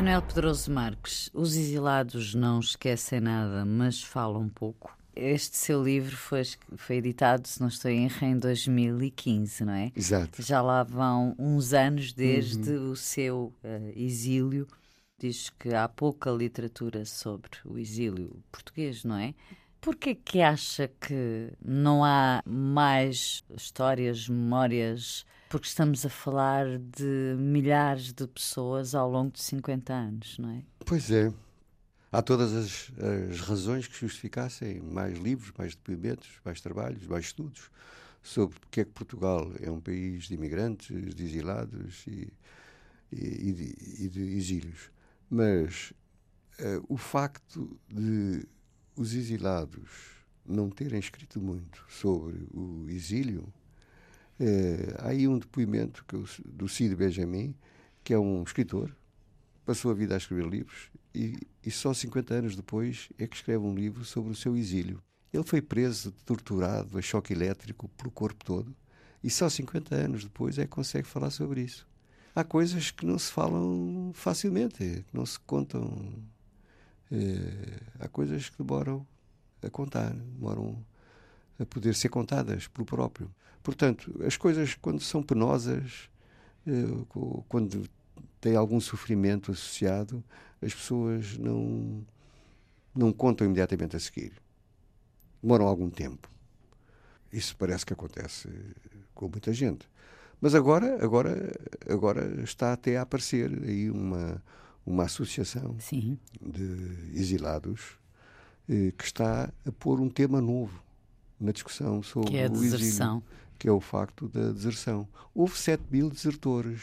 Manuel 0.04 0.22
Pedroso 0.22 0.70
Marques, 0.70 1.30
os 1.34 1.56
exilados 1.56 2.36
não 2.36 2.60
esquecem 2.60 3.22
nada, 3.22 3.64
mas 3.64 4.04
falam 4.04 4.49
pouco. 4.49 4.93
Este 5.16 5.56
seu 5.56 5.82
livro 5.82 6.18
foi, 6.18 6.41
foi 6.76 6.97
editado, 6.97 7.47
se 7.47 7.62
não 7.62 7.70
estou 7.70 7.89
em 7.89 8.04
erro, 8.04 8.28
em 8.28 8.38
2015, 8.38 9.64
não 9.64 9.72
é? 9.72 9.93
Exato. 9.95 10.41
Já 10.41 10.62
lá 10.62 10.84
vão 10.84 11.34
uns 11.39 11.72
anos 11.72 12.12
desde 12.12 12.72
uhum. 12.72 12.91
o 12.91 12.95
seu 12.97 13.54
uh, 13.64 13.93
exílio. 13.95 14.68
Diz 15.18 15.49
que 15.49 15.74
há 15.74 15.88
pouca 15.88 16.30
literatura 16.32 17.06
sobre 17.06 17.51
o 17.64 17.78
exílio 17.78 18.43
português, 18.51 19.06
não 19.06 19.16
é? 19.16 19.34
Por 19.80 19.95
que 19.95 20.16
que 20.16 20.41
acha 20.41 20.91
que 20.99 21.54
não 21.64 22.04
há 22.04 22.43
mais 22.45 23.41
histórias, 23.56 24.28
memórias? 24.28 25.26
Porque 25.54 25.68
estamos 25.68 26.04
a 26.04 26.10
falar 26.10 26.80
de 26.80 27.36
milhares 27.38 28.12
de 28.12 28.26
pessoas 28.26 28.95
ao 28.95 29.08
longo 29.08 29.32
de 29.32 29.39
50 29.39 29.93
anos, 29.93 30.39
não 30.39 30.49
é? 30.49 30.64
Pois 30.84 31.12
é. 31.12 31.32
Há 32.12 32.24
todas 32.24 32.51
as, 32.54 32.91
as, 33.30 33.39
razões 33.41 33.86
que 33.86 33.95
justificassem 33.95 34.82
mais 34.82 35.16
livros, 35.20 35.54
mais 35.56 35.76
depoimentos, 35.76 36.28
mais 36.43 36.60
trabalhos, 36.60 37.06
mais 37.06 37.26
estudos 37.26 37.70
sobre 38.24 38.60
porque 38.62 38.82
é 38.82 38.84
que 38.84 38.89
Portugal 38.93 39.51
é 39.62 39.70
um 39.70 39.80
país 39.80 40.24
de 40.24 40.34
imigrantes, 40.34 41.14
de 41.14 41.24
exilados 41.24 42.04
e, 42.08 42.34
e, 43.12 43.49
e, 43.49 43.54
de, 43.54 44.06
e 44.06 44.10
de, 44.10 44.22
exílios. 44.36 44.89
Mas 45.30 45.93
uh, 46.60 46.84
o 46.89 46.97
facto 46.97 47.80
de 47.88 48.43
os 48.95 49.14
exilados 49.14 50.16
não 50.43 50.72
terem 50.72 50.99
escrito 50.99 51.39
muito 51.39 51.86
sobre 51.88 52.47
o 52.51 52.88
exílio, 52.89 53.54
uh, 54.39 54.95
há 54.99 55.09
aí 55.09 55.27
um 55.27 55.38
depoimento 55.38 56.05
eu, 56.13 56.25
do 56.45 56.67
Cid 56.67 56.95
Benjamin, 56.95 57.55
que 58.03 58.13
é 58.13 58.19
um 58.19 58.43
escritor, 58.43 58.95
passou 59.65 59.91
a 59.91 59.93
vida 59.93 60.13
a 60.13 60.17
escrever 60.17 60.47
livros 60.47 60.89
e, 61.13 61.38
e, 61.63 61.71
só 61.71 61.93
50 61.93 62.34
anos 62.34 62.55
depois 62.55 63.09
é 63.17 63.27
que 63.27 63.36
escreve 63.36 63.63
um 63.63 63.73
livro 63.73 64.03
sobre 64.03 64.31
o 64.31 64.36
seu 64.36 64.57
exílio. 64.57 65.01
Ele 65.31 65.43
foi 65.43 65.61
preso, 65.61 66.11
torturado, 66.25 66.97
a 66.97 67.01
choque 67.01 67.34
elétrico 67.34 67.88
pelo 67.89 68.11
corpo 68.11 68.43
todo 68.43 68.75
e 69.23 69.29
só 69.29 69.49
50 69.49 69.95
anos 69.95 70.23
depois 70.23 70.57
é 70.57 70.63
que 70.63 70.69
consegue 70.69 71.07
falar 71.07 71.29
sobre 71.29 71.61
isso. 71.61 71.88
Há 72.36 72.43
coisas 72.43 72.91
que 72.91 73.05
não 73.05 73.17
se 73.17 73.31
falam 73.31 74.11
facilmente, 74.13 75.05
que 75.07 75.15
não 75.15 75.25
se 75.25 75.39
contam. 75.39 76.13
É, 77.11 77.79
há 77.99 78.07
coisas 78.07 78.49
que 78.49 78.57
demoram 78.57 79.05
a 79.61 79.69
contar, 79.69 80.11
demoram 80.11 80.84
a 81.59 81.65
poder 81.65 81.93
ser 81.95 82.09
contadas 82.09 82.67
pelo 82.67 82.86
próprio. 82.86 83.34
Portanto, 83.64 84.14
as 84.26 84.36
coisas, 84.36 84.76
quando 84.76 84.99
são 84.99 85.24
penosas, 85.24 86.09
é, 86.68 86.72
quando 87.47 87.89
tem 88.41 88.55
algum 88.57 88.80
sofrimento 88.80 89.51
associado, 89.51 90.22
as 90.61 90.74
pessoas 90.74 91.38
não, 91.38 92.05
não 92.93 93.14
contam 93.14 93.47
imediatamente 93.47 93.95
a 93.95 93.99
seguir. 93.99 94.34
Demoram 95.41 95.66
algum 95.66 95.89
tempo. 95.89 96.30
Isso 97.32 97.55
parece 97.57 97.86
que 97.86 97.93
acontece 97.93 98.49
com 99.16 99.30
muita 99.30 99.53
gente. 99.53 99.89
Mas 100.39 100.53
agora, 100.53 101.03
agora, 101.03 101.51
agora 101.89 102.43
está 102.43 102.74
até 102.74 102.97
a 102.97 103.03
aparecer 103.03 103.49
aí 103.64 103.89
uma, 103.89 104.43
uma 104.86 105.03
associação 105.05 105.78
Sim. 105.80 106.20
de 106.41 107.14
exilados 107.14 107.97
eh, 108.68 108.91
que 108.97 109.05
está 109.05 109.49
a 109.66 109.72
pôr 109.72 110.01
um 110.01 110.09
tema 110.09 110.41
novo 110.41 110.84
na 111.39 111.51
discussão 111.51 112.03
sobre 112.03 112.32
que 112.32 112.38
é 112.38 112.45
a 112.45 112.49
o 112.49 112.51
deserção. 112.51 113.24
Que 113.64 113.70
é 113.70 113.72
o 113.72 113.80
facto 113.80 114.28
da 114.28 114.51
deserção. 114.51 115.07
Houve 115.34 115.57
7 115.57 115.82
mil 115.89 116.09
desertores 116.09 116.82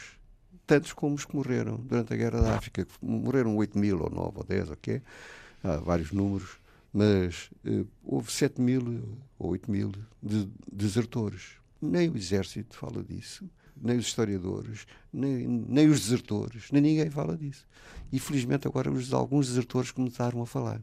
tantos 0.65 0.93
como 0.93 1.13
os 1.13 1.23
que 1.23 1.35
morreram 1.35 1.75
durante 1.75 2.11
a 2.11 2.17
Guerra 2.17 2.41
da 2.41 2.55
África. 2.55 2.87
Morreram 2.99 3.55
8 3.55 3.77
mil, 3.77 4.01
ou 4.01 4.09
9, 4.09 4.31
ou 4.39 4.43
10, 4.43 4.71
ok? 4.71 4.99
Há 5.63 5.77
vários 5.77 6.11
números, 6.11 6.57
mas 6.91 7.51
uh, 7.67 7.87
houve 8.03 8.31
7 8.31 8.59
mil 8.59 9.19
ou 9.37 9.51
8 9.51 9.69
mil 9.69 9.91
de, 10.23 10.49
desertores. 10.73 11.51
Nem 11.79 12.09
o 12.09 12.17
exército 12.17 12.75
fala 12.75 13.03
disso, 13.03 13.47
nem 13.79 13.97
os 13.99 14.07
historiadores, 14.07 14.87
nem, 15.13 15.47
nem 15.47 15.87
os 15.87 15.99
desertores, 15.99 16.71
nem 16.71 16.81
ninguém 16.81 17.11
fala 17.11 17.37
disso. 17.37 17.67
E 18.11 18.19
felizmente 18.19 18.67
agora 18.67 18.89
alguns 19.11 19.49
desertores 19.49 19.91
começaram 19.91 20.41
a 20.41 20.47
falar. 20.47 20.81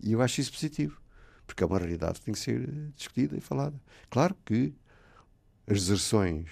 E 0.00 0.12
eu 0.12 0.22
acho 0.22 0.40
isso 0.40 0.52
positivo, 0.52 1.02
porque 1.44 1.64
é 1.64 1.66
uma 1.66 1.78
realidade 1.78 2.20
que 2.20 2.26
tem 2.26 2.34
que 2.34 2.40
ser 2.40 2.70
discutida 2.94 3.36
e 3.36 3.40
falada. 3.40 3.74
Claro 4.08 4.36
que 4.44 4.72
as 5.70 5.82
deserções 5.82 6.48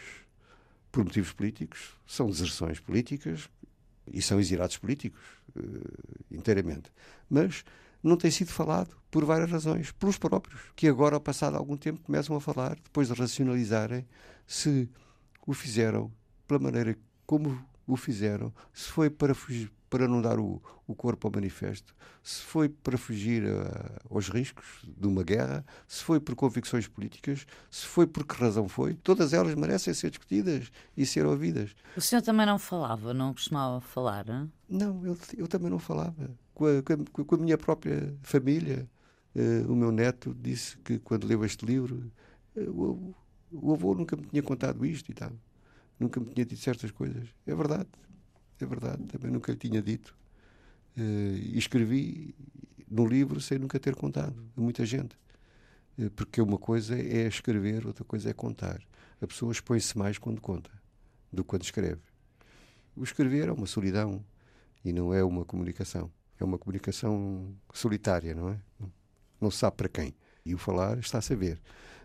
por 0.93 1.05
motivos 1.05 1.33
políticos, 1.33 1.91
são 2.07 2.29
deserções 2.31 2.79
políticas 2.79 3.49
e 4.07 4.23
são 4.23 4.39
exilados 4.39 4.79
políticos 4.79 5.21
uh, 5.57 6.25
inteiramente. 6.31 6.91
Mas 7.29 7.65
não 8.03 8.17
tem 8.17 8.31
sido 8.31 8.51
falado 8.51 8.97
por 9.11 9.25
várias 9.25 9.51
razões, 9.51 9.91
pelos 9.93 10.17
próprios, 10.19 10.61
que 10.77 10.87
agora, 10.87 11.19
passado 11.19 11.57
algum 11.57 11.77
tempo, 11.77 12.01
começam 12.01 12.37
a 12.37 12.41
falar, 12.41 12.77
depois 12.77 13.09
de 13.09 13.15
racionalizarem 13.15 14.07
se 14.47 14.89
o 15.47 15.53
fizeram 15.53 16.13
pela 16.47 16.61
maneira 16.61 16.97
como 17.27 17.63
o 17.87 17.97
fizeram, 17.97 18.53
se 18.73 18.89
foi 18.89 19.11
para 19.11 19.35
fugir, 19.35 19.71
para 19.89 20.07
não 20.07 20.21
dar 20.21 20.39
o, 20.39 20.63
o 20.87 20.95
corpo 20.95 21.27
ao 21.27 21.33
manifesto, 21.33 21.95
se 22.23 22.43
foi 22.43 22.69
para 22.69 22.99
fugir 22.99 23.45
a, 23.47 24.01
aos 24.11 24.29
riscos 24.29 24.85
de 24.85 25.07
uma 25.07 25.23
guerra, 25.23 25.65
se 25.87 26.03
foi 26.03 26.21
por 26.21 26.35
convicções 26.35 26.87
políticas, 26.87 27.47
se 27.71 27.87
foi 27.87 28.07
por 28.07 28.27
que 28.27 28.35
razão 28.35 28.69
foi, 28.69 28.95
todas 28.95 29.33
elas 29.33 29.55
merecem 29.55 29.93
ser 29.95 30.11
discutidas 30.11 30.71
e 30.97 31.07
ser 31.07 31.27
ouvidas. 31.27 31.75
O 31.97 32.01
senhor 32.01 32.23
também 32.23 32.47
não 32.47 32.59
falava, 32.59 33.15
não 33.15 33.33
costumava 33.33 33.81
falar? 33.81 34.27
Não, 34.27 34.51
não 34.69 35.07
eu, 35.07 35.19
eu 35.37 35.49
também 35.49 35.71
não 35.71 35.79
falava. 35.79 36.31
Com 36.55 36.67
a, 36.67 37.25
com 37.25 37.35
a 37.35 37.39
minha 37.39 37.57
própria 37.57 38.15
família, 38.23 38.89
uh, 39.35 39.73
o 39.73 39.77
meu 39.77 39.93
neto 39.93 40.35
disse 40.39 40.77
que 40.79 40.99
quando 40.99 41.27
leu 41.27 41.45
este 41.45 41.65
livro, 41.65 42.11
uh, 42.57 42.61
o, 42.71 43.15
o 43.53 43.73
avô 43.73 43.95
nunca 43.95 44.17
me 44.17 44.27
tinha 44.27 44.43
contado 44.43 44.85
isto 44.85 45.11
e 45.11 45.15
tal. 45.15 45.33
Nunca 45.99 46.21
me 46.21 46.27
tinha 46.27 46.45
dito 46.45 46.61
certas 46.61 46.91
coisas. 46.91 47.29
É 47.47 47.55
verdade 47.55 47.89
é 48.65 48.67
verdade, 48.67 49.05
também 49.05 49.31
nunca 49.31 49.53
lhe 49.53 49.59
tinha 49.59 49.83
dito. 49.83 50.17
Uh, 50.97 51.37
e 51.37 51.59
escrevi 51.59 52.35
no 52.91 53.07
livro 53.07 53.41
sem 53.41 53.59
nunca 53.59 53.79
ter 53.79 53.95
contado 53.95 54.35
a 54.57 54.61
muita 54.61 54.85
gente. 54.85 55.17
Uh, 55.99 56.11
porque 56.11 56.41
uma 56.41 56.59
coisa 56.59 56.99
é 56.99 57.27
escrever, 57.27 57.87
outra 57.87 58.05
coisa 58.05 58.31
é 58.31 58.33
contar. 58.33 58.81
A 59.21 59.27
pessoa 59.27 59.53
expõe-se 59.53 59.97
mais 59.97 60.19
quando 60.19 60.41
conta 60.41 60.71
do 61.33 61.43
que 61.43 61.49
quando 61.49 61.63
escreve. 61.63 62.03
O 62.97 63.05
escrever 63.05 63.49
é 63.49 63.53
uma 63.53 63.67
solidão 63.67 64.25
e 64.85 64.93
não 64.93 65.13
é 65.13 65.23
uma 65.23 65.45
comunicação. 65.45 66.11
É 66.41 66.45
uma 66.45 66.59
comunicação 66.59 67.55
solitária, 67.73 68.35
não 68.35 68.51
é? 68.51 68.59
Não, 69.41 69.51
se 69.51 69.59
sabe 69.59 69.77
para 69.77 69.89
quem. 69.89 70.15
E 70.45 70.55
o 70.55 70.59
falar 70.59 70.99
está 70.99 71.19
a 71.19 71.23
saber. 71.23 71.61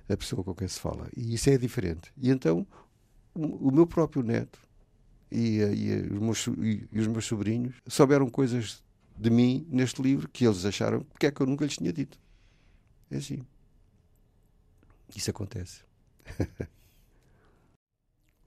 a 0.10 0.18
pessoa 0.18 0.44
com 0.44 0.54
quem 0.54 0.68
se 0.68 0.80
fala. 0.80 1.08
E 1.16 1.34
isso 1.34 1.50
é 1.50 1.58
diferente. 1.58 2.12
E 2.18 2.30
então 2.30 2.68
o 3.34 3.72
meu 3.72 3.88
próprio 3.88 4.22
neto 4.22 4.60
e, 5.34 5.60
e, 5.62 6.14
os 6.14 6.20
meus, 6.20 6.48
e, 6.92 7.00
os 7.00 7.08
meus 7.08 7.26
sobrinhos 7.26 7.76
souberam 7.88 8.30
coisas 8.30 8.84
de 9.18 9.30
mim 9.30 9.66
neste 9.70 10.02
livro 10.02 10.30
que 10.30 10.46
eles 10.46 10.64
acharam 10.64 11.06
que 11.20 11.26
é 11.26 11.32
que 11.32 11.42
eu 11.42 11.48
nunca 11.48 11.66
lhes 11.66 11.76
tinha 11.76 11.92
dito. 11.92 12.20
É 13.10 13.18
assim. 13.18 13.42
Isso 15.16 15.32
acontece. 15.32 15.84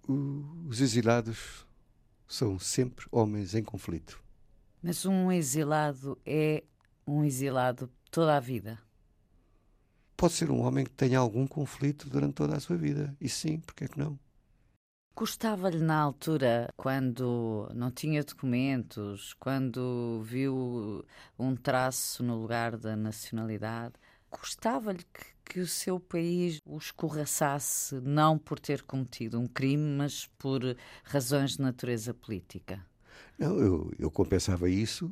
os 0.08 0.80
exilados 0.80 1.66
são 2.28 2.58
sempre 2.58 3.06
homens 3.10 3.54
em 3.54 3.62
conflito. 3.62 4.22
Mas 4.82 5.04
um 5.04 5.32
exilado 5.32 6.18
é 6.24 6.62
um 7.06 7.24
exilado 7.24 7.90
toda 8.10 8.36
a 8.36 8.40
vida? 8.40 8.78
Pode 10.16 10.34
ser 10.34 10.50
um 10.50 10.60
homem 10.60 10.84
que 10.84 10.92
tenha 10.92 11.18
algum 11.18 11.46
conflito 11.46 12.08
durante 12.08 12.34
toda 12.34 12.56
a 12.56 12.60
sua 12.60 12.76
vida. 12.76 13.14
E 13.20 13.28
sim, 13.28 13.58
porque 13.60 13.84
é 13.84 13.88
que 13.88 13.98
não? 13.98 14.18
Custava-lhe 15.16 15.78
na 15.78 15.98
altura, 15.98 16.68
quando 16.76 17.70
não 17.74 17.90
tinha 17.90 18.22
documentos, 18.22 19.32
quando 19.40 20.20
viu 20.22 21.06
um 21.38 21.56
traço 21.56 22.22
no 22.22 22.38
lugar 22.38 22.76
da 22.76 22.94
nacionalidade, 22.94 23.94
custava-lhe 24.28 25.02
que, 25.04 25.54
que, 25.54 25.60
o 25.60 25.66
seu 25.66 25.98
país 25.98 26.60
o 26.66 26.76
escorraçasse, 26.76 27.98
não 28.02 28.36
por 28.36 28.60
ter 28.60 28.82
cometido 28.82 29.40
um 29.40 29.46
crime, 29.46 29.96
mas 29.96 30.26
por 30.36 30.60
razões 31.02 31.52
de 31.52 31.62
natureza 31.62 32.12
política? 32.12 32.84
Não, 33.38 33.58
eu, 33.58 33.90
eu 33.98 34.10
compensava 34.10 34.68
isso, 34.68 35.10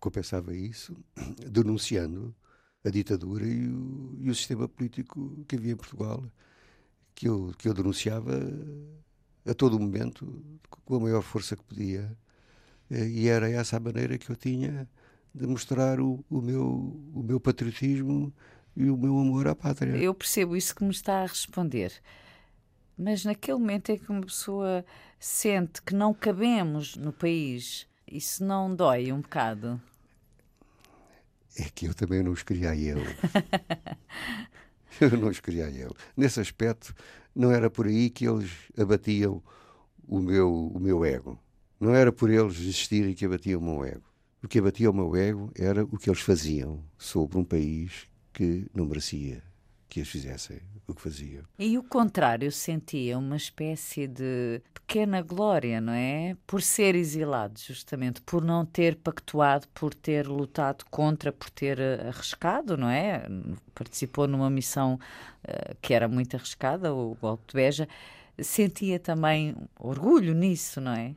compensava 0.00 0.54
isso 0.54 0.96
denunciando 1.46 2.34
a 2.82 2.88
ditadura 2.88 3.46
e 3.46 3.68
o, 3.68 4.16
e 4.20 4.30
o 4.30 4.34
sistema 4.34 4.66
político 4.66 5.44
que 5.46 5.56
havia 5.56 5.72
em 5.74 5.76
Portugal, 5.76 6.24
que 7.14 7.28
eu, 7.28 7.52
que 7.58 7.68
eu 7.68 7.74
denunciava 7.74 8.32
a 9.48 9.54
todo 9.54 9.78
momento, 9.78 10.42
com 10.70 10.96
a 10.96 11.00
maior 11.00 11.22
força 11.22 11.56
que 11.56 11.62
podia. 11.64 12.10
E 12.90 13.28
era 13.28 13.50
essa 13.50 13.76
a 13.76 13.80
maneira 13.80 14.16
que 14.16 14.30
eu 14.30 14.36
tinha 14.36 14.88
de 15.34 15.46
mostrar 15.46 16.00
o, 16.00 16.24
o, 16.28 16.40
meu, 16.40 16.64
o 17.14 17.22
meu 17.22 17.38
patriotismo 17.38 18.32
e 18.76 18.90
o 18.90 18.96
meu 18.96 19.18
amor 19.18 19.46
à 19.48 19.54
pátria. 19.54 19.96
Eu 19.96 20.14
percebo 20.14 20.56
isso 20.56 20.74
que 20.74 20.84
me 20.84 20.90
está 20.90 21.22
a 21.22 21.26
responder. 21.26 21.92
Mas 22.96 23.24
naquele 23.24 23.58
momento 23.58 23.90
em 23.90 23.98
que 23.98 24.10
uma 24.10 24.22
pessoa 24.22 24.84
sente 25.20 25.82
que 25.82 25.94
não 25.94 26.12
cabemos 26.12 26.96
no 26.96 27.12
país, 27.12 27.86
isso 28.10 28.44
não 28.44 28.74
dói 28.74 29.12
um 29.12 29.20
bocado? 29.20 29.80
É 31.56 31.64
que 31.64 31.86
eu 31.86 31.94
também 31.94 32.22
não 32.22 32.32
os 32.32 32.42
queria 32.42 32.74
eu. 32.74 32.98
eu 35.00 35.16
não 35.16 35.28
os 35.28 35.40
queria 35.40 35.70
eu. 35.70 35.94
Nesse 36.16 36.40
aspecto, 36.40 36.94
não 37.34 37.50
era 37.50 37.70
por 37.70 37.86
aí 37.86 38.10
que 38.10 38.28
eles 38.28 38.50
abatiam 38.76 39.42
o 40.06 40.18
meu, 40.18 40.72
o 40.74 40.80
meu 40.80 41.04
ego. 41.04 41.38
Não 41.80 41.94
era 41.94 42.12
por 42.12 42.30
eles 42.30 42.58
existirem 42.58 43.14
que 43.14 43.24
abatiam 43.24 43.60
o 43.60 43.64
meu 43.64 43.84
ego. 43.84 44.04
O 44.42 44.48
que 44.48 44.58
abatia 44.58 44.90
o 44.90 44.94
meu 44.94 45.14
ego 45.16 45.50
era 45.56 45.84
o 45.84 45.98
que 45.98 46.08
eles 46.08 46.20
faziam 46.20 46.82
sobre 46.96 47.38
um 47.38 47.44
país 47.44 48.08
que 48.32 48.66
não 48.72 48.86
merecia 48.86 49.47
que 49.88 50.00
eles 50.00 50.08
fizessem 50.08 50.60
o 50.86 50.94
que 50.94 51.02
faziam. 51.02 51.44
E 51.58 51.76
o 51.76 51.82
contrário, 51.82 52.50
sentia 52.50 53.18
uma 53.18 53.36
espécie 53.36 54.06
de 54.06 54.60
pequena 54.72 55.20
glória, 55.20 55.80
não 55.80 55.92
é? 55.92 56.36
Por 56.46 56.62
ser 56.62 56.94
exilado, 56.94 57.60
justamente, 57.60 58.22
por 58.22 58.42
não 58.42 58.64
ter 58.64 58.96
pactuado, 58.96 59.68
por 59.68 59.92
ter 59.92 60.26
lutado 60.26 60.84
contra, 60.90 61.30
por 61.30 61.50
ter 61.50 61.78
eh, 61.78 62.08
arriscado, 62.08 62.76
não 62.76 62.88
é? 62.88 63.26
Participou 63.74 64.26
numa 64.26 64.48
missão 64.48 64.94
uh, 65.44 65.76
que 65.82 65.92
era 65.92 66.08
muito 66.08 66.36
arriscada, 66.36 66.92
o 66.94 67.16
golpe 67.20 67.44
de 67.48 67.54
Beja. 67.54 67.88
Sentia 68.40 68.98
também 68.98 69.54
orgulho 69.78 70.32
nisso, 70.32 70.80
não 70.80 70.92
é? 70.92 71.14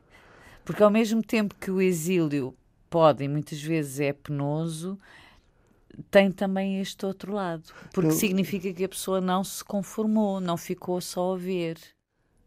Porque 0.65 0.83
ao 0.83 0.89
mesmo 0.89 1.23
tempo 1.23 1.55
que 1.55 1.71
o 1.71 1.81
exílio 1.81 2.55
pode 2.89 3.23
e 3.23 3.27
muitas 3.27 3.61
vezes 3.61 3.99
é 4.01 4.11
penoso, 4.11 4.99
tem 6.09 6.31
também 6.31 6.79
este 6.79 7.05
outro 7.05 7.33
lado, 7.33 7.63
porque 7.93 8.11
eu, 8.11 8.15
significa 8.15 8.71
que 8.73 8.83
a 8.83 8.89
pessoa 8.89 9.21
não 9.21 9.43
se 9.43 9.63
conformou, 9.63 10.39
não 10.39 10.57
ficou 10.57 10.99
só 11.01 11.33
a 11.33 11.37
ver. 11.37 11.77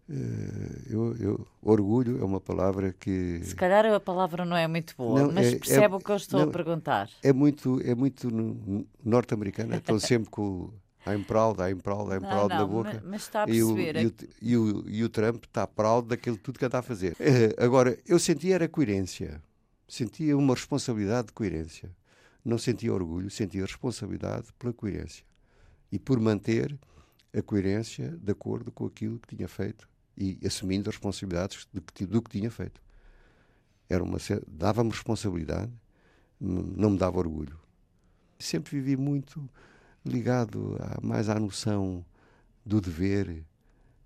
Eh, 0.08 0.82
eu, 0.90 1.16
eu, 1.16 1.46
orgulho 1.62 2.20
é 2.20 2.24
uma 2.24 2.40
palavra 2.40 2.92
que. 2.92 3.40
Se 3.42 3.54
calhar 3.54 3.86
a 3.86 4.00
palavra 4.00 4.44
não 4.44 4.56
é 4.56 4.68
muito 4.68 4.94
boa, 4.96 5.22
não, 5.22 5.32
mas 5.32 5.46
é, 5.46 5.56
percebe 5.56 5.94
é, 5.94 5.96
o 5.96 6.00
que 6.00 6.10
eu 6.10 6.16
estou 6.16 6.40
não, 6.40 6.48
a 6.48 6.50
perguntar. 6.50 7.08
É 7.22 7.32
muito, 7.32 7.80
é 7.82 7.94
muito 7.94 8.28
norte-americana, 9.02 9.76
estão 9.76 9.98
sempre 10.00 10.30
com 10.30 10.70
I'm 11.06 11.22
proud, 11.22 11.60
I'm 11.60 11.80
proud, 11.80 12.12
I'm 12.12 12.20
proud 12.20 12.48
não, 12.48 12.58
na 12.60 12.66
boca. 12.66 13.02
Mas 13.06 13.22
está 13.22 13.42
a 13.42 13.46
perceber. 13.46 13.96
E 13.96 14.06
o, 14.06 14.06
e 14.06 14.06
o, 14.06 14.14
e 14.42 14.56
o, 14.56 14.88
e 14.88 15.04
o 15.04 15.08
Trump 15.08 15.44
está 15.44 15.66
proud 15.66 16.08
daquilo 16.08 16.36
tudo 16.36 16.58
que 16.58 16.64
anda 16.64 16.78
a 16.78 16.82
fazer. 16.82 17.16
Eh, 17.18 17.54
agora, 17.58 17.98
eu 18.06 18.18
sentia 18.18 18.54
era 18.56 18.68
coerência. 18.68 19.40
Sentia 19.86 20.36
uma 20.36 20.54
responsabilidade 20.54 21.28
de 21.28 21.32
coerência 21.34 21.90
não 22.44 22.58
sentia 22.58 22.92
orgulho, 22.92 23.30
sentia 23.30 23.62
responsabilidade 23.62 24.52
pela 24.58 24.72
coerência 24.72 25.24
e 25.90 25.98
por 25.98 26.20
manter 26.20 26.78
a 27.36 27.42
coerência 27.42 28.10
de 28.10 28.32
acordo 28.32 28.70
com 28.70 28.86
aquilo 28.86 29.18
que 29.18 29.34
tinha 29.34 29.48
feito 29.48 29.88
e 30.16 30.38
assumindo 30.46 30.88
as 30.88 30.96
responsabilidades 30.96 31.66
do 31.72 31.80
que, 31.80 32.06
do 32.06 32.22
que 32.22 32.30
tinha 32.30 32.50
feito. 32.50 32.80
Era 33.88 34.02
uma 34.02 34.18
dava-me 34.46 34.90
responsabilidade, 34.90 35.72
não 36.40 36.90
me 36.90 36.98
dava 36.98 37.18
orgulho. 37.18 37.58
Sempre 38.38 38.80
vivi 38.80 38.96
muito 38.96 39.48
ligado 40.04 40.76
a, 40.80 41.04
mais 41.04 41.28
à 41.28 41.38
noção 41.38 42.04
do 42.64 42.80
dever 42.80 43.44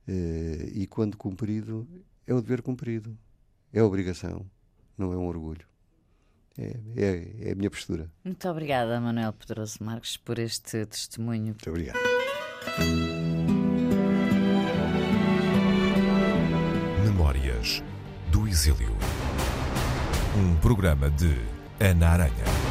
eh, 0.06 0.70
e 0.72 0.86
quando 0.86 1.16
cumprido 1.16 1.86
é 2.26 2.34
o 2.34 2.40
dever 2.40 2.62
cumprido, 2.62 3.16
é 3.72 3.80
a 3.80 3.84
obrigação, 3.84 4.44
não 4.96 5.12
é 5.12 5.16
um 5.16 5.26
orgulho. 5.26 5.67
É, 6.58 6.76
é, 6.96 7.48
é, 7.48 7.52
a 7.52 7.54
minha 7.54 7.70
postura. 7.70 8.10
Muito 8.24 8.48
obrigada, 8.48 9.00
Manuel 9.00 9.32
Pedroso 9.32 9.78
Marques, 9.80 10.16
por 10.16 10.38
este 10.40 10.84
testemunho. 10.86 11.44
Muito 11.44 11.70
obrigado. 11.70 11.98
Memórias 17.04 17.82
do 18.32 18.48
Exílio. 18.48 18.96
Um 20.36 20.56
programa 20.56 21.08
de 21.10 21.36
Ana 21.80 22.08
Aranha. 22.08 22.67